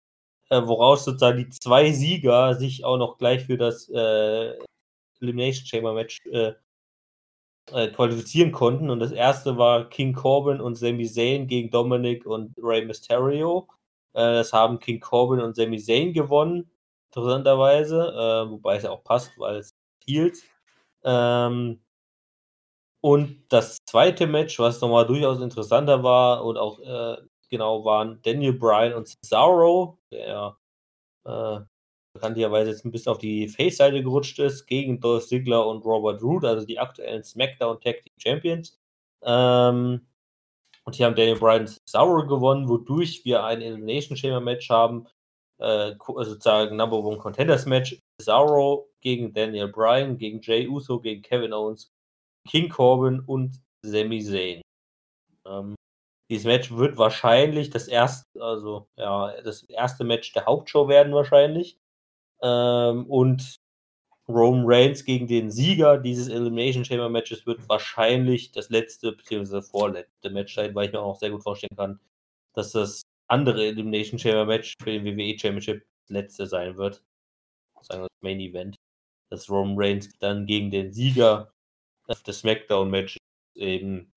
äh, 0.49 0.63
woraus 0.65 1.05
sozusagen 1.05 1.37
die 1.37 1.49
zwei 1.49 1.91
Sieger 1.91 2.55
sich 2.55 2.85
auch 2.85 2.97
noch 2.97 3.19
gleich 3.19 3.45
für 3.45 3.55
das 3.55 3.87
äh, 3.89 4.57
Elimination 5.21 5.67
Chamber 5.67 5.93
Match 5.93 6.25
äh, 6.25 6.53
äh, 7.71 7.89
qualifizieren 7.89 8.51
konnten. 8.51 8.89
Und 8.89 8.99
das 8.99 9.11
erste 9.11 9.59
war 9.59 9.89
King 9.89 10.13
Corbin 10.13 10.59
und 10.59 10.73
Sami 10.73 11.05
Zayn 11.05 11.45
gegen 11.45 11.69
Dominic 11.69 12.25
und 12.25 12.55
Rey 12.63 12.83
Mysterio. 12.83 13.67
Äh, 14.13 14.21
das 14.21 14.53
haben 14.53 14.79
King 14.79 14.99
Corbin 14.99 15.39
und 15.41 15.55
Sami 15.55 15.77
Zayn 15.77 16.13
gewonnen, 16.13 16.71
interessanterweise, 17.11 17.95
äh, 17.95 18.49
wobei 18.49 18.77
es 18.77 18.83
ja 18.85 18.89
auch 18.89 19.03
passt, 19.03 19.37
weil 19.37 19.57
es 19.57 19.69
hielt. 20.03 20.39
Ähm, 21.03 21.81
und 23.01 23.45
das 23.49 23.77
zweite 23.85 24.27
Match, 24.27 24.59
was 24.59 24.81
nochmal 24.81 25.05
durchaus 25.05 25.41
interessanter 25.41 26.03
war 26.03 26.43
und 26.43 26.57
auch 26.57 26.79
äh, 26.79 27.17
genau 27.49 27.85
waren 27.85 28.21
Daniel 28.23 28.53
Bryan 28.53 28.93
und 28.93 29.07
Cesaro, 29.07 29.97
der 30.11 30.57
äh, 31.25 31.59
bekanntlicherweise 32.13 32.71
jetzt 32.71 32.85
ein 32.85 32.91
bisschen 32.91 33.11
auf 33.11 33.19
die 33.19 33.47
Face-Seite 33.47 34.03
gerutscht 34.03 34.39
ist, 34.39 34.67
gegen 34.67 34.99
Dolph 34.99 35.27
Ziggler 35.27 35.65
und 35.67 35.85
Robert 35.85 36.21
Roode, 36.21 36.49
also 36.49 36.65
die 36.65 36.79
aktuellen 36.79 37.23
SmackDown 37.23 37.79
Tag 37.79 38.01
Team 38.01 38.13
Champions. 38.17 38.79
Ähm, 39.23 40.05
und 40.85 40.95
hier 40.95 41.05
haben 41.05 41.15
Daniel 41.15 41.37
Bryan 41.37 41.61
und 41.61 41.69
Cesaro 41.69 42.25
gewonnen, 42.27 42.67
wodurch 42.67 43.23
wir 43.23 43.43
ein 43.43 43.61
Elimination 43.61 44.17
Chamber 44.17 44.41
Match 44.41 44.69
haben, 44.69 45.07
äh, 45.59 45.93
sozusagen 46.05 46.75
Number 46.75 46.97
One 46.97 47.17
Contenders 47.17 47.65
Match. 47.65 47.97
Cesaro 48.19 48.88
gegen 49.01 49.33
Daniel 49.33 49.67
Bryan, 49.67 50.17
gegen 50.17 50.41
Jay 50.41 50.67
Uso, 50.67 50.99
gegen 50.99 51.21
Kevin 51.21 51.53
Owens, 51.53 51.91
King 52.47 52.69
Corbin 52.69 53.19
und 53.21 53.61
Sami 53.83 54.21
Zayn. 54.23 54.61
Ähm, 55.45 55.75
dieses 56.29 56.45
Match 56.45 56.71
wird 56.71 56.97
wahrscheinlich 56.97 57.69
das 57.69 57.87
erste, 57.87 58.25
also 58.41 58.87
ja, 58.97 59.41
das 59.41 59.63
erste 59.63 60.03
Match 60.03 60.31
der 60.33 60.45
Hauptshow 60.45 60.87
werden 60.87 61.13
wahrscheinlich. 61.13 61.77
Ähm, 62.41 63.05
und 63.07 63.57
Roman 64.29 64.63
Reigns 64.65 65.03
gegen 65.05 65.27
den 65.27 65.49
Sieger 65.49 65.97
dieses 65.97 66.27
Elimination 66.29 66.85
Chamber 66.85 67.09
Matches 67.09 67.45
wird 67.47 67.67
wahrscheinlich 67.67 68.51
das 68.51 68.69
letzte 68.69 69.13
bzw. 69.13 69.61
vorletzte 69.63 70.29
Match 70.29 70.53
sein, 70.53 70.75
weil 70.75 70.87
ich 70.87 70.93
mir 70.93 71.01
auch 71.01 71.17
sehr 71.17 71.31
gut 71.31 71.41
vorstellen 71.41 71.75
kann, 71.75 71.99
dass 72.53 72.71
das 72.73 73.01
andere 73.27 73.65
Elimination 73.65 74.19
Chamber 74.19 74.45
Match 74.45 74.75
für 74.81 74.91
den 74.91 75.03
WWE 75.03 75.37
Championship 75.37 75.83
das 76.03 76.09
letzte 76.09 76.45
sein 76.45 76.77
wird. 76.77 77.03
Sagen 77.81 78.03
wir 78.03 78.07
das 78.07 78.21
Main 78.21 78.39
Event. 78.39 78.75
Dass 79.29 79.49
Roman 79.49 79.75
Reigns 79.77 80.09
dann 80.19 80.45
gegen 80.45 80.71
den 80.71 80.91
Sieger 80.91 81.53
des 82.25 82.39
SmackDown 82.39 82.89
Matches 82.89 83.19
eben 83.55 84.11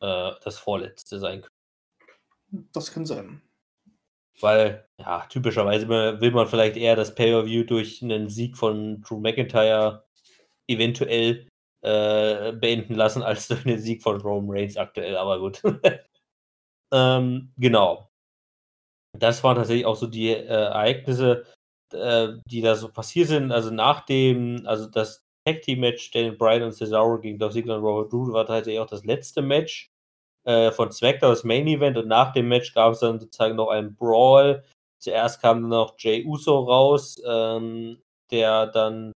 äh, 0.00 0.32
das 0.42 0.58
vorletzte 0.58 1.18
sein 1.18 1.42
könnte. 1.42 2.68
Das 2.72 2.92
kann 2.92 3.06
sein. 3.06 3.42
Weil, 4.40 4.86
ja, 4.98 5.26
typischerweise 5.26 5.88
will 5.88 6.30
man 6.30 6.46
vielleicht 6.46 6.76
eher 6.76 6.96
das 6.96 7.14
Pay-Per-View 7.14 7.64
durch 7.64 8.02
einen 8.02 8.30
Sieg 8.30 8.56
von 8.56 9.02
Drew 9.02 9.20
McIntyre 9.20 10.06
eventuell 10.66 11.46
äh, 11.82 12.52
beenden 12.52 12.94
lassen, 12.94 13.22
als 13.22 13.48
durch 13.48 13.66
einen 13.66 13.78
Sieg 13.78 14.02
von 14.02 14.20
Roman 14.20 14.56
Reigns 14.56 14.76
aktuell, 14.76 15.16
aber 15.16 15.38
gut. 15.38 15.62
ähm, 16.92 17.52
genau. 17.56 18.10
Das 19.18 19.42
waren 19.42 19.56
tatsächlich 19.56 19.86
auch 19.86 19.96
so 19.96 20.06
die 20.06 20.28
äh, 20.28 20.44
Ereignisse, 20.44 21.44
äh, 21.94 22.34
die 22.46 22.60
da 22.60 22.74
so 22.76 22.88
passiert 22.90 23.28
sind. 23.28 23.52
Also 23.52 23.70
nach 23.70 24.04
dem, 24.06 24.62
also 24.66 24.86
das 24.86 25.22
Tag 25.46 25.62
Team 25.62 25.80
Match, 25.80 26.10
Daniel 26.10 26.36
Bryan 26.36 26.64
und 26.64 26.72
Cesaro 26.72 27.18
gegen 27.18 27.38
Dolph 27.38 27.52
Ziggler 27.52 27.76
und 27.76 27.82
Robert 27.82 28.12
Roode 28.12 28.32
war 28.32 28.46
tatsächlich 28.46 28.80
auch 28.80 28.86
das 28.86 29.04
letzte 29.04 29.42
Match 29.42 29.90
äh, 30.44 30.70
von 30.70 30.92
SmackDown, 30.92 31.30
das 31.30 31.44
Main 31.44 31.66
Event. 31.66 31.96
Und 31.96 32.08
nach 32.08 32.32
dem 32.32 32.48
Match 32.48 32.74
gab 32.74 32.92
es 32.92 33.00
dann 33.00 33.20
sozusagen 33.20 33.56
noch 33.56 33.68
einen 33.68 33.94
Brawl. 33.94 34.64
Zuerst 34.98 35.40
kam 35.40 35.62
dann 35.62 35.70
noch 35.70 35.94
Jay 35.98 36.24
Uso 36.24 36.58
raus, 36.58 37.20
ähm, 37.26 38.02
der 38.30 38.66
dann 38.66 39.12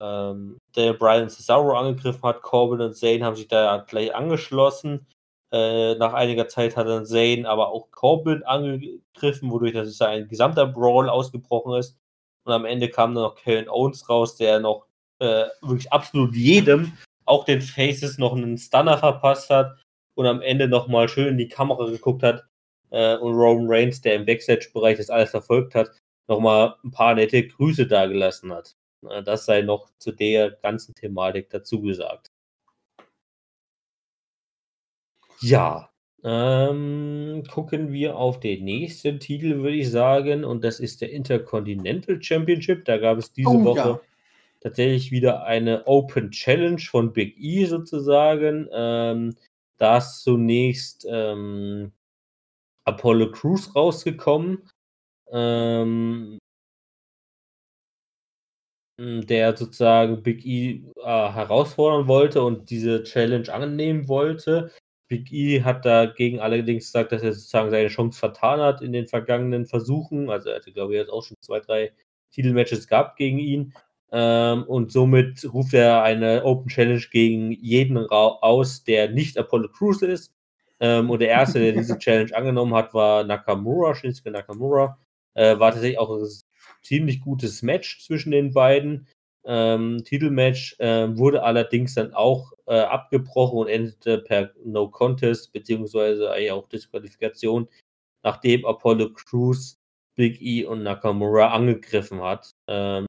ähm, 0.00 0.58
Daniel 0.74 0.94
Bryan 0.94 1.22
und 1.24 1.30
Cesaro 1.30 1.76
angegriffen 1.76 2.22
hat. 2.22 2.42
Corbin 2.42 2.80
und 2.80 2.96
Zayn 2.96 3.24
haben 3.24 3.36
sich 3.36 3.48
da 3.48 3.84
gleich 3.86 4.14
angeschlossen. 4.14 5.06
Äh, 5.52 5.94
nach 5.96 6.12
einiger 6.12 6.48
Zeit 6.48 6.76
hat 6.76 6.88
dann 6.88 7.06
Zayn 7.06 7.46
aber 7.46 7.68
auch 7.68 7.90
Corbin 7.90 8.42
angegriffen, 8.42 9.50
wodurch 9.50 9.72
das 9.72 10.00
ein 10.00 10.28
gesamter 10.28 10.66
Brawl 10.66 11.08
ausgebrochen 11.08 11.74
ist. 11.78 11.98
Und 12.44 12.52
am 12.52 12.64
Ende 12.64 12.88
kam 12.88 13.14
dann 13.14 13.24
noch 13.24 13.36
Kevin 13.36 13.68
Owens 13.68 14.08
raus, 14.08 14.36
der 14.36 14.60
noch 14.60 14.86
äh, 15.20 15.46
wirklich 15.62 15.92
absolut 15.92 16.34
jedem, 16.34 16.92
auch 17.24 17.44
den 17.44 17.60
Faces, 17.60 18.18
noch 18.18 18.34
einen 18.34 18.58
Stunner 18.58 18.98
verpasst 18.98 19.50
hat 19.50 19.76
und 20.14 20.26
am 20.26 20.42
Ende 20.42 20.68
nochmal 20.68 21.08
schön 21.08 21.28
in 21.28 21.38
die 21.38 21.48
Kamera 21.48 21.86
geguckt 21.86 22.22
hat. 22.22 22.44
Äh, 22.90 23.16
und 23.16 23.34
Roman 23.34 23.66
Reigns, 23.68 24.00
der 24.00 24.14
im 24.14 24.26
Backstage-Bereich 24.26 24.98
das 24.98 25.10
alles 25.10 25.30
verfolgt 25.30 25.74
hat, 25.74 25.90
nochmal 26.28 26.76
ein 26.84 26.90
paar 26.90 27.14
nette 27.14 27.46
Grüße 27.46 27.86
dagelassen 27.86 28.52
hat. 28.52 28.76
Äh, 29.08 29.22
das 29.22 29.46
sei 29.46 29.62
noch 29.62 29.90
zu 29.98 30.12
der 30.12 30.52
ganzen 30.62 30.94
Thematik 30.94 31.50
dazu 31.50 31.80
gesagt. 31.80 32.30
Ja, 35.40 35.90
ähm, 36.24 37.42
gucken 37.50 37.92
wir 37.92 38.16
auf 38.16 38.40
den 38.40 38.64
nächsten 38.64 39.20
Titel, 39.20 39.58
würde 39.62 39.76
ich 39.76 39.90
sagen, 39.90 40.44
und 40.44 40.64
das 40.64 40.80
ist 40.80 41.00
der 41.00 41.10
Intercontinental 41.12 42.20
Championship. 42.22 42.84
Da 42.84 42.96
gab 42.98 43.18
es 43.18 43.32
diese 43.32 43.50
Oh, 43.50 43.64
Woche 43.64 43.88
ja. 43.90 44.00
tatsächlich 44.60 45.10
wieder 45.12 45.44
eine 45.44 45.86
Open 45.86 46.30
Challenge 46.30 46.80
von 46.80 47.12
Big 47.12 47.36
E 47.38 47.66
sozusagen. 47.66 48.68
Ähm, 48.72 49.36
da 49.78 49.98
ist 49.98 50.22
zunächst 50.22 51.06
ähm, 51.10 51.92
Apollo 52.86 53.32
Crews 53.32 53.74
rausgekommen, 53.76 54.68
ähm, 55.32 56.38
der 58.98 59.56
sozusagen 59.56 60.22
Big 60.22 60.44
E 60.46 60.82
äh, 60.96 61.04
herausfordern 61.04 62.08
wollte 62.08 62.42
und 62.42 62.70
diese 62.70 63.02
Challenge 63.02 63.52
annehmen 63.52 64.08
wollte. 64.08 64.70
Big 65.08 65.32
E 65.32 65.62
hat 65.62 65.84
dagegen 65.84 66.40
allerdings 66.40 66.86
gesagt, 66.86 67.12
dass 67.12 67.22
er 67.22 67.32
sozusagen 67.32 67.70
seine 67.70 67.88
Chance 67.88 68.18
vertan 68.18 68.60
hat 68.60 68.82
in 68.82 68.92
den 68.92 69.06
vergangenen 69.06 69.66
Versuchen. 69.66 70.30
Also 70.30 70.50
er 70.50 70.56
hatte, 70.56 70.72
glaube 70.72 70.94
ich, 70.94 71.00
jetzt 71.00 71.10
auch 71.10 71.22
schon 71.22 71.36
zwei, 71.40 71.60
drei 71.60 71.92
Titelmatches 72.32 72.88
gehabt 72.88 73.16
gegen 73.16 73.38
ihn. 73.38 73.72
Ähm, 74.12 74.64
und 74.64 74.92
somit 74.92 75.44
ruft 75.52 75.74
er 75.74 76.02
eine 76.02 76.44
Open 76.44 76.68
Challenge 76.68 77.02
gegen 77.10 77.52
jeden 77.52 77.98
aus, 78.08 78.84
der 78.84 79.10
nicht 79.10 79.38
Apollo 79.38 79.68
Crews 79.70 80.02
ist. 80.02 80.34
Ähm, 80.80 81.10
und 81.10 81.20
der 81.20 81.28
erste, 81.28 81.60
der 81.60 81.72
diese 81.72 81.98
Challenge 81.98 82.34
angenommen 82.34 82.74
hat, 82.74 82.94
war 82.94 83.24
Nakamura, 83.24 83.94
Shinsuke 83.94 84.30
Nakamura. 84.30 84.98
Äh, 85.34 85.58
war 85.58 85.72
tatsächlich 85.72 85.98
auch 85.98 86.10
ein 86.10 86.26
ziemlich 86.82 87.20
gutes 87.20 87.62
Match 87.62 88.04
zwischen 88.04 88.30
den 88.30 88.52
beiden. 88.52 89.06
Ähm, 89.46 90.02
Titelmatch 90.04 90.76
äh, 90.80 91.16
wurde 91.16 91.42
allerdings 91.42 91.94
dann 91.94 92.12
auch 92.14 92.52
äh, 92.66 92.80
abgebrochen 92.80 93.58
und 93.60 93.68
endete 93.68 94.18
per 94.18 94.52
No 94.64 94.88
Contest, 94.88 95.52
beziehungsweise 95.52 96.30
eigentlich 96.32 96.50
auch 96.50 96.68
Disqualifikation, 96.68 97.68
nachdem 98.24 98.64
Apollo 98.66 99.12
Crews 99.12 99.78
Big 100.16 100.40
E 100.42 100.64
und 100.64 100.82
Nakamura 100.82 101.48
angegriffen 101.52 102.22
hat. 102.22 102.50
Ähm, 102.66 103.06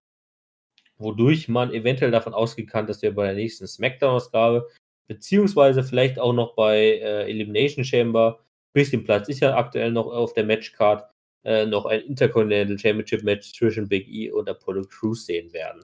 wodurch 0.97 1.47
man 1.47 1.73
eventuell 1.73 2.11
davon 2.11 2.33
ausgehen 2.33 2.67
kann, 2.67 2.87
dass 2.87 3.01
wir 3.01 3.13
bei 3.13 3.27
der 3.27 3.35
nächsten 3.35 3.67
SmackDown-Ausgabe, 3.67 4.67
beziehungsweise 5.07 5.83
vielleicht 5.83 6.19
auch 6.19 6.33
noch 6.33 6.55
bei 6.55 6.77
äh, 6.77 7.29
Elimination 7.29 7.83
Chamber, 7.83 8.39
bisschen 8.73 9.03
Platz 9.03 9.27
ist 9.29 9.39
ja 9.39 9.55
aktuell 9.55 9.91
noch 9.91 10.07
auf 10.07 10.33
der 10.33 10.45
Matchcard, 10.45 11.09
äh, 11.43 11.65
noch 11.65 11.85
ein 11.85 12.01
Intercontinental 12.01 12.77
Championship 12.77 13.23
Match 13.23 13.53
zwischen 13.53 13.87
Big 13.87 14.07
E 14.07 14.29
und 14.29 14.47
Apollo 14.49 14.83
Crews 14.89 15.25
sehen 15.25 15.51
werden. 15.53 15.83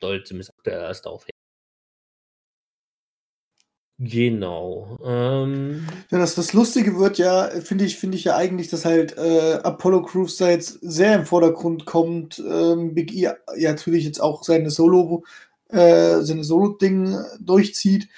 Deutet 0.00 0.26
zumindest 0.26 0.52
aktuell 0.56 0.80
erst 0.80 1.06
auf. 1.06 1.26
Genau. 3.98 4.98
Ähm, 5.02 5.86
Ja, 6.10 6.18
das, 6.18 6.34
das 6.34 6.52
Lustige 6.52 6.98
wird 6.98 7.16
ja, 7.16 7.48
finde 7.62 7.86
ich, 7.86 7.96
finde 7.96 8.18
ich 8.18 8.24
ja 8.24 8.36
eigentlich, 8.36 8.68
dass 8.68 8.84
halt 8.84 9.16
äh, 9.16 9.54
Apollo 9.62 10.02
Crews 10.02 10.36
da 10.36 10.50
jetzt 10.50 10.78
sehr 10.82 11.14
im 11.14 11.24
Vordergrund 11.24 11.86
kommt. 11.86 12.38
Ähm, 12.38 12.92
Big 12.94 13.14
E 13.14 13.20
ja 13.56 13.72
natürlich 13.72 14.04
jetzt 14.04 14.20
auch 14.20 14.44
seine 14.44 14.70
Solo, 14.70 15.24
äh, 15.70 16.20
seine 16.20 16.44
Solo-Ding 16.44 17.16
durchzieht. 17.40 18.08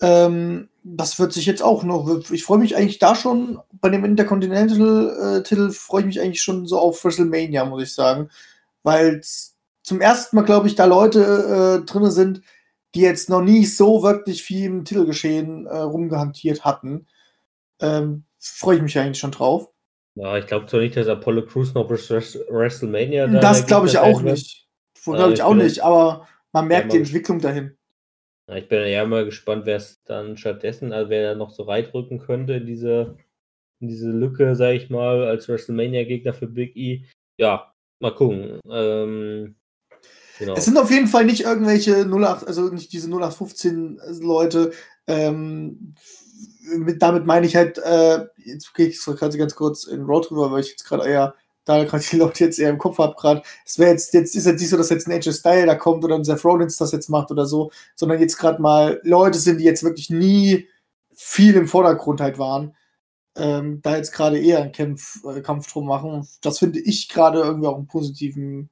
Ähm, 0.00 0.70
das 0.82 1.18
wird 1.18 1.34
sich 1.34 1.44
jetzt 1.44 1.62
auch 1.62 1.82
noch. 1.82 2.30
Ich 2.30 2.44
freue 2.44 2.58
mich 2.58 2.74
eigentlich 2.74 2.98
da 2.98 3.14
schon 3.14 3.60
bei 3.72 3.90
dem 3.90 4.06
Intercontinental-Titel 4.06 5.70
freue 5.72 6.00
ich 6.02 6.06
mich 6.06 6.20
eigentlich 6.22 6.42
schon 6.42 6.66
so 6.66 6.78
auf 6.78 7.04
WrestleMania, 7.04 7.66
muss 7.66 7.82
ich 7.82 7.92
sagen. 7.92 8.30
Weil 8.82 9.20
zum 9.88 10.00
ersten 10.00 10.36
Mal, 10.36 10.42
glaube 10.44 10.68
ich, 10.68 10.74
da 10.74 10.84
Leute 10.84 11.80
äh, 11.82 11.84
drin 11.86 12.10
sind, 12.10 12.42
die 12.94 13.00
jetzt 13.00 13.28
noch 13.28 13.42
nie 13.42 13.64
so 13.64 14.02
wirklich 14.02 14.42
viel 14.42 14.66
im 14.66 14.84
Titelgeschehen 14.84 15.66
äh, 15.66 15.76
rumgehantiert 15.78 16.64
hatten. 16.64 17.06
Ähm, 17.80 18.24
freue 18.38 18.76
ich 18.76 18.82
mich 18.82 18.98
eigentlich 18.98 19.18
schon 19.18 19.30
drauf. 19.32 19.68
ja, 20.14 20.36
ich 20.38 20.46
glaube 20.46 20.66
zwar 20.66 20.80
nicht, 20.80 20.96
dass 20.96 21.08
Apollo 21.08 21.46
Crews 21.46 21.74
noch 21.74 21.88
bis 21.88 22.10
Wres- 22.10 22.38
WrestleMania 22.50 23.26
da 23.28 23.40
das 23.40 23.66
glaube 23.66 23.86
ich 23.88 23.98
auch 23.98 24.22
wird. 24.22 24.34
nicht. 24.34 24.66
Ja, 25.06 25.14
Glaube 25.14 25.32
ich 25.32 25.42
auch 25.42 25.54
nicht, 25.54 25.80
aber 25.82 26.28
man 26.52 26.66
merkt 26.66 26.88
mal 26.88 26.92
die. 26.92 26.98
Entwicklung 26.98 27.40
dahin. 27.40 27.76
Ja, 28.48 28.56
ich 28.56 28.68
bin 28.68 28.86
ja 28.88 29.04
mal 29.06 29.24
gespannt, 29.24 29.64
wer 29.64 29.76
es 29.76 30.02
dann 30.04 30.36
stattdessen, 30.36 30.92
also 30.92 31.08
wer 31.10 31.32
da 31.32 31.38
noch 31.38 31.50
so 31.50 31.62
reinrücken 31.64 32.18
könnte 32.18 32.54
in 32.54 32.66
diese, 32.66 33.16
in 33.80 33.88
diese 33.88 34.10
Lücke, 34.10 34.54
sage 34.56 34.76
ich 34.76 34.90
mal, 34.90 35.24
als 35.24 35.48
WrestleMania-Gegner 35.48 36.32
für 36.34 36.46
Big 36.46 36.76
E. 36.76 37.04
Ja, 37.38 37.72
mal 38.00 38.14
gucken. 38.14 38.60
Ähm, 38.70 39.54
genau. 40.38 40.54
Es 40.54 40.64
sind 40.64 40.78
auf 40.78 40.90
jeden 40.90 41.08
Fall 41.08 41.24
nicht 41.24 41.42
irgendwelche 41.42 42.06
08, 42.06 42.46
also 42.46 42.68
nicht 42.68 42.92
diese 42.92 43.08
0815 43.08 44.00
Leute. 44.20 44.72
Ähm, 45.06 45.94
mit, 46.76 47.00
damit 47.02 47.24
meine 47.24 47.46
ich 47.46 47.56
halt, 47.56 47.78
äh, 47.78 48.26
jetzt 48.36 48.74
gehe 48.74 48.88
ich 48.88 49.00
gerade 49.00 49.38
ganz 49.38 49.54
kurz 49.54 49.84
in 49.84 50.02
Road 50.02 50.30
drüber, 50.30 50.50
weil 50.50 50.60
ich 50.60 50.70
jetzt 50.70 50.84
gerade 50.84 51.08
eher 51.08 51.34
da 51.68 51.84
gerade 51.84 52.04
die 52.10 52.16
Leute 52.16 52.44
jetzt 52.44 52.58
eher 52.58 52.70
im 52.70 52.78
Kopf 52.78 52.98
habe 52.98 53.14
gerade. 53.14 53.42
Es 53.64 53.78
wäre 53.78 53.90
jetzt, 53.90 54.14
jetzt 54.14 54.34
ist 54.34 54.46
jetzt 54.46 54.60
nicht 54.60 54.70
so, 54.70 54.76
dass 54.76 54.88
jetzt 54.88 55.06
ein 55.06 55.12
AJ 55.12 55.32
Style 55.32 55.66
da 55.66 55.74
kommt 55.74 56.02
oder 56.02 56.14
ein 56.14 56.24
Seth 56.24 56.44
Rollins 56.44 56.78
das 56.78 56.92
jetzt 56.92 57.10
macht 57.10 57.30
oder 57.30 57.46
so, 57.46 57.70
sondern 57.94 58.20
jetzt 58.20 58.38
gerade 58.38 58.60
mal 58.60 59.00
Leute 59.04 59.38
sind, 59.38 59.58
die 59.58 59.64
jetzt 59.64 59.82
wirklich 59.82 60.08
nie 60.08 60.66
viel 61.14 61.54
im 61.56 61.68
Vordergrund 61.68 62.20
halt 62.20 62.38
waren. 62.38 62.74
Ähm, 63.36 63.80
da 63.82 63.96
jetzt 63.96 64.12
gerade 64.12 64.38
eher 64.38 64.62
einen 64.62 64.72
Kampf, 64.72 65.22
äh, 65.24 65.42
Kampf 65.42 65.70
drum 65.70 65.86
machen. 65.86 66.26
Das 66.40 66.58
finde 66.58 66.80
ich 66.80 67.08
gerade 67.08 67.40
irgendwie 67.40 67.68
auch 67.68 67.76
einen 67.76 67.86
positiven, 67.86 68.70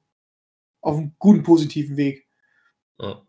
auf 0.87 0.97
einem 0.97 1.13
guten 1.19 1.43
positiven 1.43 1.97
Weg. 1.97 2.25
Ja. 2.99 3.21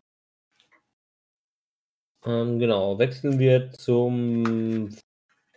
Ähm, 2.25 2.59
genau, 2.61 2.99
wechseln 2.99 3.39
wir 3.39 3.73
zum 3.73 4.91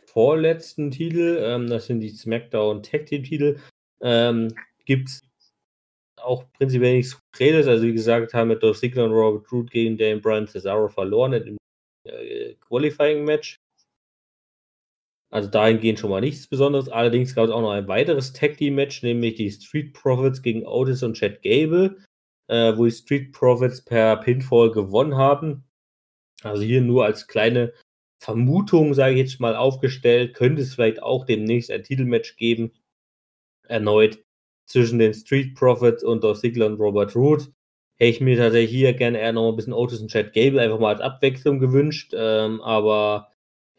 vorletzten 0.08 0.89
Titel. 0.89 1.39
Ähm, 1.41 1.68
das 1.68 1.86
sind 1.86 1.99
die 1.99 2.10
SmackDown 2.10 2.82
Tag 2.82 3.06
Team 3.06 3.24
Titel. 3.24 3.60
Ähm, 4.02 4.54
Gibt 4.86 5.10
es 5.10 5.22
auch 6.18 6.52
prinzipiell 6.54 6.95
nichts 6.97 7.20
Konkretes. 7.20 7.68
Also, 7.68 7.84
wie 7.86 7.93
gesagt, 7.93 8.34
haben 8.34 8.49
wir 8.49 8.56
Dolph 8.58 8.80
Ziggler 8.80 9.06
und 9.06 9.12
Robert 9.12 9.52
Roode 9.52 9.72
gegen 9.72 9.95
Daniel 9.95 10.22
Bryan 10.22 10.47
Cesaro 10.47 10.88
verloren 10.88 11.34
im 11.34 11.58
äh, 12.06 12.56
Qualifying 12.56 13.24
Match. 13.24 13.58
Also 15.32 15.49
dahingehend 15.49 15.97
schon 15.97 16.09
mal 16.09 16.19
nichts 16.19 16.47
Besonderes. 16.47 16.89
Allerdings 16.89 17.34
gab 17.34 17.45
es 17.45 17.51
auch 17.51 17.61
noch 17.61 17.71
ein 17.71 17.88
weiteres 17.88 18.34
Tag 18.34 18.57
Team 18.57 18.75
Match, 18.75 19.01
nämlich 19.01 19.36
die 19.36 19.49
Street 19.49 19.93
Profits 19.93 20.41
gegen 20.41 20.67
Otis 20.67 21.03
und 21.03 21.13
Chad 21.13 21.41
Gable, 21.41 21.97
äh, 22.47 22.75
wo 22.75 22.86
die 22.86 22.91
Street 22.91 23.32
Profits 23.32 23.84
per 23.84 24.17
Pinfall 24.17 24.71
gewonnen 24.71 25.15
haben. 25.15 25.63
Also 26.43 26.63
hier 26.63 26.82
nur 26.82 27.05
als 27.05 27.27
kleine 27.27 27.73
Vermutung, 28.21 28.93
sage 28.93 29.13
ich 29.13 29.19
jetzt 29.19 29.39
mal, 29.39 29.55
aufgestellt, 29.55 30.34
könnte 30.34 30.61
es 30.61 30.75
vielleicht 30.75 31.01
auch 31.01 31.25
demnächst 31.25 31.71
ein 31.71 31.84
Titelmatch 31.84 32.36
geben, 32.36 32.73
erneut 33.67 34.19
zwischen 34.67 34.99
den 34.99 35.13
Street 35.13 35.55
Profits 35.55 36.03
und 36.03 36.23
Dolph 36.23 36.39
Ziggler 36.39 36.67
und 36.67 36.79
Robert 36.79 37.15
Roode. 37.15 37.45
Hätte 37.97 38.11
ich 38.11 38.21
mir 38.21 38.38
tatsächlich 38.38 38.71
hier 38.71 38.93
gerne 38.93 39.19
eher 39.19 39.32
noch 39.32 39.49
ein 39.49 39.55
bisschen 39.55 39.73
Otis 39.73 40.01
und 40.01 40.11
Chad 40.11 40.34
Gable 40.34 40.61
einfach 40.61 40.79
mal 40.79 40.93
als 40.93 41.01
Abwechslung 41.01 41.59
gewünscht, 41.59 42.13
ähm, 42.15 42.61
aber 42.61 43.32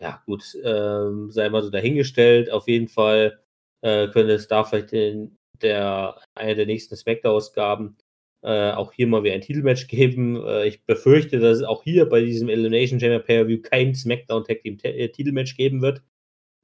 ja, 0.02 0.22
gut, 0.26 0.56
ähm, 0.64 1.30
sei 1.30 1.48
mal 1.48 1.62
so 1.62 1.70
dahingestellt. 1.70 2.50
Auf 2.50 2.66
jeden 2.66 2.88
Fall 2.88 3.40
äh, 3.82 4.08
könnte 4.08 4.32
es 4.32 4.48
da 4.48 4.64
vielleicht 4.64 4.92
in 4.92 5.38
der 5.62 6.16
einer 6.34 6.56
der 6.56 6.66
nächsten 6.66 6.96
Smackdown-Ausgaben 6.96 7.96
äh, 8.42 8.72
auch 8.72 8.92
hier 8.92 9.06
mal 9.06 9.22
wieder 9.22 9.34
ein 9.34 9.42
Titelmatch 9.42 9.86
geben. 9.88 10.44
Äh, 10.44 10.66
ich 10.66 10.84
befürchte, 10.84 11.38
dass 11.38 11.58
es 11.58 11.62
auch 11.62 11.84
hier 11.84 12.08
bei 12.08 12.20
diesem 12.20 12.48
Elimination 12.48 12.98
Chamber 12.98 13.20
Pay-Per-View 13.20 13.62
kein 13.62 13.94
Smackdown 13.94 14.44
Tag 14.44 14.62
Team 14.62 14.78
äh, 14.82 15.08
Titelmatch 15.08 15.56
geben 15.56 15.82
wird. 15.82 16.02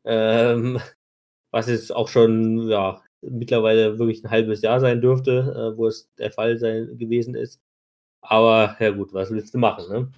Ähm, 0.05 0.81
was 1.53 1.69
jetzt 1.69 1.95
auch 1.95 2.09
schon 2.09 2.69
ja, 2.69 3.03
mittlerweile 3.23 4.01
wirklich 4.01 4.25
ein 4.25 4.31
halbes 4.31 4.63
Jahr 4.63 4.81
sein 4.81 5.01
dürfte, 5.01 5.73
äh, 5.75 5.79
wo 5.79 5.87
es 5.87 6.11
der 6.19 6.33
Fall 6.33 6.59
sein 6.59 6.99
gewesen 6.99 7.37
ist. 7.37 7.61
Aber 8.21 8.77
ja 8.81 8.91
gut, 8.91 9.15
was 9.15 9.31
willst 9.31 9.55
du 9.55 9.59
machen, 9.59 9.89
ne? 9.93 10.13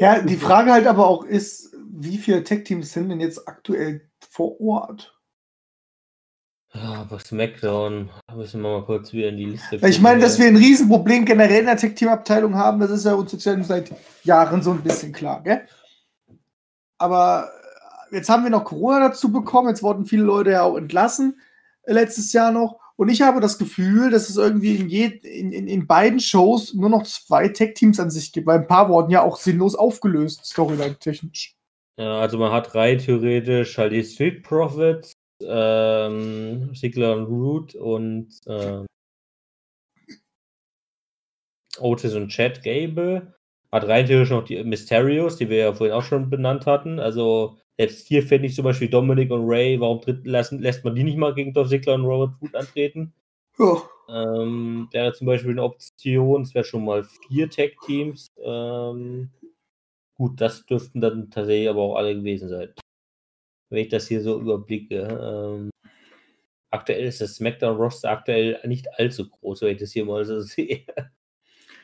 Ja, 0.00 0.20
die 0.20 0.36
Frage 0.36 0.72
halt 0.72 0.86
aber 0.86 1.08
auch 1.08 1.24
ist, 1.24 1.74
wie 2.00 2.18
viele 2.18 2.44
Tech-Teams 2.44 2.92
sind 2.92 3.08
denn 3.08 3.20
jetzt 3.20 3.48
aktuell 3.48 4.08
vor 4.30 4.60
Ort? 4.60 5.18
Ja, 6.74 7.04
bei 7.04 7.18
SmackDown 7.18 8.10
müssen 8.34 8.60
wir 8.60 8.78
mal 8.78 8.84
kurz 8.84 9.12
wieder 9.12 9.30
in 9.30 9.38
die 9.38 9.46
Liste 9.46 9.80
Weil 9.80 9.90
ich 9.90 10.00
meine, 10.00 10.20
dass 10.20 10.36
gucken, 10.36 10.52
wir 10.52 10.60
ein 10.60 10.64
Riesenproblem 10.64 11.24
generell 11.24 11.60
in 11.60 11.66
der 11.66 11.76
Tech-Team-Abteilung 11.76 12.56
haben, 12.56 12.78
das 12.78 12.90
ist 12.90 13.06
ja 13.06 13.14
uns 13.14 13.32
jetzt 13.32 13.44
seit 13.66 13.90
Jahren 14.22 14.62
so 14.62 14.72
ein 14.72 14.82
bisschen 14.82 15.12
klar, 15.12 15.42
gell? 15.42 15.66
Aber 16.98 17.50
äh, 18.10 18.16
jetzt 18.16 18.28
haben 18.28 18.44
wir 18.44 18.50
noch 18.50 18.64
Corona 18.64 19.08
dazu 19.08 19.32
bekommen, 19.32 19.68
jetzt 19.68 19.82
wurden 19.82 20.04
viele 20.04 20.24
Leute 20.24 20.50
ja 20.50 20.62
auch 20.62 20.76
entlassen, 20.76 21.40
äh, 21.84 21.94
letztes 21.94 22.32
Jahr 22.32 22.52
noch. 22.52 22.78
Und 22.96 23.08
ich 23.08 23.22
habe 23.22 23.40
das 23.40 23.58
Gefühl, 23.58 24.10
dass 24.10 24.28
es 24.28 24.36
irgendwie 24.36 24.76
in, 24.76 24.88
je, 24.88 25.06
in, 25.06 25.52
in, 25.52 25.68
in 25.68 25.86
beiden 25.86 26.20
Shows 26.20 26.74
nur 26.74 26.90
noch 26.90 27.04
zwei 27.04 27.48
Tech-Teams 27.48 27.98
an 27.98 28.10
sich 28.10 28.32
gibt, 28.32 28.46
weil 28.46 28.58
ein 28.58 28.66
paar 28.66 28.88
wurden 28.88 29.10
ja 29.10 29.22
auch 29.22 29.38
sinnlos 29.38 29.74
aufgelöst, 29.74 30.44
Storyline-technisch. 30.44 31.57
Ja, 31.98 32.20
also 32.20 32.38
man 32.38 32.52
hat 32.52 32.76
rein 32.76 32.98
theoretisch 32.98 33.76
halt 33.76 33.92
die 33.92 34.04
Street 34.04 34.44
Profits, 34.44 35.12
ähm, 35.42 36.72
Sigler 36.72 37.16
und 37.16 37.24
Root 37.24 37.74
und 37.74 38.28
ähm, 38.46 38.86
Otis 41.80 42.14
und 42.14 42.28
Chad 42.28 42.62
Gable. 42.62 43.34
Hat 43.72 43.88
rein 43.88 44.06
theoretisch 44.06 44.30
noch 44.30 44.44
die 44.44 44.62
Mysterios, 44.62 45.36
die 45.36 45.48
wir 45.48 45.56
ja 45.58 45.72
vorhin 45.74 45.94
auch 45.94 46.04
schon 46.04 46.30
benannt 46.30 46.66
hatten. 46.66 47.00
Also 47.00 47.58
selbst 47.76 48.06
hier 48.06 48.22
fände 48.22 48.46
ich 48.46 48.54
zum 48.54 48.64
Beispiel 48.64 48.88
Dominic 48.88 49.32
und 49.32 49.48
Ray, 49.48 49.80
warum 49.80 50.00
tritt, 50.00 50.24
lassen, 50.24 50.60
lässt 50.60 50.84
man 50.84 50.94
die 50.94 51.02
nicht 51.02 51.18
mal 51.18 51.34
gegen 51.34 51.52
Dolph 51.52 51.68
Ziggler 51.68 51.94
und 51.94 52.04
Robert 52.04 52.40
Root 52.40 52.54
antreten? 52.54 53.12
Ja. 53.58 53.82
Ähm, 54.08 54.88
wäre 54.92 55.12
zum 55.14 55.26
Beispiel 55.26 55.50
eine 55.50 55.64
Option, 55.64 56.42
es 56.42 56.54
wäre 56.54 56.64
schon 56.64 56.84
mal 56.84 57.04
vier 57.28 57.50
Tag-Teams. 57.50 58.28
Ähm, 58.40 59.30
gut, 60.18 60.40
das 60.40 60.66
dürften 60.66 61.00
dann 61.00 61.30
tatsächlich 61.30 61.68
aber 61.68 61.80
auch 61.80 61.96
alle 61.96 62.14
gewesen 62.14 62.48
sein. 62.48 62.74
Wenn 63.70 63.82
ich 63.82 63.88
das 63.88 64.08
hier 64.08 64.20
so 64.20 64.40
überblicke. 64.40 64.96
Ähm, 64.96 65.70
aktuell 66.70 67.06
ist 67.06 67.20
das 67.20 67.36
SmackDown-Roster 67.36 68.10
aktuell 68.10 68.60
nicht 68.66 68.88
allzu 68.98 69.28
groß, 69.28 69.62
wenn 69.62 69.74
ich 69.74 69.80
das 69.80 69.92
hier 69.92 70.04
mal 70.04 70.24
so 70.24 70.40
sehe. 70.40 70.84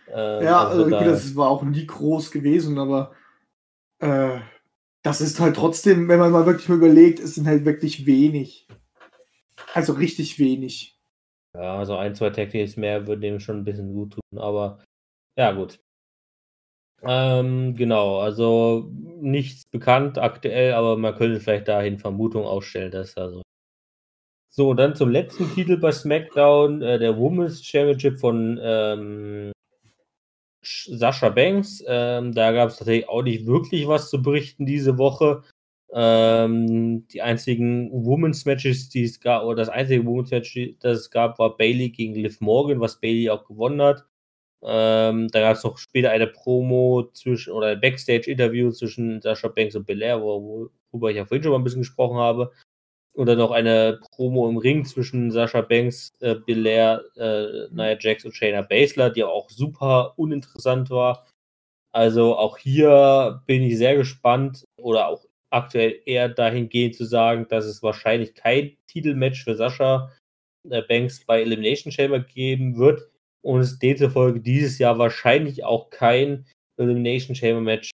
Ähm, 0.08 0.44
ja, 0.44 0.66
also, 0.68 0.84
also 0.84 0.98
das 0.98 1.34
war 1.36 1.48
auch 1.48 1.62
nie 1.62 1.86
groß 1.86 2.30
gewesen, 2.30 2.78
aber 2.78 3.14
äh, 4.00 4.40
das 5.02 5.20
ist 5.20 5.40
halt 5.40 5.56
trotzdem, 5.56 6.08
wenn 6.08 6.18
man 6.18 6.32
mal 6.32 6.46
wirklich 6.46 6.68
mal 6.68 6.76
überlegt, 6.78 7.20
es 7.20 7.34
sind 7.34 7.46
halt 7.46 7.64
wirklich 7.64 8.06
wenig. 8.06 8.66
Also 9.72 9.94
richtig 9.94 10.38
wenig. 10.38 10.98
Ja, 11.54 11.78
also 11.78 11.96
ein, 11.96 12.14
zwei 12.14 12.30
Tag 12.30 12.52
mehr 12.76 13.06
würde 13.06 13.20
dem 13.20 13.40
schon 13.40 13.58
ein 13.58 13.64
bisschen 13.64 13.92
gut 13.94 14.14
tun, 14.14 14.38
aber 14.38 14.82
ja, 15.36 15.52
gut. 15.52 15.80
Ähm, 17.02 17.74
genau, 17.74 18.20
also 18.20 18.90
nichts 19.20 19.64
bekannt 19.70 20.18
aktuell, 20.18 20.72
aber 20.72 20.96
man 20.96 21.14
könnte 21.14 21.40
vielleicht 21.40 21.68
dahin 21.68 21.98
Vermutung 21.98 22.44
ausstellen, 22.44 22.90
dass 22.90 23.16
also. 23.16 23.42
So, 24.50 24.72
dann 24.72 24.94
zum 24.94 25.10
letzten 25.10 25.52
Titel 25.54 25.76
bei 25.78 25.90
SmackDown, 25.90 26.80
äh, 26.80 26.98
der 26.98 27.18
Women's 27.18 27.64
Championship 27.64 28.20
von 28.20 28.58
ähm, 28.62 29.52
Sascha 30.62 31.28
Banks. 31.28 31.82
Ähm, 31.86 32.32
da 32.32 32.52
gab 32.52 32.70
es 32.70 32.76
tatsächlich 32.76 33.08
auch 33.08 33.22
nicht 33.22 33.46
wirklich 33.46 33.86
was 33.88 34.10
zu 34.10 34.22
berichten 34.22 34.66
diese 34.66 34.96
Woche. 34.98 35.42
Ähm, 35.92 37.06
die 37.08 37.22
einzigen 37.22 37.90
Women's 37.92 38.44
Matches, 38.46 38.88
die 38.88 39.04
es 39.04 39.20
gab, 39.20 39.44
oder 39.44 39.56
das 39.56 39.68
einzige 39.68 40.04
Women's 40.06 40.30
Match, 40.30 40.58
das 40.80 40.98
es 41.00 41.10
gab, 41.10 41.38
war 41.38 41.56
Bailey 41.56 41.90
gegen 41.90 42.14
Liv 42.14 42.40
Morgan, 42.40 42.80
was 42.80 43.00
Bailey 43.00 43.30
auch 43.30 43.44
gewonnen 43.44 43.82
hat. 43.82 44.04
Ähm, 44.66 45.28
da 45.28 45.40
gab 45.40 45.56
es 45.56 45.64
noch 45.64 45.76
später 45.76 46.10
eine 46.10 46.26
Promo 46.26 47.10
zwischen 47.12 47.52
oder 47.52 47.68
ein 47.68 47.80
Backstage-Interview 47.80 48.70
zwischen 48.70 49.20
Sascha 49.20 49.48
Banks 49.48 49.76
und 49.76 49.86
Belair, 49.86 50.22
worüber 50.22 51.10
ich 51.10 51.16
ja 51.16 51.26
vorhin 51.26 51.42
schon 51.42 51.52
mal 51.52 51.58
ein 51.58 51.64
bisschen 51.64 51.82
gesprochen 51.82 52.16
habe 52.16 52.50
und 53.14 53.26
dann 53.26 53.38
noch 53.38 53.50
eine 53.50 54.00
Promo 54.12 54.48
im 54.48 54.56
Ring 54.56 54.84
zwischen 54.86 55.30
Sascha 55.30 55.60
Banks, 55.60 56.12
äh, 56.20 56.34
Belair, 56.34 57.04
äh, 57.16 57.68
Nia 57.72 57.96
Jax 57.98 58.24
und 58.24 58.34
Shayna 58.34 58.62
Baszler, 58.62 59.10
die 59.10 59.22
auch 59.22 59.50
super 59.50 60.14
uninteressant 60.16 60.88
war. 60.90 61.26
Also 61.92 62.36
auch 62.36 62.56
hier 62.58 63.42
bin 63.46 63.62
ich 63.62 63.78
sehr 63.78 63.96
gespannt 63.96 64.64
oder 64.80 65.08
auch 65.08 65.24
aktuell 65.50 66.00
eher 66.06 66.28
dahingehend 66.28 66.96
zu 66.96 67.04
sagen, 67.04 67.46
dass 67.48 67.66
es 67.66 67.82
wahrscheinlich 67.82 68.34
kein 68.34 68.76
Titelmatch 68.88 69.44
für 69.44 69.54
Sascha 69.54 70.10
äh, 70.70 70.82
Banks 70.82 71.24
bei 71.24 71.42
Elimination 71.42 71.92
Chamber 71.92 72.20
geben 72.20 72.78
wird 72.78 73.02
und 73.44 73.60
es 73.60 73.78
demzufolge 73.78 74.40
dieses 74.40 74.78
Jahr 74.78 74.98
wahrscheinlich 74.98 75.64
auch 75.64 75.90
kein 75.90 76.46
Elimination 76.78 77.36
Chamber 77.36 77.60
Match 77.60 77.90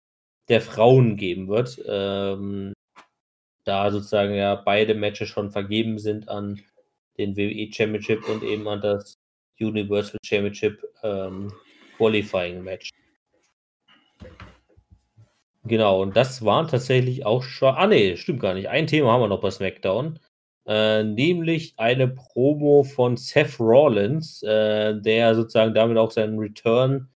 der 0.49 0.61
Frauen 0.61 1.15
geben 1.15 1.47
wird. 1.47 1.81
Ähm, 1.87 2.73
da 3.63 3.91
sozusagen 3.91 4.35
ja 4.35 4.55
beide 4.55 4.93
Matches 4.93 5.29
schon 5.29 5.51
vergeben 5.51 5.99
sind 5.99 6.27
an 6.29 6.61
den 7.17 7.35
WWE 7.37 7.71
Championship 7.71 8.27
und 8.27 8.43
eben 8.43 8.67
an 8.67 8.81
das 8.81 9.15
Universal 9.59 10.19
Championship 10.23 10.83
ähm, 11.03 11.51
Qualifying 11.97 12.63
Match. 12.63 12.89
Genau, 15.63 16.01
und 16.01 16.15
das 16.15 16.43
waren 16.43 16.67
tatsächlich 16.67 17.25
auch 17.25 17.43
schon. 17.43 17.73
Ah, 17.75 17.87
nee, 17.87 18.15
stimmt 18.17 18.41
gar 18.41 18.53
nicht. 18.53 18.69
Ein 18.69 18.87
Thema 18.87 19.11
haben 19.13 19.21
wir 19.21 19.27
noch 19.27 19.41
bei 19.41 19.51
SmackDown. 19.51 20.19
Äh, 20.67 21.03
nämlich 21.03 21.73
eine 21.77 22.09
Promo 22.09 22.83
von 22.83 23.15
Seth 23.15 23.57
Rollins, 23.59 24.43
äh, 24.43 24.99
der 24.99 25.33
sozusagen 25.33 25.73
damit 25.73 25.97
auch 25.97 26.11
seinen 26.11 26.37
Return 26.39 27.09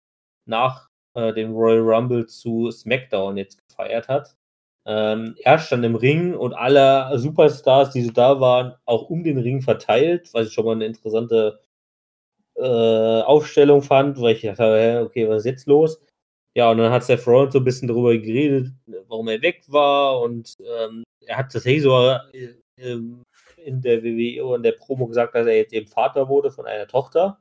nach 0.46 0.90
äh, 1.16 1.34
dem 1.34 1.54
Royal 1.54 1.82
Rumble 1.82 2.28
zu 2.28 2.72
SmackDown 2.72 3.36
jetzt 3.38 3.60
gefeiert 3.68 4.08
hat. 4.08 4.38
Ähm, 4.86 5.36
er 5.44 5.60
stand 5.60 5.86
im 5.86 5.96
Ring 5.96 6.34
und 6.34 6.54
alle 6.54 7.18
Superstars, 7.20 7.92
die 7.92 8.04
so 8.04 8.12
da 8.12 8.40
waren, 8.40 8.74
auch 8.86 9.10
um 9.10 9.24
den 9.24 9.38
Ring 9.38 9.62
verteilt, 9.62 10.30
was 10.34 10.48
ich 10.48 10.54
schon 10.54 10.66
mal 10.66 10.72
eine 10.74 10.86
interessante 10.86 11.60
äh, 12.56 13.22
Aufstellung 13.22 13.82
fand, 13.82 14.20
weil 14.22 14.36
ich 14.36 14.44
dachte, 14.44 15.04
okay, 15.06 15.28
was 15.30 15.40
ist 15.40 15.46
jetzt 15.46 15.68
los? 15.68 16.02
Ja, 16.56 16.72
und 16.72 16.78
dann 16.80 16.92
hat 16.92 17.04
Seth 17.04 17.28
Rollins 17.28 17.54
so 17.54 17.60
ein 17.60 17.66
bisschen 17.66 17.88
darüber 17.88 18.18
geredet, 18.18 18.72
warum 19.08 19.28
er 19.30 19.42
weg 19.42 19.64
war 19.68 20.22
und 20.22 20.56
ähm, 20.60 21.04
er 21.26 21.38
hat 21.38 21.52
tatsächlich 21.52 21.84
so 21.84 22.18
äh, 22.78 22.98
in 23.66 23.82
der 23.82 24.04
WWE 24.04 24.46
und 24.46 24.64
der 24.64 24.74
Promo 24.74 25.08
gesagt, 25.08 25.36
dass 25.36 25.48
er 25.48 25.56
jetzt 25.56 25.74
eben 25.74 25.88
Vater 25.88 26.30
wurde 26.30 26.52
von 26.52 26.66
einer 26.66 26.88
Tochter, 26.88 27.40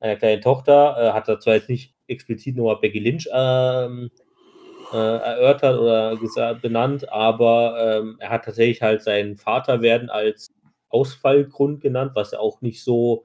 einer 0.00 0.16
kleinen 0.16 0.42
Tochter, 0.42 0.96
äh, 0.98 1.12
hat 1.12 1.28
er 1.28 1.40
zwar 1.40 1.54
jetzt 1.54 1.68
nicht 1.68 1.94
explizit 2.08 2.56
nochmal 2.56 2.78
Becky 2.80 2.98
Lynch 2.98 3.28
ähm, 3.32 4.10
äh, 4.92 4.96
erörtert 4.96 5.78
oder 5.78 6.16
gesagt, 6.16 6.62
benannt, 6.62 7.10
aber 7.10 8.00
ähm, 8.00 8.16
er 8.18 8.30
hat 8.30 8.44
tatsächlich 8.44 8.82
halt 8.82 9.02
seinen 9.02 9.36
Vaterwerden 9.36 10.10
als 10.10 10.52
Ausfallgrund 10.88 11.80
genannt, 11.80 12.12
was 12.14 12.32
ja 12.32 12.38
auch 12.38 12.60
nicht 12.60 12.82
so 12.82 13.24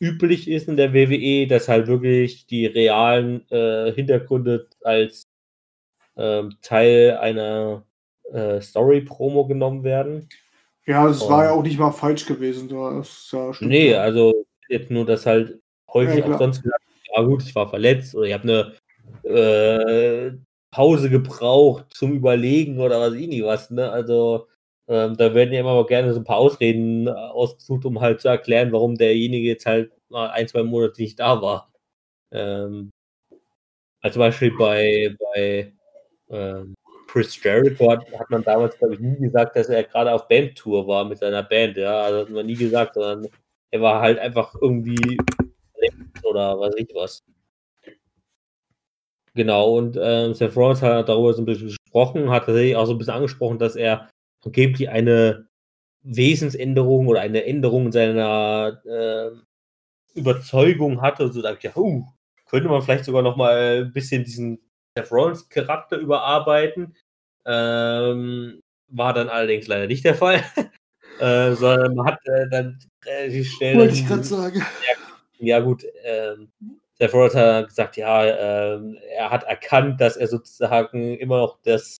üblich 0.00 0.48
ist 0.48 0.68
in 0.68 0.76
der 0.76 0.94
WWE, 0.94 1.46
dass 1.46 1.68
halt 1.68 1.86
wirklich 1.86 2.46
die 2.46 2.66
realen 2.66 3.48
äh, 3.50 3.92
Hintergründe 3.92 4.68
als 4.82 5.28
äh, 6.16 6.44
Teil 6.62 7.18
einer 7.20 7.84
äh, 8.32 8.60
Story-Promo 8.60 9.46
genommen 9.46 9.84
werden. 9.84 10.28
Ja, 10.90 11.06
Und, 11.06 11.20
war 11.28 11.44
ja 11.44 11.52
auch 11.52 11.62
nicht 11.62 11.78
mal 11.78 11.92
falsch 11.92 12.26
gewesen. 12.26 12.68
Das, 12.68 13.30
ja, 13.30 13.52
nee, 13.60 13.94
also 13.94 14.44
jetzt 14.68 14.90
nur, 14.90 15.06
dass 15.06 15.24
halt 15.24 15.60
häufig 15.92 16.24
ja, 16.24 16.34
auch 16.34 16.38
sonst 16.38 16.64
gesagt, 16.64 16.82
ja 17.14 17.22
gut, 17.22 17.44
ich 17.44 17.54
war 17.54 17.68
verletzt 17.68 18.12
oder 18.16 18.26
ich 18.26 18.34
habe 18.34 18.74
eine 19.22 19.32
äh, 19.32 20.32
Pause 20.72 21.08
gebraucht 21.08 21.86
zum 21.94 22.12
Überlegen 22.12 22.80
oder 22.80 23.00
was 23.00 23.14
ich 23.14 23.28
nie 23.28 23.44
was, 23.44 23.70
ne? 23.70 23.88
Also 23.88 24.48
ähm, 24.88 25.16
da 25.16 25.32
werden 25.32 25.54
ja 25.54 25.60
immer 25.60 25.86
gerne 25.86 26.12
so 26.12 26.18
ein 26.18 26.24
paar 26.24 26.38
Ausreden 26.38 27.08
ausgesucht, 27.08 27.84
um 27.84 28.00
halt 28.00 28.20
zu 28.20 28.26
erklären, 28.26 28.72
warum 28.72 28.96
derjenige 28.96 29.46
jetzt 29.46 29.66
halt 29.66 29.92
mal 30.08 30.30
ein, 30.30 30.48
zwei 30.48 30.64
Monate 30.64 31.00
nicht 31.00 31.20
da 31.20 31.40
war. 31.40 31.72
Ähm, 32.32 32.90
also 34.00 34.14
zum 34.14 34.20
Beispiel 34.20 34.56
bei, 34.58 35.16
bei 35.20 35.72
ähm, 36.30 36.74
Chris 37.10 37.42
Jericho 37.42 37.90
hat, 37.90 38.04
hat 38.18 38.30
man 38.30 38.42
damals, 38.44 38.78
glaube 38.78 38.94
ich, 38.94 39.00
nie 39.00 39.16
gesagt, 39.16 39.56
dass 39.56 39.68
er 39.68 39.82
gerade 39.84 40.12
auf 40.12 40.28
Bandtour 40.28 40.86
war 40.86 41.04
mit 41.04 41.18
seiner 41.18 41.42
Band, 41.42 41.76
ja. 41.76 42.02
Also 42.02 42.20
hat 42.20 42.30
man 42.30 42.46
nie 42.46 42.54
gesagt, 42.54 42.94
sondern 42.94 43.26
er 43.70 43.80
war 43.80 44.00
halt 44.00 44.18
einfach 44.18 44.54
irgendwie 44.60 45.18
oder 46.22 46.58
weiß 46.60 46.74
ich 46.76 46.88
was. 46.94 47.22
Genau, 49.34 49.76
und 49.76 49.96
ähm, 50.00 50.34
Seth 50.34 50.56
Rollins 50.56 50.82
hat 50.82 51.08
darüber 51.08 51.32
so 51.32 51.42
ein 51.42 51.46
bisschen 51.46 51.68
gesprochen, 51.68 52.30
hat 52.30 52.46
tatsächlich 52.46 52.76
auch 52.76 52.86
so 52.86 52.92
ein 52.92 52.98
bisschen 52.98 53.14
angesprochen, 53.14 53.58
dass 53.58 53.76
er 53.76 54.08
angeblich 54.44 54.88
eine 54.88 55.48
Wesensänderung 56.02 57.06
oder 57.08 57.20
eine 57.20 57.44
Änderung 57.44 57.86
in 57.86 57.92
seiner 57.92 58.80
äh, 58.84 59.30
Überzeugung 60.18 61.00
hatte. 61.00 61.32
So 61.32 61.42
da 61.42 61.52
ich, 61.52 61.62
ja, 61.62 61.76
uh, 61.76 62.04
könnte 62.46 62.68
man 62.68 62.82
vielleicht 62.82 63.04
sogar 63.04 63.22
noch 63.22 63.36
mal 63.36 63.84
ein 63.84 63.92
bisschen 63.92 64.24
diesen 64.24 64.58
Seth 64.96 65.10
Rollins 65.12 65.48
Charakter 65.48 65.96
überarbeiten. 65.96 66.96
Ähm, 67.46 68.60
war 68.88 69.14
dann 69.14 69.28
allerdings 69.28 69.66
leider 69.66 69.86
nicht 69.86 70.04
der 70.04 70.14
Fall. 70.14 70.42
äh, 71.20 71.52
sondern 71.52 71.94
man 71.94 72.06
hat 72.06 72.18
äh, 72.24 72.48
dann 72.48 72.78
relativ 73.04 73.50
schnell. 73.52 73.76
Wollte 73.78 73.94
ich 73.94 74.06
gerade 74.06 74.24
sagen. 74.24 74.58
Ja, 74.58 74.94
ja 75.38 75.60
gut, 75.60 75.84
ähm, 76.04 76.50
der 76.98 77.08
Forrest 77.08 77.36
hat 77.36 77.68
gesagt, 77.68 77.96
ja, 77.96 78.24
äh, 78.24 78.80
er 79.16 79.30
hat 79.30 79.44
erkannt, 79.44 80.00
dass 80.00 80.16
er 80.16 80.28
sozusagen 80.28 81.16
immer 81.16 81.38
noch 81.38 81.58
das 81.62 81.98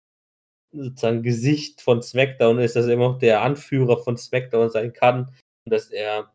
sozusagen 0.73 1.23
Gesicht 1.23 1.81
von 1.81 2.03
SmackDown 2.03 2.59
ist, 2.59 2.77
dass 2.77 2.87
er 2.87 2.95
immer 2.95 3.09
noch 3.09 3.19
der 3.19 3.43
Anführer 3.43 3.99
von 3.99 4.17
SmackDown 4.17 4.71
sein 4.71 4.93
kann 4.93 5.35
und 5.65 5.73
dass 5.73 5.91
er 5.91 6.33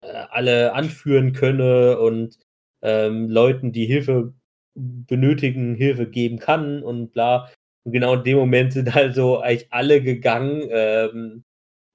äh, 0.00 0.08
alle 0.30 0.72
anführen 0.72 1.32
könne 1.32 1.98
und 1.98 2.38
ähm, 2.82 3.28
Leuten, 3.28 3.72
die 3.72 3.86
Hilfe 3.86 4.34
benötigen, 4.74 5.74
Hilfe 5.74 6.08
geben 6.08 6.38
kann 6.38 6.82
und 6.82 7.12
bla. 7.12 7.50
Und 7.84 7.92
genau 7.92 8.14
in 8.14 8.24
dem 8.24 8.38
Moment 8.38 8.72
sind 8.72 8.94
also 8.96 9.40
eigentlich 9.40 9.72
alle 9.72 10.02
gegangen. 10.02 10.66
Ähm, 10.70 11.44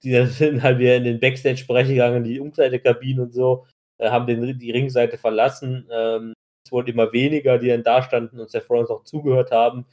die 0.04 0.26
sind 0.28 0.64
halt 0.64 0.80
wieder 0.80 0.96
in 0.96 1.04
den 1.04 1.20
Backstage-Bereich 1.20 1.88
gegangen, 1.88 2.24
die 2.24 2.40
Umkleidekabinen 2.40 3.26
und 3.26 3.34
so, 3.34 3.66
äh, 3.98 4.10
haben 4.10 4.28
den, 4.28 4.58
die 4.58 4.72
Ringseite 4.72 5.18
verlassen. 5.18 5.88
Ähm, 5.92 6.34
es 6.66 6.72
wurden 6.72 6.90
immer 6.90 7.12
weniger, 7.12 7.58
die 7.58 7.68
dann 7.70 7.84
da 7.84 8.04
standen 8.04 8.40
und 8.40 8.50
Seth 8.50 8.70
Rollins 8.70 8.90
auch 8.90 9.04
zugehört 9.04 9.52
haben. 9.52 9.86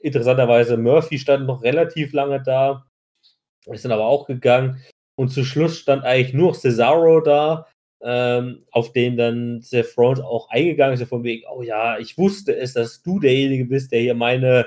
Interessanterweise, 0.00 0.76
Murphy 0.76 1.18
stand 1.18 1.46
noch 1.46 1.62
relativ 1.62 2.12
lange 2.12 2.42
da, 2.42 2.86
ist 3.66 3.84
dann 3.84 3.92
aber 3.92 4.06
auch 4.06 4.26
gegangen. 4.26 4.82
Und 5.16 5.28
zu 5.28 5.44
Schluss 5.44 5.78
stand 5.78 6.04
eigentlich 6.04 6.34
nur 6.34 6.54
Cesaro 6.54 7.20
da, 7.20 7.66
ähm, 8.04 8.66
auf 8.70 8.92
den 8.92 9.16
dann 9.16 9.62
Seth 9.62 9.96
Rollins 9.96 10.20
auch 10.20 10.50
eingegangen 10.50 10.94
ist, 10.94 11.00
so 11.00 11.06
von 11.06 11.24
wegen, 11.24 11.44
oh 11.50 11.62
ja, 11.62 11.98
ich 11.98 12.18
wusste 12.18 12.54
es, 12.54 12.74
dass 12.74 13.02
du 13.02 13.18
derjenige 13.18 13.64
bist, 13.64 13.92
der 13.92 14.00
hier 14.00 14.14
meine, 14.14 14.66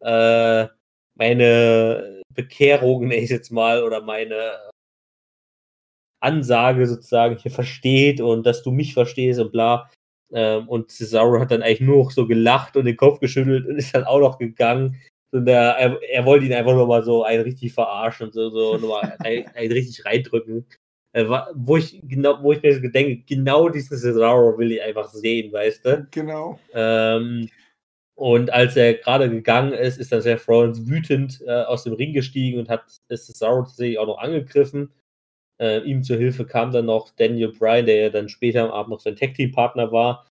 äh, 0.00 0.66
meine 1.14 2.22
Bekehrung, 2.34 3.08
nenne 3.08 3.22
ich 3.22 3.30
jetzt 3.30 3.50
mal, 3.50 3.82
oder 3.82 4.02
meine 4.02 4.52
Ansage 6.20 6.86
sozusagen 6.86 7.36
hier 7.38 7.50
versteht 7.50 8.20
und 8.20 8.44
dass 8.44 8.62
du 8.62 8.70
mich 8.70 8.94
verstehst 8.94 9.40
und 9.40 9.52
bla. 9.52 9.90
Ähm, 10.32 10.68
und 10.68 10.90
Cesaro 10.90 11.40
hat 11.40 11.50
dann 11.52 11.62
eigentlich 11.62 11.80
nur 11.80 12.10
so 12.10 12.26
gelacht 12.26 12.76
und 12.76 12.84
den 12.86 12.96
Kopf 12.96 13.20
geschüttelt 13.20 13.66
und 13.66 13.76
ist 13.76 13.94
dann 13.94 14.04
auch 14.04 14.20
noch 14.20 14.38
gegangen. 14.38 15.00
Und 15.32 15.48
er, 15.48 16.00
er 16.02 16.24
wollte 16.26 16.46
ihn 16.46 16.52
einfach 16.52 16.74
nur 16.74 16.86
mal 16.86 17.02
so 17.02 17.24
ein 17.24 17.40
richtig 17.40 17.72
verarschen 17.72 18.26
und 18.26 18.32
so, 18.34 18.50
so 18.50 18.76
nochmal 18.76 19.16
ein, 19.20 19.46
ein 19.54 19.72
richtig 19.72 20.04
reindrücken. 20.04 20.66
Äh, 21.14 21.26
wo 21.54 21.76
ich 21.76 22.00
genau, 22.08 22.42
wo 22.42 22.52
ich 22.52 22.62
mir 22.62 22.74
so 22.74 22.80
denke, 22.80 23.22
genau 23.24 23.68
diesen 23.68 23.96
Cesaro 23.96 24.58
will 24.58 24.72
ich 24.72 24.82
einfach 24.82 25.08
sehen, 25.08 25.52
weißt 25.52 25.86
du? 25.86 26.08
Genau. 26.10 26.58
Ähm, 26.72 27.48
und 28.16 28.52
als 28.52 28.76
er 28.76 28.94
gerade 28.94 29.30
gegangen 29.30 29.72
ist, 29.72 29.98
ist 29.98 30.10
dann 30.10 30.22
Seth 30.22 30.48
Rollins 30.48 30.88
wütend 30.88 31.40
äh, 31.46 31.62
aus 31.62 31.84
dem 31.84 31.94
Ring 31.94 32.12
gestiegen 32.12 32.58
und 32.58 32.68
hat 32.68 32.84
Cesaro 33.08 33.62
tatsächlich 33.62 33.98
auch 33.98 34.08
noch 34.08 34.18
angegriffen. 34.18 34.92
Äh, 35.60 35.82
ihm 35.82 36.02
zur 36.02 36.16
Hilfe 36.16 36.46
kam 36.46 36.72
dann 36.72 36.86
noch 36.86 37.10
Daniel 37.10 37.52
Bryan, 37.52 37.86
der 37.86 37.96
ja 37.96 38.10
dann 38.10 38.28
später 38.28 38.64
am 38.64 38.72
Abend 38.72 38.90
noch 38.90 39.00
sein 39.00 39.14
Tag-Team-Partner 39.14 39.92
war. 39.92 40.26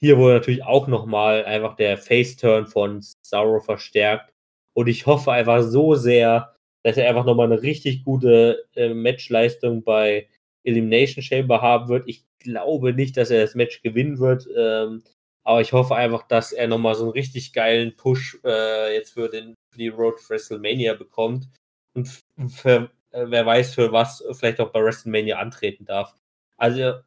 Hier 0.00 0.18
wurde 0.18 0.34
natürlich 0.34 0.62
auch 0.62 0.86
nochmal 0.86 1.44
einfach 1.46 1.74
der 1.74 1.98
Face-Turn 1.98 2.68
von 2.68 3.02
Cesaro 3.02 3.58
verstärkt. 3.58 4.32
Und 4.76 4.86
ich 4.86 5.06
hoffe 5.06 5.32
einfach 5.32 5.62
so 5.62 5.96
sehr, 5.96 6.54
dass 6.82 6.96
er 6.96 7.08
einfach 7.08 7.24
nochmal 7.24 7.50
eine 7.50 7.62
richtig 7.62 8.04
gute 8.04 8.64
äh, 8.74 8.94
Matchleistung 8.94 9.82
bei 9.82 10.28
Elimination 10.64 11.22
Chamber 11.22 11.62
haben 11.62 11.88
wird. 11.88 12.08
Ich 12.08 12.24
glaube 12.38 12.92
nicht, 12.92 13.16
dass 13.16 13.30
er 13.30 13.42
das 13.42 13.54
Match 13.54 13.82
gewinnen 13.82 14.18
wird, 14.18 14.46
ähm, 14.56 15.02
aber 15.44 15.60
ich 15.60 15.72
hoffe 15.72 15.96
einfach, 15.96 16.26
dass 16.28 16.52
er 16.52 16.68
nochmal 16.68 16.94
so 16.94 17.04
einen 17.04 17.12
richtig 17.12 17.52
geilen 17.52 17.96
Push 17.96 18.38
äh, 18.44 18.94
jetzt 18.94 19.14
für, 19.14 19.28
den, 19.28 19.54
für 19.70 19.78
die 19.78 19.88
Road 19.88 20.16
WrestleMania 20.28 20.94
bekommt 20.94 21.48
und 21.94 22.08
für, 22.48 22.90
äh, 23.10 23.24
wer 23.28 23.46
weiß, 23.46 23.74
für 23.74 23.92
was 23.92 24.22
vielleicht 24.32 24.60
auch 24.60 24.70
bei 24.70 24.82
WrestleMania 24.82 25.38
antreten 25.38 25.84
darf. 25.84 26.14
Also 26.58 27.00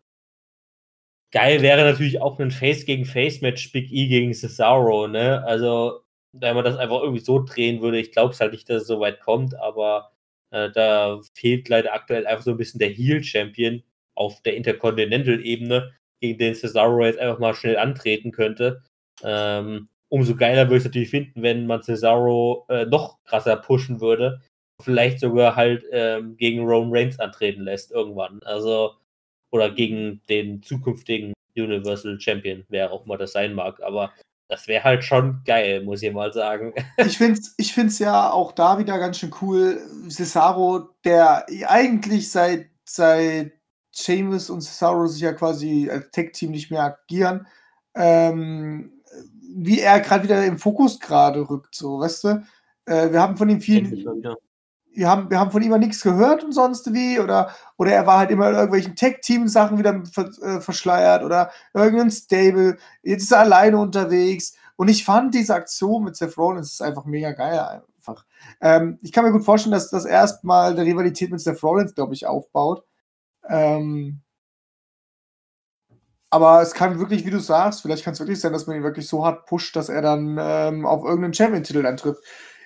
geil 1.31 1.61
wäre 1.61 1.83
natürlich 1.83 2.21
auch 2.21 2.39
ein 2.39 2.51
Face 2.51 2.85
gegen 2.85 3.05
Face 3.05 3.41
Match 3.41 3.71
Big 3.71 3.91
E 3.91 4.07
gegen 4.07 4.33
Cesaro, 4.33 5.07
ne? 5.07 5.43
Also 5.45 6.01
wenn 6.33 6.55
man 6.55 6.65
das 6.65 6.77
einfach 6.77 7.01
irgendwie 7.01 7.23
so 7.23 7.43
drehen 7.43 7.81
würde, 7.81 7.99
ich 7.99 8.11
glaube 8.11 8.33
es 8.33 8.39
halt 8.39 8.53
nicht, 8.53 8.69
dass 8.69 8.83
es 8.83 8.87
so 8.87 8.99
weit 8.99 9.19
kommt, 9.19 9.55
aber 9.55 10.11
äh, 10.51 10.69
da 10.71 11.19
fehlt 11.33 11.69
leider 11.69 11.93
aktuell 11.93 12.27
einfach 12.27 12.43
so 12.43 12.51
ein 12.51 12.57
bisschen 12.57 12.79
der 12.79 12.89
Heel-Champion 12.89 13.83
auf 14.15 14.41
der 14.43 14.55
Intercontinental-Ebene, 14.55 15.93
gegen 16.21 16.37
den 16.37 16.55
Cesaro 16.55 17.03
jetzt 17.03 17.19
einfach 17.19 17.39
mal 17.39 17.53
schnell 17.55 17.77
antreten 17.77 18.31
könnte. 18.31 18.83
Ähm, 19.23 19.89
umso 20.09 20.35
geiler 20.35 20.65
würde 20.65 20.75
ich 20.75 20.81
es 20.81 20.85
natürlich 20.85 21.09
finden, 21.09 21.41
wenn 21.41 21.65
man 21.65 21.81
Cesaro 21.81 22.65
äh, 22.69 22.85
noch 22.85 23.23
krasser 23.23 23.57
pushen 23.57 23.99
würde. 24.01 24.41
Vielleicht 24.81 25.19
sogar 25.19 25.55
halt 25.55 25.83
ähm, 25.91 26.37
gegen 26.37 26.63
Roman 26.65 26.93
Reigns 26.93 27.19
antreten 27.19 27.63
lässt 27.63 27.91
irgendwann. 27.91 28.39
Also, 28.43 28.95
oder 29.51 29.71
gegen 29.71 30.21
den 30.29 30.61
zukünftigen 30.63 31.33
Universal 31.55 32.19
Champion, 32.19 32.65
wer 32.69 32.91
auch 32.91 33.05
mal 33.05 33.17
das 33.17 33.33
sein 33.33 33.53
mag. 33.53 33.81
Aber 33.81 34.13
das 34.51 34.67
wäre 34.67 34.83
halt 34.83 35.05
schon 35.05 35.41
geil, 35.45 35.81
muss 35.81 36.03
ich 36.03 36.11
mal 36.11 36.33
sagen. 36.33 36.73
Ich 36.97 37.17
finde 37.17 37.39
es 37.39 37.55
ich 37.57 37.73
find's 37.73 37.99
ja 37.99 38.29
auch 38.29 38.51
da 38.51 38.77
wieder 38.77 38.99
ganz 38.99 39.17
schön 39.17 39.33
cool. 39.41 39.79
Cesaro, 40.09 40.89
der 41.05 41.45
eigentlich 41.67 42.29
seit, 42.29 42.67
seit 42.83 43.53
Seamus 43.91 44.49
und 44.49 44.59
Cesaro 44.59 45.07
sich 45.07 45.21
ja 45.21 45.31
quasi 45.31 45.89
als 45.89 46.11
Tech-Team 46.11 46.51
nicht 46.51 46.69
mehr 46.69 46.83
agieren, 46.83 47.47
ähm, 47.95 48.91
wie 49.55 49.79
er 49.79 50.01
gerade 50.01 50.25
wieder 50.25 50.45
im 50.45 50.59
Fokus 50.59 50.99
gerade 50.99 51.49
rückt, 51.49 51.73
so, 51.73 51.99
weißt 51.99 52.23
du? 52.25 52.43
Äh, 52.85 53.11
wir 53.13 53.21
haben 53.21 53.37
von 53.37 53.49
ihm 53.49 53.61
viel. 53.61 54.05
Wir 54.93 55.09
haben, 55.09 55.29
wir 55.29 55.39
haben 55.39 55.51
von 55.51 55.61
ihm 55.61 55.77
nichts 55.79 56.01
gehört 56.01 56.43
und 56.43 56.51
sonst 56.51 56.93
wie, 56.93 57.19
oder, 57.19 57.51
oder 57.77 57.93
er 57.93 58.05
war 58.05 58.19
halt 58.19 58.31
immer 58.31 58.49
in 58.49 58.55
irgendwelchen 58.55 58.95
Tech-Team-Sachen 58.95 59.77
wieder 59.77 60.03
äh, 60.41 60.59
verschleiert 60.59 61.23
oder 61.23 61.51
irgendein 61.73 62.11
Stable. 62.11 62.77
Jetzt 63.01 63.23
ist 63.23 63.31
er 63.31 63.39
alleine 63.39 63.77
unterwegs. 63.77 64.55
Und 64.75 64.89
ich 64.89 65.05
fand 65.05 65.33
diese 65.33 65.55
Aktion 65.55 66.03
mit 66.03 66.15
Seth 66.15 66.37
Rollins 66.37 66.73
ist 66.73 66.81
einfach 66.81 67.05
mega 67.05 67.31
geil. 67.31 67.83
Einfach. 67.97 68.25
Ähm, 68.59 68.97
ich 69.01 69.11
kann 69.11 69.23
mir 69.23 69.31
gut 69.31 69.45
vorstellen, 69.45 69.73
dass 69.73 69.89
das 69.91 70.05
erstmal 70.05 70.71
eine 70.71 70.83
Rivalität 70.85 71.31
mit 71.31 71.39
Seth 71.39 71.61
Rollins, 71.63 71.93
glaube 71.93 72.13
ich, 72.13 72.25
aufbaut. 72.25 72.83
Ähm, 73.47 74.21
aber 76.33 76.61
es 76.61 76.73
kann 76.73 76.97
wirklich, 76.97 77.25
wie 77.25 77.29
du 77.29 77.39
sagst, 77.39 77.81
vielleicht 77.81 78.05
kann 78.05 78.13
es 78.13 78.19
wirklich 78.19 78.39
sein, 78.39 78.53
dass 78.53 78.65
man 78.65 78.77
ihn 78.77 78.83
wirklich 78.83 79.07
so 79.07 79.25
hart 79.25 79.45
pusht, 79.45 79.75
dass 79.75 79.89
er 79.89 80.01
dann 80.01 80.37
ähm, 80.39 80.85
auf 80.85 81.03
irgendeinen 81.03 81.33
Champion-Titel 81.33 81.85
antritt. 81.85 82.17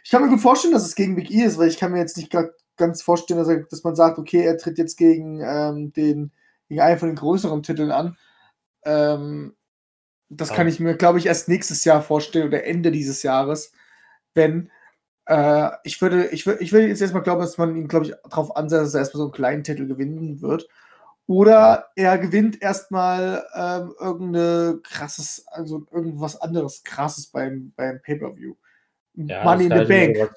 Ich 0.06 0.12
kann 0.12 0.22
mir 0.22 0.30
gut 0.30 0.40
vorstellen, 0.40 0.72
dass 0.72 0.86
es 0.86 0.94
gegen 0.94 1.16
Big 1.16 1.32
E 1.32 1.42
ist, 1.42 1.58
weil 1.58 1.68
ich 1.68 1.80
kann 1.80 1.92
mir 1.92 1.98
jetzt 1.98 2.16
nicht 2.16 2.32
ganz 2.78 3.02
vorstellen, 3.02 3.40
dass, 3.40 3.50
er, 3.50 3.64
dass 3.64 3.84
man 3.84 3.96
sagt, 3.96 4.20
okay, 4.20 4.46
er 4.46 4.56
tritt 4.56 4.78
jetzt 4.78 4.98
gegen, 4.98 5.42
ähm, 5.42 5.94
den, 5.94 6.32
gegen 6.70 6.80
einen 6.80 7.00
von 7.00 7.10
den 7.10 7.16
größeren 7.16 7.64
Titeln 7.64 7.90
an. 7.90 8.16
Ähm, 8.84 9.56
das 10.30 10.54
kann 10.54 10.68
ich 10.68 10.80
mir, 10.80 10.96
glaube 10.96 11.18
ich, 11.18 11.26
erst 11.26 11.50
nächstes 11.50 11.86
Jahr 11.86 12.04
vorstellen 12.04 12.48
oder 12.50 12.66
Ende 12.66 12.92
dieses 12.92 13.24
Jahres, 13.24 13.72
wenn 14.36 14.70
äh, 15.26 15.72
ich 15.84 16.00
würde, 16.04 16.28
ich 16.28 16.46
würde, 16.46 16.62
ich 16.62 16.72
würde 16.72 16.88
jetzt 16.88 17.02
erstmal 17.02 17.24
glauben, 17.24 17.42
dass 17.42 17.58
man 17.58 17.76
ihn, 17.76 17.88
glaube 17.88 18.06
ich, 18.06 18.14
darauf 18.30 18.56
ansetzt, 18.56 18.86
dass 18.86 18.94
er 18.94 19.00
erstmal 19.00 19.20
so 19.20 19.26
einen 19.26 19.34
kleinen 19.34 19.64
Titel 19.64 19.88
gewinnen 19.88 20.40
wird. 20.40 20.68
Oder 21.26 21.88
er 21.96 22.20
gewinnt 22.20 22.62
erstmal 22.62 23.44
ähm, 23.56 23.96
irgendeine 24.00 24.82
krasses, 24.84 25.48
also 25.48 25.88
irgendwas 25.92 26.40
anderes 26.40 26.84
krasses 26.84 27.26
beim, 27.26 27.74
beim 27.76 28.00
Pay-Per-View. 28.04 28.54
Ja, 29.16 29.44
Money 29.44 29.66
in 29.66 29.72
the 29.72 29.86
Bank. 29.86 30.18
Sowas, 30.18 30.36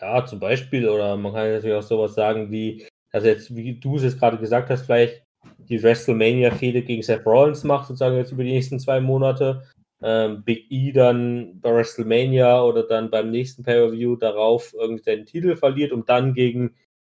ja, 0.00 0.26
zum 0.26 0.40
Beispiel, 0.40 0.88
oder 0.88 1.16
man 1.16 1.32
kann 1.32 1.52
natürlich 1.52 1.76
auch 1.76 1.82
sowas 1.82 2.14
sagen 2.14 2.50
wie, 2.50 2.86
also 3.12 3.26
jetzt, 3.26 3.54
wie 3.54 3.78
du 3.78 3.96
es 3.96 4.02
jetzt 4.02 4.18
gerade 4.18 4.38
gesagt 4.38 4.70
hast, 4.70 4.86
vielleicht 4.86 5.22
die 5.58 5.82
WrestleMania-Fehde 5.82 6.82
gegen 6.82 7.02
Seth 7.02 7.26
Rollins 7.26 7.64
macht, 7.64 7.88
sozusagen 7.88 8.16
jetzt 8.16 8.32
über 8.32 8.44
die 8.44 8.52
nächsten 8.52 8.78
zwei 8.78 9.00
Monate. 9.00 9.62
Ähm, 10.02 10.42
Big 10.44 10.70
E 10.70 10.92
dann 10.92 11.60
bei 11.60 11.74
WrestleMania 11.74 12.62
oder 12.62 12.84
dann 12.84 13.10
beim 13.10 13.30
nächsten 13.30 13.62
Pay-Per-View 13.62 14.16
darauf 14.16 14.72
irgendwie 14.72 15.02
seinen 15.02 15.26
Titel 15.26 15.56
verliert 15.56 15.92
und 15.92 16.08
dann 16.08 16.32
gegen, 16.32 16.74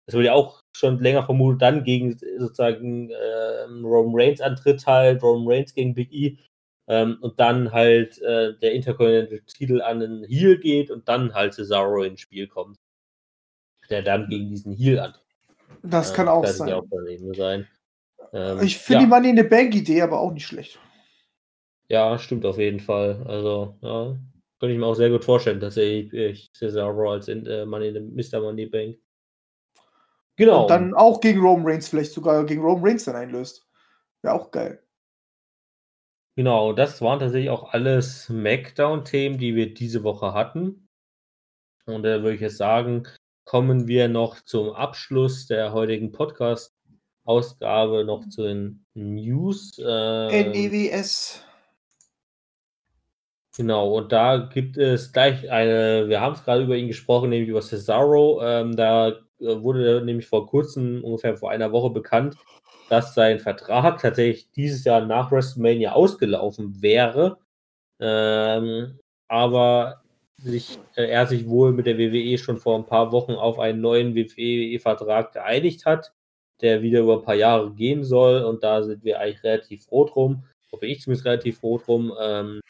das 0.06 0.16
wurde 0.16 0.26
ja 0.26 0.32
auch 0.32 0.62
schon 0.76 0.98
länger 0.98 1.24
vermutet, 1.24 1.62
dann 1.62 1.84
gegen 1.84 2.18
sozusagen 2.38 3.10
äh, 3.10 3.62
Roman 3.84 4.20
Reigns 4.20 4.40
antritt 4.40 4.84
halt, 4.86 5.22
Roman 5.22 5.54
Reigns 5.54 5.74
gegen 5.74 5.94
Big 5.94 6.12
E 6.12 6.38
ähm, 6.88 7.18
und 7.20 7.38
dann 7.38 7.72
halt 7.72 8.20
äh, 8.22 8.58
der 8.58 8.72
Intercontinental-Titel 8.72 9.80
an 9.82 10.00
den 10.00 10.24
Heel 10.24 10.58
geht 10.58 10.90
und 10.90 11.08
dann 11.08 11.34
halt 11.34 11.54
Cesaro 11.54 12.02
ins 12.02 12.20
Spiel 12.20 12.48
kommt. 12.48 12.78
Der 13.90 14.02
dann 14.02 14.28
gegen 14.28 14.48
diesen 14.48 14.72
Heel 14.72 14.98
antritt. 14.98 15.22
Das 15.82 16.12
äh, 16.12 16.14
kann 16.14 16.28
auch 16.28 16.42
kann 16.42 16.52
sein. 16.52 16.72
Auch 16.72 16.84
sein. 17.36 17.68
Ähm, 18.32 18.60
ich 18.62 18.78
finde 18.78 19.02
ja. 19.02 19.06
die 19.06 19.10
Money 19.10 19.30
in 19.30 19.36
the 19.36 19.42
Bank-Idee 19.42 20.02
aber 20.02 20.20
auch 20.20 20.32
nicht 20.32 20.46
schlecht. 20.46 20.78
Ja, 21.88 22.18
stimmt 22.18 22.46
auf 22.46 22.58
jeden 22.58 22.80
Fall. 22.80 23.22
Also, 23.26 23.76
ja, 23.82 24.16
könnte 24.58 24.72
ich 24.72 24.78
mir 24.78 24.86
auch 24.86 24.94
sehr 24.94 25.10
gut 25.10 25.24
vorstellen, 25.24 25.60
dass 25.60 25.76
ich 25.76 26.50
Cesaro 26.54 27.12
als 27.12 27.28
in, 27.28 27.44
äh, 27.46 27.66
Money 27.66 27.88
in 27.88 28.14
the, 28.14 28.30
Mr. 28.30 28.40
Money 28.40 28.66
Bank. 28.66 28.96
Genau. 30.36 30.62
Und 30.62 30.70
dann 30.70 30.94
auch 30.94 31.20
gegen 31.20 31.40
Roman 31.40 31.66
Reigns, 31.66 31.88
vielleicht 31.88 32.12
sogar 32.12 32.44
gegen 32.46 32.62
Roman 32.62 32.84
Reigns 32.84 33.04
dann 33.04 33.16
einlöst. 33.16 33.66
Wäre 34.22 34.34
auch 34.34 34.50
geil. 34.50 34.82
Genau, 36.34 36.72
das 36.72 37.02
waren 37.02 37.20
tatsächlich 37.20 37.50
auch 37.50 37.72
alles 37.72 38.24
Smackdown-Themen, 38.24 39.36
die 39.38 39.54
wir 39.54 39.74
diese 39.74 40.02
Woche 40.02 40.32
hatten. 40.32 40.88
Und 41.84 42.04
da 42.04 42.22
würde 42.22 42.34
ich 42.34 42.40
jetzt 42.40 42.56
sagen, 42.56 43.06
kommen 43.44 43.86
wir 43.86 44.08
noch 44.08 44.40
zum 44.40 44.70
Abschluss 44.70 45.46
der 45.46 45.72
heutigen 45.72 46.10
Podcast-Ausgabe 46.10 48.04
noch 48.04 48.26
zu 48.28 48.44
den 48.44 48.86
News. 48.94 49.78
Äh, 49.78 50.44
NEWS. 50.44 51.44
Genau, 53.54 53.98
und 53.98 54.12
da 54.12 54.38
gibt 54.38 54.78
es 54.78 55.12
gleich 55.12 55.50
eine, 55.50 56.08
wir 56.08 56.22
haben 56.22 56.34
es 56.34 56.44
gerade 56.44 56.62
über 56.62 56.76
ihn 56.76 56.88
gesprochen, 56.88 57.28
nämlich 57.28 57.50
über 57.50 57.60
Cesaro. 57.60 58.40
Ähm, 58.42 58.74
da 58.76 59.08
äh, 59.08 59.14
wurde 59.40 60.02
nämlich 60.02 60.26
vor 60.26 60.46
kurzem, 60.46 61.04
ungefähr 61.04 61.36
vor 61.36 61.50
einer 61.50 61.70
Woche 61.72 61.90
bekannt, 61.90 62.36
dass 62.92 63.14
sein 63.14 63.40
Vertrag 63.40 64.02
tatsächlich 64.02 64.50
dieses 64.50 64.84
Jahr 64.84 65.06
nach 65.06 65.32
WrestleMania 65.32 65.92
ausgelaufen 65.92 66.82
wäre. 66.82 67.38
Ähm, 67.98 68.98
aber 69.28 70.02
sich, 70.36 70.78
äh, 70.96 71.06
er 71.06 71.26
sich 71.26 71.48
wohl 71.48 71.72
mit 71.72 71.86
der 71.86 71.96
WWE 71.96 72.36
schon 72.36 72.58
vor 72.58 72.76
ein 72.78 72.84
paar 72.84 73.10
Wochen 73.10 73.32
auf 73.32 73.58
einen 73.58 73.80
neuen 73.80 74.14
WWE-Vertrag 74.14 75.32
geeinigt 75.32 75.86
hat, 75.86 76.12
der 76.60 76.82
wieder 76.82 77.00
über 77.00 77.14
ein 77.16 77.24
paar 77.24 77.34
Jahre 77.34 77.72
gehen 77.72 78.04
soll. 78.04 78.42
Und 78.44 78.62
da 78.62 78.82
sind 78.82 79.04
wir 79.04 79.20
eigentlich 79.20 79.42
relativ 79.42 79.86
froh 79.86 80.04
drum. 80.04 80.44
Oder 80.70 80.82
ich 80.82 81.00
zumindest 81.00 81.24
relativ 81.24 81.60
froh 81.60 81.78
drum, 81.78 82.12
ähm, 82.20 82.60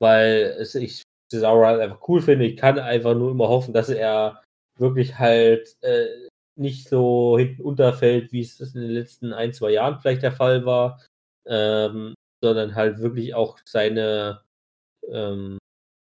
weil 0.00 0.54
es, 0.58 0.74
ich 0.74 1.02
Cesaro 1.30 1.64
halt 1.64 1.80
einfach 1.80 2.06
cool 2.08 2.20
finde. 2.20 2.44
Ich 2.44 2.58
kann 2.58 2.78
einfach 2.78 3.14
nur 3.14 3.30
immer 3.30 3.48
hoffen, 3.48 3.72
dass 3.72 3.88
er 3.88 4.42
wirklich 4.78 5.18
halt 5.18 5.78
äh, 5.80 6.28
nicht 6.56 6.88
so 6.88 7.38
hinten 7.38 7.62
unterfällt, 7.62 8.32
wie 8.32 8.40
es 8.40 8.60
in 8.60 8.80
den 8.82 8.90
letzten 8.90 9.32
ein, 9.32 9.52
zwei 9.52 9.70
Jahren 9.70 10.00
vielleicht 10.00 10.22
der 10.22 10.32
Fall 10.32 10.64
war, 10.66 11.00
ähm, 11.46 12.14
sondern 12.42 12.74
halt 12.74 12.98
wirklich 12.98 13.34
auch 13.34 13.58
seine, 13.64 14.42
ähm, 15.08 15.58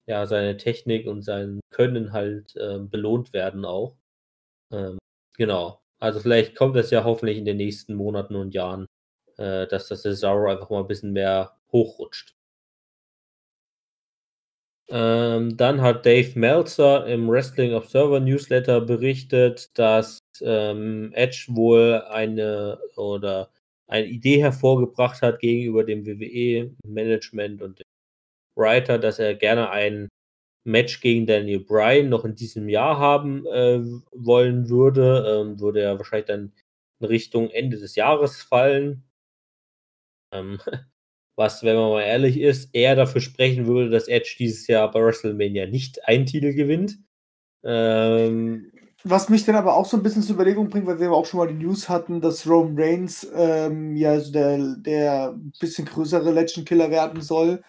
ja, 0.09 0.27
seine 0.27 0.57
Technik 0.57 1.07
und 1.07 1.23
sein 1.23 1.61
Können 1.71 2.13
halt 2.13 2.57
äh, 2.57 2.79
belohnt 2.79 3.33
werden 3.33 3.65
auch. 3.65 3.97
Ähm, 4.73 4.99
genau. 5.37 5.81
Also 6.01 6.21
vielleicht 6.21 6.57
kommt 6.57 6.77
das 6.77 6.91
ja 6.91 7.05
hoffentlich 7.05 7.39
in 7.39 7.45
den 7.45 7.57
nächsten 7.57 7.95
Monaten 7.95 8.37
und 8.37 8.55
Jahren, 8.55 8.87
äh, 9.37 9.67
dass 9.67 9.89
das 9.89 10.03
Cesaro 10.03 10.51
einfach 10.51 10.71
mal 10.71 10.81
ein 10.81 10.89
bisschen 10.89 11.13
mehr 11.13 11.57
hochrutscht. 11.73 12.38
Ähm, 14.91 15.57
dann 15.57 15.82
hat 15.82 16.07
Dave 16.07 16.39
Meltzer 16.39 17.07
im 17.07 17.28
Wrestling 17.28 17.74
Observer 17.74 18.20
Newsletter 18.20 18.80
berichtet, 18.80 19.70
dass 19.78 20.18
ähm, 20.41 21.12
Edge 21.12 21.47
wohl 21.51 22.03
eine 22.09 22.78
oder 22.97 23.51
eine 23.86 24.07
Idee 24.07 24.41
hervorgebracht 24.41 25.20
hat 25.22 25.41
gegenüber 25.41 25.84
dem 25.84 26.07
WWE-Management 26.07 27.62
und 27.62 27.78
dem 27.80 27.84
Writer, 28.57 28.99
dass 28.99 29.18
er 29.18 29.34
gerne 29.34 29.70
ein 29.70 30.09
Match 30.64 31.01
gegen 31.01 31.26
Daniel 31.26 31.61
Bryan 31.61 32.09
noch 32.11 32.24
in 32.24 32.34
diesem 32.34 32.68
Jahr 32.68 32.99
haben 32.99 33.47
äh, 33.47 33.80
wollen 34.12 34.68
würde. 34.68 35.43
Ähm, 35.43 35.61
würde 35.61 35.80
er 35.82 35.99
wahrscheinlich 35.99 36.26
dann 36.26 36.53
in 37.01 37.07
Richtung 37.07 37.51
Ende 37.51 37.78
des 37.78 37.97
Jahres 37.97 38.43
fallen. 38.43 39.05
Ähm, 40.32 40.59
was, 41.39 41.62
wenn 41.62 41.76
man 41.76 41.91
mal 41.91 42.03
ehrlich 42.03 42.41
ist, 42.41 42.74
eher 42.74 42.97
dafür 42.97 43.20
sprechen 43.20 43.66
würde, 43.66 43.91
dass 43.91 44.09
Edge 44.09 44.34
dieses 44.39 44.66
Jahr 44.66 44.91
bei 44.91 45.01
WrestleMania 45.01 45.66
nicht 45.66 46.07
einen 46.07 46.26
Titel 46.26 46.53
gewinnt. 46.53 46.99
Ähm, 47.64 48.72
was 49.05 49.28
mich 49.28 49.45
dann 49.45 49.55
aber 49.55 49.76
auch 49.76 49.86
so 49.86 49.97
ein 49.97 50.03
bisschen 50.03 50.22
zur 50.22 50.34
Überlegung 50.34 50.68
bringt, 50.68 50.86
weil 50.86 50.99
wir 50.99 51.12
auch 51.12 51.24
schon 51.24 51.39
mal 51.39 51.47
die 51.47 51.55
News 51.55 51.89
hatten, 51.89 52.20
dass 52.20 52.47
Roman 52.47 52.74
Reigns 52.76 53.26
ähm, 53.32 53.97
ja 53.97 54.18
so 54.18 54.32
der, 54.32 54.76
der 54.76 55.39
bisschen 55.61 55.86
größere 55.86 56.32
Legend 56.32 56.66
Killer 56.66 56.91
werden 56.91 57.20
soll 57.20 57.62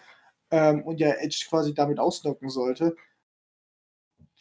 ähm, 0.50 0.82
und 0.82 0.98
ja 0.98 1.10
Edge 1.10 1.46
quasi 1.48 1.72
damit 1.72 2.00
ausnocken 2.00 2.48
sollte. 2.50 2.96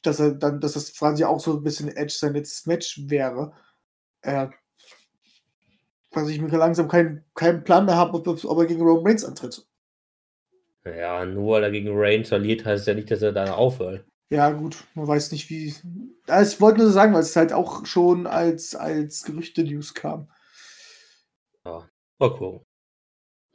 Dass 0.02 0.20
er 0.20 0.32
dann, 0.32 0.60
dass 0.60 0.74
das 0.74 0.94
quasi 0.94 1.24
auch 1.24 1.40
so 1.40 1.58
ein 1.58 1.64
bisschen 1.64 1.90
Edge 1.96 2.14
sein 2.18 2.34
letztes 2.34 2.66
Match 2.66 3.02
wäre. 3.08 3.54
Äh, 4.22 4.48
dass 6.12 6.30
ich 6.30 6.42
mir 6.42 6.50
langsam 6.50 6.88
keinen 6.88 7.24
kein 7.36 7.64
Plan 7.64 7.86
mehr 7.86 7.96
habe, 7.96 8.18
ob, 8.18 8.28
ob, 8.28 8.58
er 8.58 8.66
gegen 8.66 8.82
Roman 8.82 9.08
Reigns 9.08 9.26
antritt. 9.26 9.66
Ja, 10.86 11.26
nur 11.26 11.54
weil 11.54 11.64
er 11.64 11.72
gegen 11.72 11.90
Reigns 11.92 12.30
verliert, 12.30 12.66
heißt 12.66 12.88
ja 12.88 12.94
nicht, 12.94 13.12
dass 13.12 13.22
er 13.22 13.32
dann 13.32 13.50
aufhört. 13.50 14.06
Ja, 14.32 14.52
gut, 14.52 14.84
man 14.94 15.08
weiß 15.08 15.32
nicht, 15.32 15.50
wie. 15.50 15.74
Also 16.28 16.54
ich 16.54 16.62
wollte 16.62 16.80
nur 16.80 16.92
sagen, 16.92 17.14
weil 17.14 17.22
es 17.22 17.36
halt 17.36 17.52
auch 17.52 17.86
schon 17.86 18.28
als, 18.28 18.76
als 18.76 19.24
Gerüchte-News 19.24 19.94
kam. 19.96 20.30
Ja, 21.66 21.90
mal 22.20 22.34
gucken. 22.34 22.66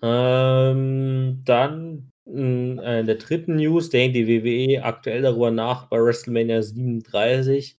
Ähm, 0.02 1.42
dann 1.44 2.10
in 2.26 2.78
äh, 2.78 3.04
der 3.04 3.14
dritten 3.16 3.56
News 3.56 3.90
denkt 3.90 4.16
die 4.16 4.26
WWE 4.26 4.82
aktuell 4.82 5.22
darüber 5.22 5.50
nach, 5.50 5.88
bei 5.88 5.98
WrestleMania 5.98 6.62
37 6.62 7.78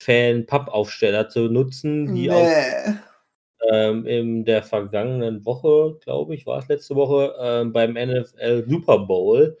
Fan-Pub-Aufsteller 0.00 1.28
zu 1.28 1.48
nutzen, 1.48 2.14
die 2.14 2.28
nee. 2.28 2.30
auch 2.30 2.94
ähm, 3.70 4.06
in 4.06 4.44
der 4.44 4.62
vergangenen 4.62 5.44
Woche, 5.44 5.98
glaube 6.00 6.34
ich, 6.34 6.46
war 6.46 6.58
es 6.58 6.68
letzte 6.68 6.94
Woche, 6.94 7.34
ähm, 7.40 7.72
beim 7.72 7.94
NFL 7.94 8.64
Super 8.68 8.98
Bowl 9.00 9.58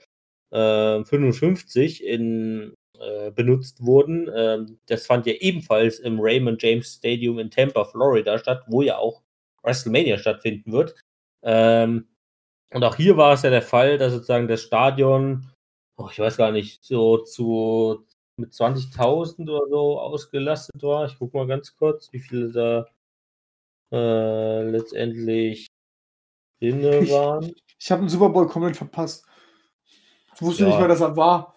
äh, 0.50 1.04
55 1.04 2.04
in, 2.04 2.74
äh, 2.98 3.30
benutzt 3.30 3.84
wurden. 3.84 4.30
Ähm, 4.34 4.78
das 4.86 5.06
fand 5.06 5.26
ja 5.26 5.34
ebenfalls 5.34 5.98
im 5.98 6.20
Raymond 6.20 6.62
James 6.62 6.94
Stadium 6.94 7.38
in 7.38 7.50
Tampa, 7.50 7.84
Florida 7.84 8.38
statt, 8.38 8.64
wo 8.68 8.82
ja 8.82 8.98
auch 8.98 9.22
WrestleMania 9.62 10.18
stattfinden 10.18 10.72
wird. 10.72 10.94
Ähm, 11.42 12.08
und 12.72 12.84
auch 12.84 12.96
hier 12.96 13.16
war 13.16 13.34
es 13.34 13.42
ja 13.42 13.50
der 13.50 13.62
Fall, 13.62 13.98
dass 13.98 14.12
sozusagen 14.12 14.48
das 14.48 14.62
Stadion, 14.62 15.50
oh, 15.96 16.08
ich 16.10 16.18
weiß 16.18 16.36
gar 16.36 16.52
nicht, 16.52 16.84
so 16.84 17.18
zu 17.18 18.06
mit 18.36 18.52
20.000 18.52 19.48
oder 19.48 19.68
so 19.68 20.00
ausgelastet 20.00 20.82
war. 20.82 21.06
Ich 21.06 21.18
gucke 21.18 21.36
mal 21.36 21.46
ganz 21.46 21.76
kurz, 21.76 22.12
wie 22.12 22.18
viele 22.20 22.50
da 22.50 22.86
äh, 23.92 24.62
letztendlich 24.62 25.68
drinne 26.60 27.08
waren. 27.10 27.44
Ich, 27.44 27.64
ich 27.78 27.90
habe 27.90 28.02
den 28.02 28.08
Super 28.08 28.30
Bowl 28.30 28.46
komplett 28.46 28.76
verpasst. 28.76 29.26
Ich 30.34 30.42
wusste 30.42 30.64
ja, 30.64 30.68
nicht 30.68 30.78
mehr, 30.78 30.88
dass 30.88 31.00
er 31.00 31.16
war. 31.16 31.56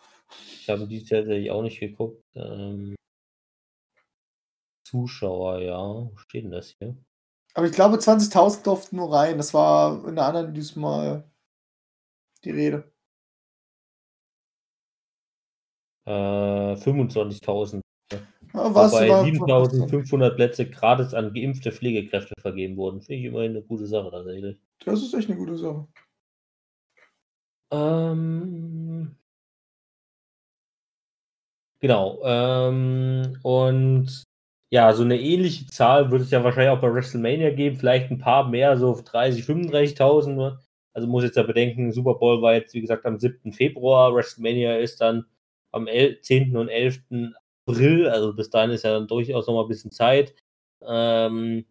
Ich 0.61 0.69
habe 0.69 0.87
die 0.87 1.03
tatsächlich 1.03 1.49
auch 1.49 1.61
nicht 1.61 1.79
geguckt. 1.79 2.23
Ähm, 2.35 2.95
Zuschauer, 4.85 5.59
ja. 5.59 5.77
Wo 5.77 6.15
steht 6.17 6.43
denn 6.43 6.51
das 6.51 6.75
hier? 6.77 6.95
Aber 7.53 7.65
ich 7.65 7.73
glaube, 7.73 7.97
20.000 7.97 8.63
durften 8.63 8.97
nur 8.97 9.11
rein. 9.11 9.37
Das 9.37 9.53
war 9.53 10.07
in 10.07 10.15
der 10.15 10.25
anderen 10.25 10.53
diesmal 10.53 11.29
die 12.43 12.51
Rede. 12.51 12.91
Äh, 16.05 16.75
25.000. 16.75 17.81
Ja, 18.57 18.73
Wobei 18.73 19.09
7.500 19.09 20.31
Plätze 20.31 20.69
gratis 20.69 21.13
an 21.13 21.33
geimpfte 21.33 21.71
Pflegekräfte 21.71 22.33
vergeben 22.41 22.75
wurden. 22.75 23.01
Finde 23.01 23.19
ich 23.19 23.25
immerhin 23.25 23.51
eine 23.51 23.61
gute 23.61 23.85
Sache 23.85 24.09
tatsächlich. 24.09 24.57
Das 24.83 25.01
ist 25.01 25.13
echt 25.13 25.29
eine 25.29 25.37
gute 25.37 25.57
Sache. 25.57 25.87
Ähm, 27.71 29.15
genau. 31.79 32.19
Ähm, 32.23 33.37
und 33.43 34.23
ja, 34.71 34.93
so 34.93 35.03
eine 35.03 35.19
ähnliche 35.19 35.67
Zahl 35.67 36.11
würde 36.11 36.23
es 36.23 36.31
ja 36.31 36.43
wahrscheinlich 36.43 36.71
auch 36.71 36.81
bei 36.81 36.93
WrestleMania 36.93 37.51
geben. 37.51 37.77
Vielleicht 37.77 38.09
ein 38.09 38.17
paar 38.17 38.49
mehr, 38.49 38.75
so 38.77 38.99
30, 39.03 39.45
35.000. 39.45 40.57
Also 40.93 41.07
muss 41.07 41.23
jetzt 41.23 41.37
ja 41.37 41.43
bedenken, 41.43 41.91
Super 41.91 42.15
Bowl 42.15 42.41
war 42.41 42.55
jetzt, 42.55 42.73
wie 42.73 42.81
gesagt, 42.81 43.05
am 43.05 43.19
7. 43.19 43.53
Februar. 43.53 44.15
WrestleMania 44.15 44.77
ist 44.77 44.99
dann 44.99 45.25
am 45.71 45.87
10. 45.87 46.57
und 46.57 46.69
11. 46.69 47.03
April. 47.67 48.09
Also 48.09 48.33
bis 48.33 48.49
dahin 48.49 48.71
ist 48.71 48.83
ja 48.83 48.93
dann 48.93 49.07
durchaus 49.07 49.47
noch 49.47 49.55
mal 49.55 49.63
ein 49.63 49.67
bisschen 49.67 49.91
Zeit. 49.91 50.35
Ähm, 50.81 51.65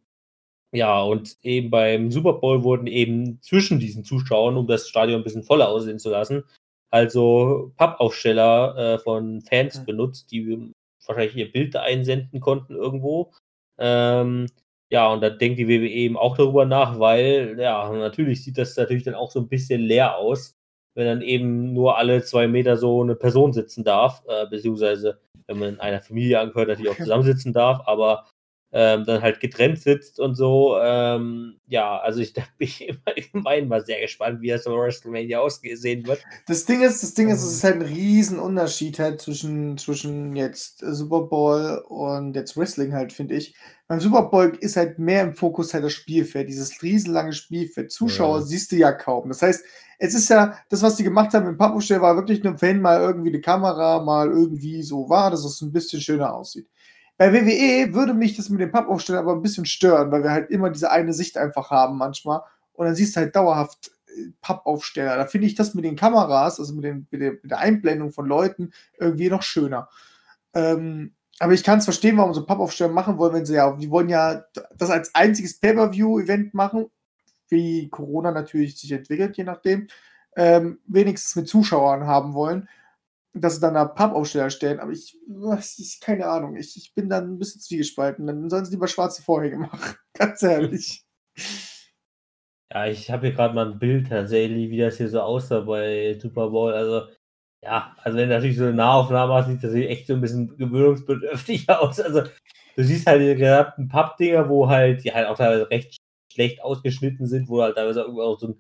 ja, 0.73 1.01
und 1.03 1.37
eben 1.43 1.71
beim 1.71 2.11
Super 2.11 2.35
Bowl 2.35 2.65
wurden 2.65 2.87
eben 2.87 3.41
zwischen 3.43 3.79
diesen 3.79 4.05
Zuschauern, 4.05 4.57
um 4.57 4.67
das 4.67 4.89
Stadion 4.89 5.21
ein 5.21 5.25
bisschen 5.25 5.45
voller 5.45 5.69
aussehen 5.69 5.99
zu 5.99 6.11
lassen, 6.11 6.45
also 6.91 7.73
Pappaufsteller 7.77 8.77
äh, 8.77 8.99
von 8.99 9.43
Fans 9.43 9.81
mhm. 9.81 9.87
benutzt, 9.87 10.31
die 10.33 10.73
wahrscheinlich 11.07 11.37
ihr 11.37 11.53
Bild 11.53 11.77
einsenden 11.77 12.41
konnten 12.41 12.75
irgendwo. 12.75 13.33
Ähm, 13.79 14.47
ja, 14.91 15.13
und 15.13 15.21
da 15.21 15.31
denkt 15.31 15.59
die 15.59 15.69
WWE 15.69 15.89
eben 15.89 16.17
auch 16.17 16.37
darüber 16.37 16.65
nach, 16.65 16.99
weil, 16.99 17.57
ja, 17.59 17.91
natürlich 17.93 18.45
sieht 18.45 18.59
das 18.59 18.77
natürlich 18.77 19.05
dann 19.05 19.15
auch 19.15 19.31
so 19.31 19.41
ein 19.41 19.49
bisschen 19.49 19.81
leer 19.83 20.17
aus, 20.17 20.56
wenn 20.97 21.07
dann 21.07 21.23
eben 21.23 21.75
nur 21.75 21.99
alle 21.99 22.23
zwei 22.23 22.49
Meter 22.49 22.77
so 22.77 23.03
eine 23.03 23.15
Person 23.15 23.53
sitzen 23.53 23.85
darf, 23.85 24.23
äh, 24.27 24.47
beziehungsweise 24.49 25.19
wenn 25.47 25.59
man 25.59 25.69
in 25.75 25.81
einer 25.81 26.01
Familie 26.01 26.41
angehört, 26.41 26.69
natürlich 26.69 26.91
auch 26.91 26.97
zusammensitzen 26.97 27.53
darf, 27.53 27.83
aber 27.87 28.25
ähm, 28.73 29.05
dann 29.05 29.23
halt 29.23 29.41
getrennt 29.41 29.81
sitzt 29.81 30.21
und 30.21 30.35
so. 30.35 30.77
Ähm, 30.81 31.59
ja, 31.67 31.99
also 31.99 32.21
ich 32.21 32.33
da 32.35 32.43
bin 32.59 32.69
ich 32.69 32.93
allgemein 33.05 33.69
mal 33.69 33.85
sehr 33.85 34.01
gespannt, 34.01 34.41
wie 34.41 34.49
das 34.49 34.65
bei 34.65 34.73
WrestleMania 34.73 35.41
ausgesehen 35.41 36.07
wird. 36.07 36.23
Das 36.47 36.65
Ding 36.65 36.83
ist, 36.83 37.03
das 37.03 37.15
Ding 37.15 37.29
ist, 37.29 37.43
es 37.43 37.53
ist 37.53 37.65
halt 37.65 37.77
ein 37.77 37.83
Riesenunterschied 37.83 38.99
halt 38.99 39.21
zwischen, 39.21 39.79
zwischen 39.79 40.37
jetzt 40.37 40.81
Super 40.81 41.23
Bowl 41.23 41.83
und 41.89 42.35
jetzt 42.35 42.57
Wrestling 42.57 42.93
halt, 42.93 43.13
finde 43.13 43.37
ich. 43.37 43.55
Beim 43.89 44.01
Super 44.01 44.23
Bowl 44.23 44.57
ist 44.61 44.77
halt 44.77 44.99
mehr 44.99 45.23
im 45.23 45.35
Fokus 45.35 45.73
halt 45.73 45.85
das 45.85 45.93
Spielfeld, 45.93 46.49
dieses 46.49 46.83
riesenlange 46.83 47.33
Spielfeld. 47.33 47.93
Zuschauer 47.93 48.41
ja. 48.41 48.45
siehst 48.45 48.73
du 48.73 48.77
ja 48.77 48.91
kaum. 48.91 49.29
Das 49.29 49.43
heißt, 49.43 49.65
es 49.99 50.15
ist 50.15 50.29
ja, 50.29 50.59
das, 50.69 50.83
was 50.83 50.97
die 50.97 51.05
gemacht 51.05 51.33
haben 51.33 51.47
im 51.47 51.57
Pappostell, 51.57 52.03
war 52.03 52.17
wirklich 52.17 52.43
nur, 52.43 52.61
wenn 52.61 52.81
mal 52.81 53.01
irgendwie 53.01 53.31
eine 53.31 53.41
Kamera 53.41 54.03
mal 54.03 54.29
irgendwie 54.29 54.83
so 54.83 55.09
war, 55.09 55.31
dass 55.31 55.45
es 55.45 55.63
ein 55.63 55.73
bisschen 55.73 56.01
schöner 56.01 56.35
aussieht. 56.35 56.69
Bei 57.19 57.33
WWE 57.33 57.95
würde 57.95 58.15
mich 58.15 58.37
das 58.37 58.51
mit 58.51 58.61
dem 58.61 58.71
Pappaufsteller 58.71 59.21
aber 59.21 59.33
ein 59.33 59.43
bisschen 59.43 59.65
stören, 59.65 60.11
weil 60.11 60.23
wir 60.23 60.33
halt 60.33 60.51
immer 60.51 60.71
diese 60.71 60.91
eine 60.91 61.13
Sicht 61.13 61.39
einfach 61.39 61.71
haben 61.71 61.97
manchmal. 61.97 62.43
Und 62.75 62.87
dann 62.87 62.95
siehst 62.95 63.17
du 63.17 63.21
halt 63.21 63.35
dauerhaft 63.35 63.91
äh, 64.09 64.33
Pappaufsteller. 64.41 65.17
Da 65.17 65.27
finde 65.27 65.47
ich 65.47 65.55
das 65.55 65.75
mit 65.75 65.85
den 65.85 65.97
Kameras, 65.97 66.61
also 66.61 66.75
mit, 66.75 66.85
den, 66.85 67.07
mit, 67.11 67.21
der, 67.21 67.33
mit 67.33 67.51
der 67.51 67.59
Einblendung 67.59 68.13
von 68.13 68.27
Leuten, 68.27 68.73
irgendwie 68.99 69.31
noch 69.31 69.43
schöner. 69.43 69.89
Ähm, 70.55 71.15
aber 71.39 71.53
ich 71.53 71.65
kann 71.65 71.79
es 71.79 71.85
verstehen, 71.85 72.17
warum 72.17 72.35
sie 72.35 72.43
Pappaufsteller 72.43 72.93
machen 72.93 73.19
wollen, 73.19 73.35
wenn 73.35 73.47
sie 73.47 73.55
ja, 73.55 73.71
die 73.73 73.91
wollen 73.91 74.09
ja 74.09 74.45
das 74.77 74.91
als 74.91 75.15
einziges 75.15 75.59
Pay-Per-View-Event 75.59 76.55
machen, 76.55 76.87
wie 77.49 77.89
Corona 77.89 78.31
natürlich 78.31 78.79
sich 78.79 78.93
entwickelt, 78.93 79.37
je 79.37 79.45
nachdem, 79.45 79.89
ähm, 80.37 80.81
wenigstens 80.87 81.37
mit 81.37 81.49
Zuschauern 81.49 82.07
haben 82.07 82.35
wollen. 82.35 82.69
Dass 83.41 83.57
sie 83.57 83.61
dann 83.61 83.75
da 83.75 83.85
Pappaufsteller 83.85 84.51
stellen, 84.51 84.81
aber 84.81 84.93
ich, 84.93 85.17
ich 85.79 86.01
keine 86.01 86.27
Ahnung, 86.27 86.57
ich, 86.57 86.77
ich 86.77 86.95
bin 86.95 87.09
dann 87.09 87.33
ein 87.33 87.39
bisschen 87.39 87.61
zwiegespalten. 87.61 88.27
Dann 88.27 88.49
sollen 88.51 88.65
sie 88.65 88.73
lieber 88.73 88.89
schwarze 88.89 89.23
Vorhänge 89.23 89.59
machen, 89.73 89.97
ganz 90.15 90.43
ehrlich. 90.43 91.05
Ja, 92.73 92.87
ich 92.87 93.11
habe 93.11 93.29
hier 93.29 93.37
gerade 93.37 93.55
mal 93.55 93.71
ein 93.71 93.79
Bild 93.79 94.09
tatsächlich, 94.09 94.71
wie 94.71 94.79
das 94.79 94.97
hier 94.97 95.09
so 95.09 95.21
aussah 95.21 95.61
bei 95.61 96.19
Super 96.21 96.51
Bowl. 96.51 96.73
Also, 96.75 97.07
ja, 97.63 97.97
also 97.99 98.19
wenn 98.19 98.29
du 98.29 98.35
natürlich 98.35 98.57
so 98.57 98.65
eine 98.65 98.75
Nahaufnahme 98.75 99.35
hast, 99.35 99.47
sieht 99.49 99.63
das 99.63 99.73
hier 99.73 99.89
echt 99.89 100.09
so 100.09 100.15
ein 100.15 100.21
bisschen 100.21 100.57
gewöhnungsbedürftig 100.57 101.69
aus. 101.71 102.01
Also, 102.01 102.23
du 102.77 102.85
siehst 102.85 103.07
halt 103.07 103.23
die 103.23 103.37
genannten 103.37 103.89
Pappdinger, 103.89 104.49
wo 104.49 104.69
halt, 104.69 105.05
die 105.05 105.13
halt 105.15 105.29
auch 105.29 105.37
teilweise 105.37 105.71
recht 105.71 105.97
schlecht 106.33 106.63
ausgeschnitten 106.63 107.27
sind, 107.27 107.49
wo 107.49 107.63
halt 107.63 107.77
teilweise 107.77 108.05
auch 108.07 108.39
so, 108.39 108.59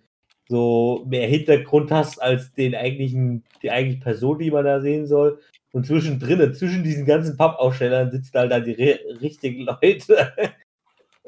so 0.48 1.04
mehr 1.08 1.26
Hintergrund 1.26 1.90
hast 1.90 2.22
als 2.22 2.52
den 2.54 2.74
eigentlichen, 2.74 3.44
die 3.62 3.70
eigentliche 3.70 4.02
Person, 4.02 4.38
die 4.38 4.50
man 4.50 4.64
da 4.64 4.80
sehen 4.80 5.06
soll. 5.06 5.40
Und 5.72 5.86
zwischendrin, 5.86 6.54
zwischen 6.54 6.84
diesen 6.84 7.04
ganzen 7.04 7.36
Pappaufstellern 7.36 8.10
sitzen 8.10 8.38
halt 8.38 8.52
dann 8.52 8.64
die 8.64 8.72
richtigen 8.72 9.62
Leute. 9.64 10.32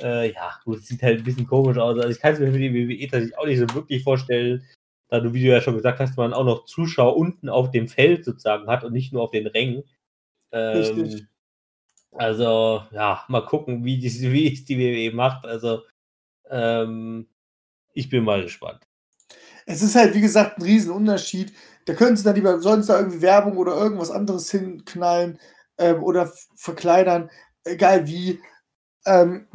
Äh, 0.01 0.31
ja, 0.33 0.53
gut, 0.65 0.85
sieht 0.85 1.03
halt 1.03 1.19
ein 1.19 1.25
bisschen 1.25 1.49
komisch 1.49 1.77
aus. 1.77 1.97
Also 1.97 2.09
ich 2.09 2.21
kann 2.21 2.33
es 2.33 2.39
mir 2.39 2.53
für 2.53 2.59
die 2.61 2.73
WWE 2.73 3.09
tatsächlich 3.09 3.37
auch 3.37 3.47
nicht 3.47 3.59
so 3.59 3.75
wirklich 3.75 4.05
vorstellen, 4.05 4.65
da 5.09 5.21
du, 5.21 5.33
wie 5.33 5.43
du 5.43 5.49
ja 5.49 5.61
schon 5.61 5.75
gesagt 5.75 5.99
hast, 5.99 6.17
man 6.17 6.33
auch 6.33 6.45
noch 6.45 6.67
Zuschauer 6.67 7.17
unten 7.17 7.49
auf 7.49 7.73
dem 7.73 7.89
Feld 7.89 8.25
sozusagen 8.25 8.69
hat 8.69 8.85
und 8.85 8.93
nicht 8.93 9.13
nur 9.13 9.23
auf 9.23 9.33
den 9.33 9.49
Rängen. 9.49 9.83
Ähm, 10.53 11.27
also, 12.13 12.83
ja, 12.93 13.25
mal 13.29 13.45
gucken, 13.45 13.85
wie, 13.85 13.99
die, 13.99 14.11
wie 14.33 14.53
es 14.53 14.65
die 14.65 14.79
WWE 14.79 15.15
macht. 15.15 15.45
Also, 15.45 15.83
ähm, 16.49 17.27
ich 17.95 18.09
bin 18.09 18.25
mal 18.25 18.43
gespannt. 18.43 18.88
Es 19.69 19.83
ist 19.83 19.95
halt, 19.95 20.15
wie 20.15 20.23
gesagt, 20.23 20.59
ein 20.59 20.63
Riesenunterschied. 20.63 21.53
Da 21.85 21.93
können 21.93 22.17
sie 22.17 22.25
dann 22.25 22.35
lieber, 22.35 22.59
sollen 22.61 22.83
sie 22.83 22.89
da 22.89 22.99
irgendwie 22.99 23.21
Werbung 23.21 23.59
oder 23.59 23.77
irgendwas 23.77 24.11
anderes 24.11 24.51
hinknallen 24.51 25.39
ähm, 25.77 26.03
oder 26.03 26.33
verkleinern, 26.57 27.31
egal 27.65 28.07
wie. 28.07 28.41
Ähm, 29.05 29.47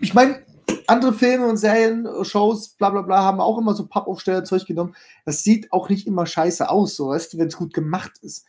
ich 0.00 0.14
meine, 0.14 0.42
andere 0.86 1.12
Filme 1.12 1.46
und 1.46 1.58
Serien, 1.58 2.08
Shows, 2.22 2.70
bla 2.70 2.88
bla 2.88 3.02
bla, 3.02 3.22
haben 3.22 3.40
auch 3.40 3.58
immer 3.58 3.74
so 3.74 3.86
Pappaufsteller-Zeug 3.86 4.64
genommen. 4.64 4.96
Das 5.26 5.44
sieht 5.44 5.70
auch 5.70 5.90
nicht 5.90 6.06
immer 6.06 6.24
scheiße 6.24 6.68
aus, 6.68 6.96
so 6.96 7.08
weißt 7.08 7.34
du, 7.34 7.38
wenn 7.38 7.48
es 7.48 7.56
gut 7.56 7.74
gemacht 7.74 8.12
ist. 8.22 8.46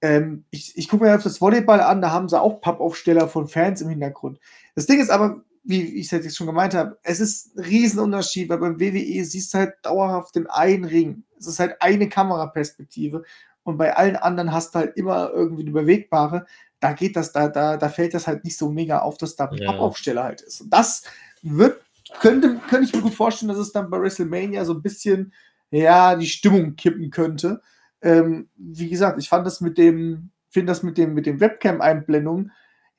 Ähm, 0.00 0.44
ich 0.50 0.78
ich 0.78 0.88
gucke 0.88 1.04
mir 1.04 1.18
das 1.18 1.40
Volleyball 1.40 1.80
an, 1.80 2.00
da 2.00 2.12
haben 2.12 2.28
sie 2.28 2.40
auch 2.40 2.60
Pappaufsteller 2.60 3.26
von 3.26 3.48
Fans 3.48 3.80
im 3.80 3.88
Hintergrund. 3.88 4.38
Das 4.76 4.86
Ding 4.86 5.00
ist 5.00 5.10
aber, 5.10 5.42
wie 5.70 5.82
ich 5.98 6.12
es 6.12 6.24
jetzt 6.24 6.36
schon 6.36 6.46
gemeint 6.46 6.74
habe, 6.74 6.98
es 7.02 7.20
ist 7.20 7.56
ein 7.56 7.64
Riesenunterschied, 7.64 8.48
weil 8.48 8.58
beim 8.58 8.80
WWE 8.80 9.24
siehst 9.24 9.54
du 9.54 9.58
halt 9.58 9.74
dauerhaft 9.82 10.34
den 10.34 10.46
einen 10.48 10.84
Ring. 10.84 11.24
Es 11.38 11.46
ist 11.46 11.60
halt 11.60 11.80
eine 11.80 12.08
Kameraperspektive 12.08 13.22
und 13.62 13.78
bei 13.78 13.96
allen 13.96 14.16
anderen 14.16 14.52
hast 14.52 14.74
du 14.74 14.80
halt 14.80 14.96
immer 14.96 15.30
irgendwie 15.30 15.62
eine 15.62 15.72
bewegbare 15.72 16.46
da 16.80 16.94
geht 16.94 17.14
das, 17.14 17.32
da, 17.32 17.48
da, 17.48 17.76
da 17.76 17.88
fällt 17.88 18.14
das 18.14 18.26
halt 18.26 18.42
nicht 18.44 18.56
so 18.56 18.70
mega 18.70 19.00
auf, 19.00 19.18
dass 19.18 19.36
da 19.36 19.44
ein 19.46 19.58
ja. 19.58 19.70
Pappaufsteller 19.70 20.24
halt 20.24 20.40
ist. 20.40 20.62
Und 20.62 20.70
das 20.70 21.04
wird, 21.42 21.80
könnte, 22.20 22.58
könnte 22.68 22.86
ich 22.86 22.94
mir 22.94 23.02
gut 23.02 23.14
vorstellen, 23.14 23.50
dass 23.50 23.58
es 23.58 23.72
dann 23.72 23.90
bei 23.90 24.00
WrestleMania 24.00 24.64
so 24.64 24.72
ein 24.72 24.82
bisschen, 24.82 25.32
ja, 25.70 26.16
die 26.16 26.26
Stimmung 26.26 26.76
kippen 26.76 27.10
könnte. 27.10 27.60
Ähm, 28.02 28.48
wie 28.56 28.88
gesagt, 28.88 29.20
ich 29.20 29.28
fand 29.28 29.46
das 29.46 29.60
mit 29.60 29.76
dem, 29.76 30.30
finde 30.48 30.70
das 30.70 30.82
mit 30.82 30.96
dem, 30.96 31.12
mit 31.12 31.26
dem 31.26 31.38
Webcam-Einblendungen, 31.38 32.50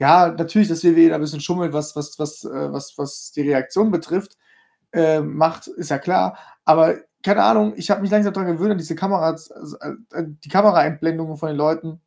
ja, 0.02 0.34
natürlich, 0.38 0.68
dass 0.68 0.84
WWE 0.84 1.10
da 1.10 1.16
ein 1.16 1.22
bisschen 1.22 1.40
schummelt, 1.40 1.72
was, 1.72 1.96
was, 1.96 2.20
was, 2.20 2.44
äh, 2.44 2.74
was, 2.74 2.98
was 2.98 3.32
die 3.32 3.42
Reaktion 3.42 3.92
betrifft, 3.92 4.38
äh, 4.92 5.22
macht, 5.22 5.68
ist 5.68 5.92
ja 5.92 6.00
klar. 6.00 6.38
Aber 6.66 6.96
keine 7.24 7.44
Ahnung, 7.44 7.74
ich 7.78 7.90
habe 7.90 8.02
mich 8.02 8.12
langsam 8.12 8.34
daran 8.34 8.52
gewöhnt, 8.52 8.72
an 8.72 8.78
diese 8.78 8.96
Kameras, 8.96 9.52
also, 9.52 9.78
äh, 9.80 9.94
die 10.44 10.50
Kameraeinblendungen 10.50 11.38
von 11.38 11.50
den 11.50 11.58
Leuten 11.58 12.02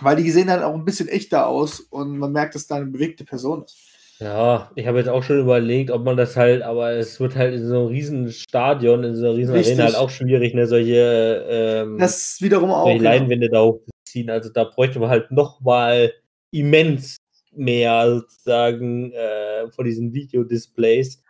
weil 0.00 0.16
die 0.16 0.30
sehen 0.30 0.46
dann 0.46 0.62
auch 0.62 0.74
ein 0.74 0.84
bisschen 0.84 1.08
echter 1.08 1.46
aus 1.46 1.80
und 1.80 2.18
man 2.18 2.32
merkt, 2.32 2.54
dass 2.54 2.66
da 2.66 2.76
eine 2.76 2.86
bewegte 2.86 3.24
Person 3.24 3.64
ist. 3.64 3.76
Ja, 4.18 4.70
ich 4.74 4.86
habe 4.86 4.98
jetzt 4.98 5.08
auch 5.08 5.22
schon 5.22 5.40
überlegt, 5.40 5.90
ob 5.90 6.04
man 6.04 6.16
das 6.16 6.36
halt, 6.36 6.62
aber 6.62 6.92
es 6.92 7.18
wird 7.20 7.36
halt 7.36 7.54
in 7.54 7.66
so 7.66 7.78
einem 7.78 7.86
riesen 7.86 8.30
Stadion, 8.30 9.02
in 9.02 9.16
so 9.16 9.26
einer 9.26 9.34
riesen 9.34 9.54
Richtig. 9.54 9.78
Arena 9.78 9.92
halt 9.92 9.96
auch 9.96 10.10
schwierig, 10.10 10.54
ne, 10.54 10.66
solche, 10.66 11.46
ähm, 11.48 11.98
das 11.98 12.36
wiederum 12.40 12.70
auch, 12.70 12.84
solche 12.84 13.02
Leinwände 13.02 13.46
ja. 13.46 13.52
da 13.52 13.62
hochzuziehen. 13.62 14.28
Also 14.28 14.50
da 14.50 14.64
bräuchte 14.64 15.00
man 15.00 15.08
halt 15.08 15.30
nochmal 15.30 16.12
immens 16.50 17.16
mehr 17.52 18.10
sozusagen 18.10 19.12
äh, 19.12 19.70
von 19.70 19.84
diesen 19.84 20.12
Videodisplays, 20.12 21.22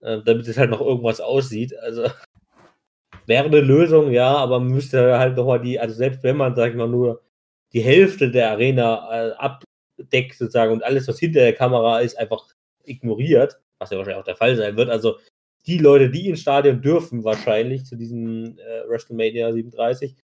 äh, 0.00 0.20
damit 0.24 0.46
es 0.48 0.58
halt 0.58 0.70
noch 0.70 0.80
irgendwas 0.80 1.20
aussieht. 1.20 1.76
Also 1.78 2.04
wäre 3.26 3.46
eine 3.46 3.60
Lösung, 3.60 4.10
ja, 4.12 4.36
aber 4.36 4.60
man 4.60 4.72
müsste 4.72 5.18
halt 5.18 5.36
nochmal 5.36 5.60
die, 5.60 5.78
also 5.78 5.94
selbst 5.94 6.22
wenn 6.22 6.36
man, 6.36 6.54
sag 6.54 6.70
ich 6.70 6.76
mal, 6.76 6.88
nur 6.88 7.22
die 7.72 7.80
Hälfte 7.82 8.30
der 8.30 8.50
Arena 8.50 9.30
äh, 9.30 9.32
abdeckt 9.32 10.36
sozusagen 10.36 10.72
und 10.72 10.84
alles, 10.84 11.08
was 11.08 11.18
hinter 11.18 11.40
der 11.40 11.54
Kamera 11.54 12.00
ist, 12.00 12.18
einfach 12.18 12.46
ignoriert, 12.84 13.58
was 13.78 13.90
ja 13.90 13.96
wahrscheinlich 13.96 14.20
auch 14.20 14.26
der 14.26 14.36
Fall 14.36 14.56
sein 14.56 14.76
wird. 14.76 14.90
Also 14.90 15.18
die 15.66 15.78
Leute, 15.78 16.10
die 16.10 16.28
ins 16.28 16.40
Stadion 16.40 16.82
dürfen, 16.82 17.24
wahrscheinlich 17.24 17.84
zu 17.84 17.96
diesem 17.96 18.58
äh, 18.58 18.88
WrestleMania 18.88 19.52
37, 19.52 20.16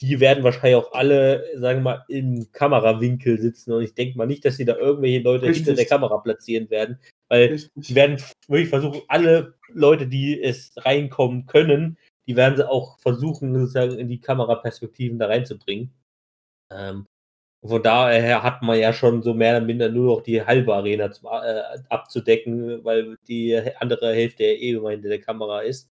die 0.00 0.20
werden 0.20 0.44
wahrscheinlich 0.44 0.76
auch 0.76 0.92
alle, 0.92 1.44
sagen 1.56 1.80
wir 1.80 1.84
mal, 1.84 2.04
im 2.08 2.52
Kamerawinkel 2.52 3.40
sitzen. 3.40 3.72
Und 3.72 3.82
ich 3.82 3.94
denke 3.94 4.18
mal 4.18 4.26
nicht, 4.26 4.44
dass 4.44 4.56
sie 4.56 4.64
da 4.64 4.76
irgendwelche 4.76 5.20
Leute 5.20 5.46
Richtig. 5.46 5.64
hinter 5.64 5.76
der 5.76 5.86
Kamera 5.86 6.18
platzieren 6.18 6.68
werden, 6.68 6.98
weil 7.28 7.58
sie 7.58 7.94
werden 7.94 8.22
wirklich 8.48 8.68
versuchen, 8.68 9.02
alle 9.08 9.54
Leute, 9.68 10.06
die 10.06 10.42
es 10.42 10.72
reinkommen 10.76 11.46
können, 11.46 11.96
die 12.28 12.36
werden 12.36 12.56
sie 12.56 12.68
auch 12.68 12.98
versuchen, 12.98 13.54
sozusagen 13.54 13.98
in 13.98 14.08
die 14.08 14.20
Kameraperspektiven 14.20 15.18
da 15.18 15.26
reinzubringen. 15.26 15.92
Ähm, 16.70 17.06
von 17.64 17.82
daher 17.82 18.42
hat 18.42 18.62
man 18.62 18.78
ja 18.78 18.92
schon 18.92 19.22
so 19.22 19.34
mehr 19.34 19.56
oder 19.56 19.66
minder 19.66 19.88
nur 19.88 20.16
noch 20.16 20.22
die 20.22 20.44
halbe 20.44 20.74
Arena 20.74 21.10
zum, 21.10 21.28
äh, 21.32 21.62
abzudecken, 21.88 22.84
weil 22.84 23.16
die 23.28 23.56
andere 23.78 24.14
Hälfte 24.14 24.44
ja 24.44 24.50
eh 24.50 24.70
immer 24.72 24.90
hinter 24.90 25.08
der 25.08 25.20
Kamera 25.20 25.60
ist. 25.60 25.88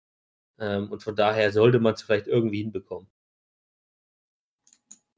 Ähm, 0.61 0.91
und 0.91 1.03
von 1.03 1.17
daher 1.17 1.53
sollte 1.53 1.81
man 1.81 1.95
es 1.95 2.03
vielleicht 2.03 2.27
irgendwie 2.27 2.63
hinbekommen. 2.63 3.09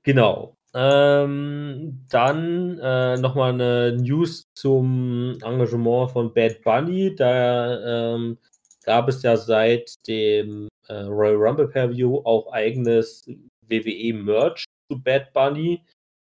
Genau. 0.02 0.56
Ähm, 0.72 2.06
dann 2.08 2.78
äh, 2.78 3.16
nochmal 3.16 3.52
eine 3.52 3.96
News 3.96 4.44
zum 4.54 5.36
Engagement 5.42 6.12
von 6.12 6.32
Bad 6.32 6.62
Bunny. 6.62 7.14
Da 7.16 8.14
ähm, 8.14 8.38
gab 8.84 9.08
es 9.08 9.22
ja 9.22 9.36
seit 9.36 9.94
dem 10.06 10.68
äh, 10.88 10.94
Royal 10.94 11.34
Rumble 11.36 11.68
Preview 11.68 12.18
auch 12.24 12.52
eigenes 12.52 13.26
WWE-Merch 13.68 14.64
zu 14.90 15.02
Bad 15.02 15.32
Bunny, 15.32 15.82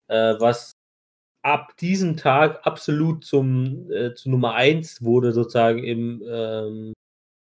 äh, 0.09 0.35
was 0.39 0.73
ab 1.43 1.75
diesem 1.77 2.17
Tag 2.17 2.65
absolut 2.65 3.25
zum 3.25 3.91
äh, 3.91 4.13
zu 4.13 4.29
Nummer 4.29 4.55
1 4.55 5.03
wurde, 5.03 5.33
sozusagen 5.33 5.83
im 5.83 6.23
ähm, 6.29 6.93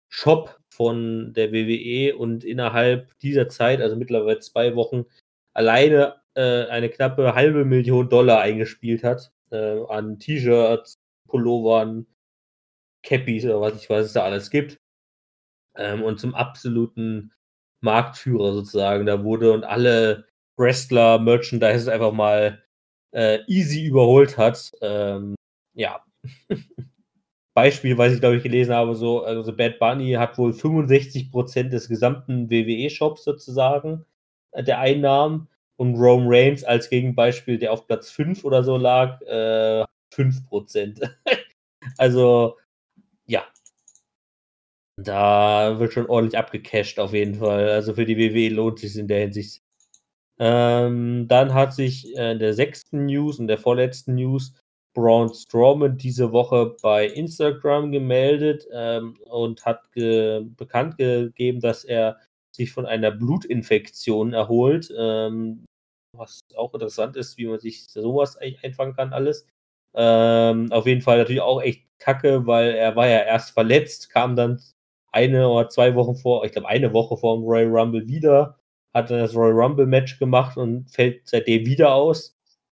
Shop 0.09 0.59
von 0.73 1.33
der 1.33 1.51
WWE 1.51 2.15
und 2.15 2.43
innerhalb 2.43 3.17
dieser 3.19 3.49
Zeit, 3.49 3.81
also 3.81 3.95
mittlerweile 3.95 4.39
zwei 4.39 4.75
Wochen, 4.75 5.05
alleine 5.57 6.21
äh, 6.35 6.65
eine 6.67 6.89
knappe 6.89 7.33
halbe 7.33 7.65
Million 7.65 8.09
Dollar 8.09 8.41
eingespielt 8.41 9.03
hat 9.03 9.31
äh, 9.51 9.79
an 9.89 10.19
T-Shirts, 10.19 10.99
Pullovern, 11.27 12.05
Cappies 13.03 13.43
oder 13.45 13.59
was 13.59 13.81
ich 13.81 13.89
weiß, 13.89 14.05
es 14.05 14.13
da 14.13 14.23
alles 14.23 14.51
gibt. 14.51 14.79
Ähm, 15.75 16.03
und 16.03 16.19
zum 16.19 16.35
absoluten 16.35 17.33
Marktführer 17.81 18.53
sozusagen 18.53 19.05
da 19.07 19.23
wurde 19.23 19.51
und 19.53 19.63
alle 19.63 20.27
Wrestler 20.57 21.19
Merchandise 21.19 21.91
einfach 21.91 22.11
mal 22.11 22.63
äh, 23.11 23.39
easy 23.47 23.85
überholt 23.85 24.37
hat. 24.37 24.71
Ähm, 24.81 25.35
ja. 25.73 26.03
Beispiel, 27.55 27.97
was 27.97 28.13
ich 28.13 28.19
glaube 28.19 28.37
ich 28.37 28.43
gelesen 28.43 28.75
habe, 28.75 28.93
so, 28.95 29.23
also 29.23 29.55
Bad 29.55 29.79
Bunny 29.79 30.11
hat 30.13 30.37
wohl 30.37 30.51
65% 30.51 31.69
des 31.69 31.89
gesamten 31.89 32.51
WWE-Shops 32.51 33.23
sozusagen 33.23 34.05
der 34.63 34.79
Einnahmen 34.79 35.47
und 35.77 35.95
Rome 35.95 36.25
Reigns 36.27 36.63
als 36.63 36.89
Gegenbeispiel, 36.89 37.57
der 37.59 37.73
auf 37.73 37.87
Platz 37.87 38.09
5 38.11 38.43
oder 38.43 38.63
so 38.63 38.77
lag, 38.77 39.21
äh, 39.21 39.85
5%. 40.13 41.09
also, 41.97 42.57
ja. 43.27 43.45
Da 44.99 45.79
wird 45.79 45.93
schon 45.93 46.07
ordentlich 46.07 46.37
abgecasht 46.37 46.99
auf 46.99 47.13
jeden 47.13 47.35
Fall. 47.35 47.69
Also 47.69 47.93
für 47.93 48.05
die 48.05 48.17
WWE 48.17 48.53
lohnt 48.55 48.79
sich 48.79 48.97
in 48.97 49.07
der 49.07 49.19
Hinsicht 49.21 49.61
ähm, 50.39 51.27
dann 51.27 51.53
hat 51.53 51.73
sich 51.73 52.15
äh, 52.15 52.31
in 52.33 52.39
der 52.39 52.53
sechsten 52.53 53.05
News 53.05 53.39
und 53.39 53.47
der 53.47 53.57
vorletzten 53.57 54.15
News 54.15 54.53
Braun 54.93 55.33
Strowman 55.33 55.97
diese 55.97 56.31
Woche 56.31 56.75
bei 56.81 57.07
Instagram 57.07 57.91
gemeldet 57.91 58.67
ähm, 58.71 59.15
und 59.25 59.65
hat 59.65 59.91
ge 59.93 60.41
bekannt 60.55 60.97
gegeben, 60.97 61.59
dass 61.59 61.83
er 61.83 62.19
sich 62.57 62.71
von 62.71 62.85
einer 62.85 63.11
Blutinfektion 63.11 64.33
erholt. 64.33 64.93
Ähm, 64.97 65.65
was 66.13 66.39
auch 66.55 66.73
interessant 66.73 67.15
ist, 67.15 67.37
wie 67.37 67.47
man 67.47 67.59
sich 67.59 67.85
sowas 67.85 68.37
einfangen 68.37 68.95
kann, 68.95 69.13
alles. 69.13 69.45
Ähm, 69.93 70.71
auf 70.71 70.85
jeden 70.85 71.01
Fall 71.01 71.19
natürlich 71.19 71.41
auch 71.41 71.61
echt 71.61 71.83
kacke, 71.99 72.45
weil 72.45 72.71
er 72.71 72.95
war 72.95 73.07
ja 73.07 73.19
erst 73.19 73.51
verletzt, 73.51 74.09
kam 74.09 74.35
dann 74.35 74.61
eine 75.11 75.47
oder 75.49 75.69
zwei 75.69 75.95
Wochen 75.95 76.15
vor, 76.15 76.45
ich 76.45 76.51
glaube 76.51 76.67
eine 76.67 76.93
Woche 76.93 77.17
vor 77.17 77.37
dem 77.37 77.45
Royal 77.45 77.67
Rumble 77.67 78.07
wieder 78.07 78.57
hat 78.97 79.11
dann 79.11 79.19
das 79.19 79.35
Royal 79.35 79.53
Rumble 79.53 79.85
Match 79.85 80.17
gemacht 80.19 80.57
und 80.57 80.89
fällt 80.89 81.27
seitdem 81.27 81.65
wieder 81.65 81.93
aus. 81.93 82.35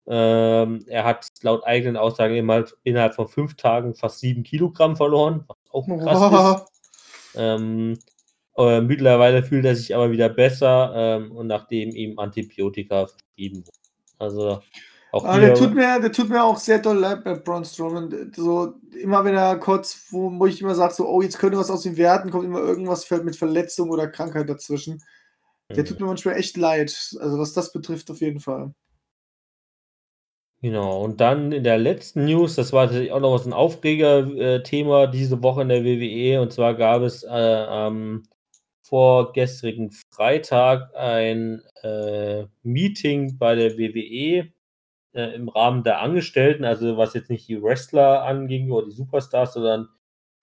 Ähm, 0.08 0.84
er 0.88 1.04
hat 1.04 1.28
laut 1.42 1.66
eigenen 1.66 1.98
Aussagen 1.98 2.36
innerhalb, 2.36 2.74
innerhalb 2.84 3.14
von 3.14 3.28
fünf 3.28 3.56
Tagen 3.56 3.94
fast 3.94 4.20
sieben 4.20 4.44
Kilogramm 4.44 4.96
verloren, 4.96 5.44
was 5.48 5.58
auch 5.72 5.86
krass 5.86 6.20
Boah. 6.20 6.66
ist. 6.66 7.36
Ähm, 7.36 8.00
äh, 8.58 8.82
mittlerweile 8.82 9.44
fühlt 9.44 9.66
er 9.66 9.76
sich 9.76 9.96
aber 9.96 10.12
wieder 10.12 10.30
besser 10.30 10.94
ähm, 10.96 11.32
und 11.32 11.48
nachdem 11.48 11.96
ihm 11.96 12.20
Antibiotika 12.20 13.08
verschrieben 13.08 13.66
wurden. 13.66 13.78
Also 14.20 14.62
auch 15.12 15.30
hier, 15.32 15.40
der 15.42 15.54
tut, 15.56 15.74
mir, 15.74 16.00
der 16.00 16.12
tut 16.12 16.30
mir 16.30 16.44
auch 16.44 16.58
sehr 16.58 16.80
doll 16.80 16.98
leid 16.98 17.24
bei 17.24 17.36
Braun 17.36 17.66
Strowman. 17.66 18.32
So, 18.36 18.76
immer 19.02 19.24
wenn 19.26 19.36
er 19.36 19.58
kurz, 19.58 20.08
wo, 20.12 20.32
wo 20.38 20.46
ich 20.46 20.62
immer 20.62 20.76
sage, 20.76 20.94
so, 20.94 21.08
oh, 21.08 21.22
jetzt 21.22 21.40
könnte 21.40 21.58
was 21.58 21.72
aus 21.72 21.86
ihm 21.86 21.98
werden, 21.98 22.32
kommt 22.32 22.46
immer 22.46 22.60
irgendwas 22.60 23.10
mit 23.12 23.36
Verletzung 23.36 23.90
oder 23.90 24.08
Krankheit 24.08 24.50
dazwischen. 24.50 25.02
Der 25.76 25.84
Mhm. 25.84 25.88
tut 25.88 26.00
mir 26.00 26.08
manchmal 26.08 26.36
echt 26.38 26.58
leid. 26.58 26.92
Also, 27.20 27.40
was 27.40 27.54
das 27.54 27.72
betrifft, 27.74 28.12
auf 28.12 28.22
jeden 28.22 28.40
Fall. 28.40 28.74
Genau, 30.62 31.04
und 31.04 31.22
dann 31.22 31.52
in 31.52 31.64
der 31.64 31.78
letzten 31.78 32.26
News, 32.26 32.56
das 32.56 32.74
war 32.74 32.86
tatsächlich 32.86 33.12
auch 33.12 33.20
noch 33.20 33.38
so 33.38 33.48
ein 33.50 33.54
Aufreger-Thema 33.54 35.06
diese 35.08 35.44
Woche 35.44 35.62
in 35.62 35.70
der 35.70 35.84
WWE, 35.84 36.42
und 36.42 36.52
zwar 36.52 36.74
gab 36.74 37.04
es 37.04 37.24
äh, 37.24 37.28
am 37.28 38.24
vorgestrigen 38.88 39.92
Freitag 40.12 40.96
ein 40.96 41.62
äh, 41.84 42.46
Meeting 42.64 43.38
bei 43.38 43.56
der 43.56 43.78
WWE 43.78 44.52
äh, 45.14 45.36
im 45.36 45.50
Rahmen 45.50 45.84
der 45.84 46.02
Angestellten, 46.02 46.64
also 46.66 46.98
was 46.98 47.14
jetzt 47.14 47.30
nicht 47.30 47.48
die 47.48 47.62
Wrestler 47.62 48.24
anging 48.24 48.72
oder 48.72 48.88
die 48.88 48.94
Superstars, 48.94 49.54
sondern 49.54 49.90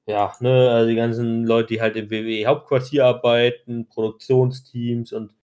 ja, 0.07 0.33
ne, 0.41 0.71
also 0.71 0.89
die 0.91 0.97
ganzen 0.97 1.45
Leute, 1.47 1.75
die 1.75 1.81
halt 1.81 1.97
im 1.97 2.11
WWE-Hauptquartier 2.11 3.07
arbeiten, 3.07 3.89
Produktionsteams 3.89 5.13
und 5.13 5.35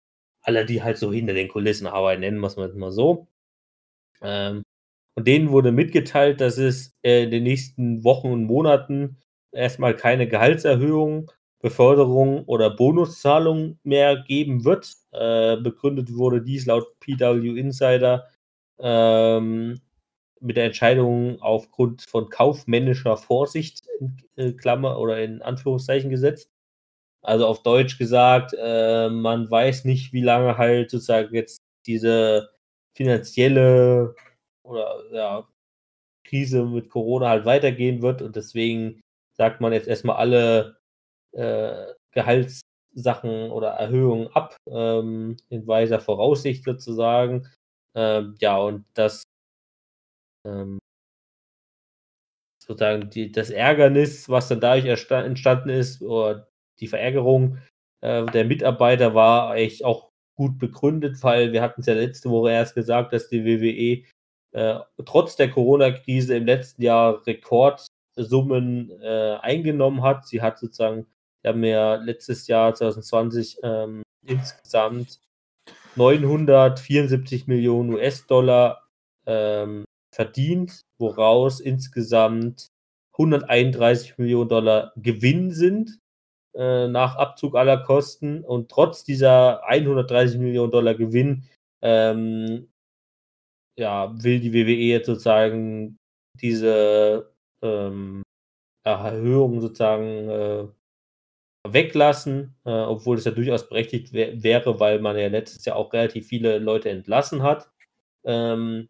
alle, 0.43 0.67
die 0.67 0.83
halt 0.83 0.99
so 0.99 1.13
hinter 1.13 1.35
den 1.35 1.49
Kulissen 1.49 1.87
arbeiten, 1.87 2.21
nennen 2.21 2.41
wir 2.41 2.47
es 2.49 2.57
mal 2.57 2.93
so. 2.93 3.29
Ähm, 4.23 4.63
und 5.17 5.27
denen 5.27 5.51
wurde 5.51 5.73
mitgeteilt, 5.73 6.41
dass 6.41 6.59
es 6.59 6.97
äh, 7.03 7.25
in 7.25 7.31
den 7.31 7.43
nächsten 7.45 8.05
Wochen 8.05 8.29
und 8.33 8.45
Monaten 8.45 9.19
erstmal 9.53 9.97
keine 9.97 10.29
Gehaltserhöhung, 10.29 11.31
Beförderung 11.61 12.45
oder 12.45 12.71
Bonuszahlung 12.71 13.79
mehr 13.83 14.23
geben 14.27 14.65
wird. 14.65 14.95
Äh, 15.13 15.57
begründet 15.59 16.15
wurde 16.15 16.43
dies 16.43 16.67
laut 16.67 16.99
PW 17.01 17.59
Insider 17.59 18.29
ähm, 18.79 19.81
mit 20.41 20.57
der 20.57 20.65
Entscheidung 20.67 21.41
aufgrund 21.43 22.03
von 22.03 22.31
kaufmännischer 22.31 23.17
Vorsicht 23.17 23.83
in 24.01 24.17
äh, 24.37 24.53
Klammer 24.53 24.99
oder 24.99 25.23
in 25.23 25.43
Anführungszeichen 25.43 26.11
gesetzt. 26.11 26.51
Also 27.23 27.47
auf 27.47 27.63
Deutsch 27.63 27.99
gesagt, 27.99 28.55
äh, 28.59 29.11
man 29.11 29.51
weiß 29.51 29.85
nicht, 29.85 30.13
wie 30.15 30.23
lange 30.23 30.57
halt 30.57 30.91
sozusagen 30.91 31.35
jetzt 31.35 31.61
diese 31.87 32.51
finanzielle 32.97 34.15
oder 34.65 35.03
ja, 35.13 35.49
Krise 36.25 36.65
mit 36.65 36.89
Corona 36.91 37.29
halt 37.29 37.45
weitergehen 37.45 38.03
wird 38.03 38.23
und 38.23 38.37
deswegen 38.37 39.03
sagt 39.37 39.61
man 39.61 39.73
jetzt 39.73 39.89
erstmal 39.89 40.17
alle 40.17 40.80
äh, 41.33 41.87
Gehaltssachen 42.13 43.51
oder 43.51 43.71
Erhöhungen 43.71 44.29
ab 44.29 44.57
ähm, 44.69 45.37
in 45.49 45.67
weiser 45.67 46.01
Voraussicht 46.01 46.65
sozusagen. 46.65 47.47
Ähm, 47.95 48.37
ja, 48.41 48.59
und 48.59 48.85
das 48.95 49.23
ähm, 50.47 50.79
sozusagen 52.63 53.11
die, 53.11 53.33
das 53.33 53.51
Ärgernis, 53.51 54.29
was 54.29 54.49
dann 54.49 54.61
dadurch 54.61 54.87
entstanden 54.87 55.71
ist, 55.71 56.03
oder 56.03 56.49
die 56.81 56.89
Verärgerung 56.89 57.59
äh, 58.03 58.25
der 58.27 58.45
Mitarbeiter 58.45 59.15
war 59.15 59.51
eigentlich 59.51 59.85
auch 59.85 60.11
gut 60.37 60.59
begründet, 60.59 61.23
weil 61.23 61.53
wir 61.53 61.63
hatten 61.63 61.83
es 61.83 61.87
ja 61.87 61.95
letzte 61.95 62.31
Woche 62.31 62.53
erst 62.53 62.75
gesagt, 62.75 63.13
dass 63.13 63.29
die 63.29 63.45
WWE 63.45 64.05
äh, 64.53 64.81
trotz 65.05 65.37
der 65.37 65.51
Corona-Krise 65.51 66.37
im 66.37 66.47
letzten 66.47 66.83
Jahr 66.83 67.25
Rekordsummen 67.27 68.91
äh, 69.03 69.37
eingenommen 69.41 70.03
hat. 70.03 70.27
Sie 70.27 70.41
hat 70.43 70.59
sozusagen, 70.59 71.07
wir 71.43 71.51
haben 71.51 71.65
ja 71.65 71.95
letztes 71.97 72.47
Jahr 72.47 72.75
2020 72.75 73.59
ähm, 73.63 74.03
insgesamt 74.27 75.21
974 75.97 77.47
Millionen 77.47 77.95
US-Dollar 77.95 78.87
ähm, 79.27 79.85
verdient, 80.15 80.83
woraus 80.99 81.61
insgesamt 81.61 82.69
131 83.15 84.19
Millionen 84.19 84.49
Dollar 84.49 84.93
Gewinn 84.97 85.51
sind 85.53 85.99
äh, 86.55 86.89
nach 86.89 87.17
Abzug 87.17 87.55
aller 87.55 87.79
Kosten. 87.79 88.45
Und 88.45 88.71
trotz 88.71 89.05
dieser 89.05 89.65
130 89.67 90.39
Millionen 90.39 90.73
Dollar 90.73 90.95
Gewinn 90.95 91.45
ähm, 91.83 92.69
ja, 93.79 94.13
will 94.23 94.41
die 94.41 94.53
WWE 94.53 94.73
jetzt 94.73 95.07
sozusagen 95.07 95.97
diese 96.41 97.33
ähm, 97.63 98.23
Erhöhung 98.85 99.61
sozusagen 99.61 100.29
äh, 100.29 100.69
weglassen, 101.69 102.57
äh, 102.65 102.71
obwohl 102.71 103.19
es 103.19 103.25
ja 103.25 103.33
durchaus 103.33 103.69
berechtigt 103.69 104.13
wär, 104.13 104.43
wäre, 104.43 104.81
weil 104.81 105.01
man 105.01 105.19
ja 105.19 105.29
letztes 105.29 105.65
Jahr 105.65 105.77
auch 105.77 105.93
relativ 105.93 106.27
viele 106.27 106.59
Leute 106.59 106.91
entlassen 106.91 107.43
hat. 107.43 107.71
Ähm, 108.25 108.89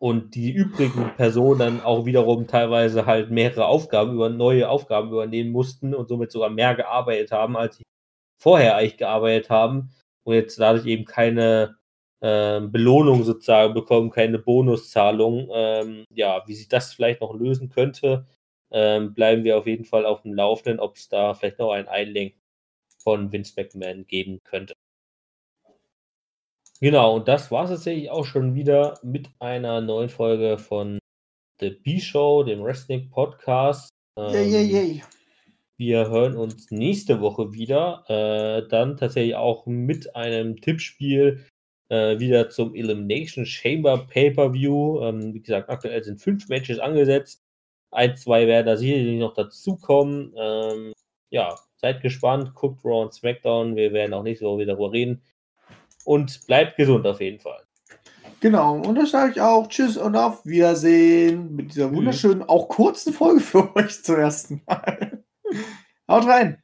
und 0.00 0.34
die 0.34 0.50
übrigen 0.52 1.12
Personen 1.16 1.58
dann 1.60 1.80
auch 1.80 2.06
wiederum 2.06 2.48
teilweise 2.48 3.06
halt 3.06 3.30
mehrere 3.30 3.66
Aufgaben 3.66 4.14
über 4.14 4.28
neue 4.30 4.68
Aufgaben 4.68 5.10
übernehmen 5.12 5.52
mussten 5.52 5.94
und 5.94 6.08
somit 6.08 6.32
sogar 6.32 6.50
mehr 6.50 6.74
gearbeitet 6.74 7.30
haben, 7.30 7.56
als 7.56 7.76
sie 7.76 7.84
vorher 8.36 8.76
eigentlich 8.76 8.98
gearbeitet 8.98 9.50
haben 9.50 9.90
und 10.24 10.34
jetzt 10.34 10.58
dadurch 10.58 10.86
eben 10.86 11.04
keine 11.04 11.76
ähm, 12.20 12.72
Belohnung 12.72 13.24
sozusagen 13.24 13.74
bekommen, 13.74 14.10
keine 14.10 14.38
Bonuszahlung. 14.40 15.48
Ähm, 15.52 16.04
ja, 16.10 16.42
wie 16.46 16.54
sich 16.54 16.68
das 16.68 16.92
vielleicht 16.92 17.20
noch 17.20 17.34
lösen 17.34 17.68
könnte, 17.68 18.26
ähm, 18.72 19.14
bleiben 19.14 19.44
wir 19.44 19.58
auf 19.58 19.66
jeden 19.66 19.84
Fall 19.84 20.06
auf 20.06 20.22
dem 20.22 20.34
Laufenden, 20.34 20.80
ob 20.80 20.96
es 20.96 21.08
da 21.08 21.34
vielleicht 21.34 21.58
noch 21.58 21.72
ein 21.72 21.88
Einlenk 21.88 22.34
von 23.02 23.32
Vince 23.32 23.54
McMahon 23.56 24.06
geben 24.06 24.40
könnte. 24.44 24.74
Genau, 26.80 27.16
und 27.16 27.28
das 27.28 27.50
war 27.50 27.64
es 27.64 27.70
tatsächlich 27.70 28.10
auch 28.10 28.24
schon 28.24 28.54
wieder 28.54 28.98
mit 29.02 29.28
einer 29.38 29.80
neuen 29.80 30.08
Folge 30.08 30.58
von 30.58 30.98
The 31.60 31.70
B-Show, 31.70 32.42
dem 32.42 32.62
Wrestling 32.62 33.08
Podcast. 33.08 33.90
Yay, 34.18 34.48
yay, 34.48 34.64
Ähm, 34.64 34.70
yay. 34.70 35.02
wir 35.76 36.08
hören 36.10 36.36
uns 36.36 36.70
nächste 36.70 37.20
Woche 37.20 37.52
wieder. 37.52 38.04
Äh, 38.08 38.68
dann 38.68 38.96
tatsächlich 38.96 39.36
auch 39.36 39.66
mit 39.66 40.16
einem 40.16 40.60
Tippspiel 40.60 41.46
äh, 41.88 42.18
wieder 42.18 42.50
zum 42.50 42.74
Elimination 42.74 43.46
Chamber 43.46 44.06
Pay-Per-View. 44.08 45.02
Ähm, 45.02 45.34
wie 45.34 45.40
gesagt, 45.40 45.70
aktuell 45.70 46.02
sind 46.02 46.20
fünf 46.20 46.48
Matches 46.48 46.80
angesetzt. 46.80 47.42
Ein, 47.92 48.16
zwei 48.16 48.46
werden 48.46 48.66
da 48.66 48.76
sicherlich 48.76 49.20
noch 49.20 49.34
dazukommen. 49.34 50.34
Ähm, 50.36 50.92
ja, 51.30 51.54
seid 51.76 52.00
gespannt, 52.00 52.54
guckt 52.54 52.84
Raw 52.84 53.02
und 53.02 53.14
SmackDown. 53.14 53.76
Wir 53.76 53.92
werden 53.92 54.14
auch 54.14 54.22
nächste 54.22 54.46
Woche 54.46 54.60
wieder 54.60 54.74
darüber 54.74 54.92
reden. 54.92 55.22
Und 56.04 56.46
bleibt 56.46 56.76
gesund 56.76 57.06
auf 57.06 57.20
jeden 57.20 57.38
Fall. 57.38 57.62
Genau, 58.40 58.74
und 58.74 58.96
da 58.96 59.06
sage 59.06 59.32
ich 59.32 59.40
auch 59.40 59.68
Tschüss 59.68 59.96
und 59.96 60.16
auf 60.16 60.44
Wiedersehen 60.44 61.54
mit 61.54 61.70
dieser 61.70 61.94
wunderschönen, 61.94 62.42
auch 62.42 62.68
kurzen 62.68 63.12
Folge 63.12 63.40
für 63.40 63.76
euch 63.76 64.02
zum 64.02 64.16
ersten 64.16 64.62
Mal. 64.66 65.22
Haut 66.08 66.26
rein! 66.26 66.58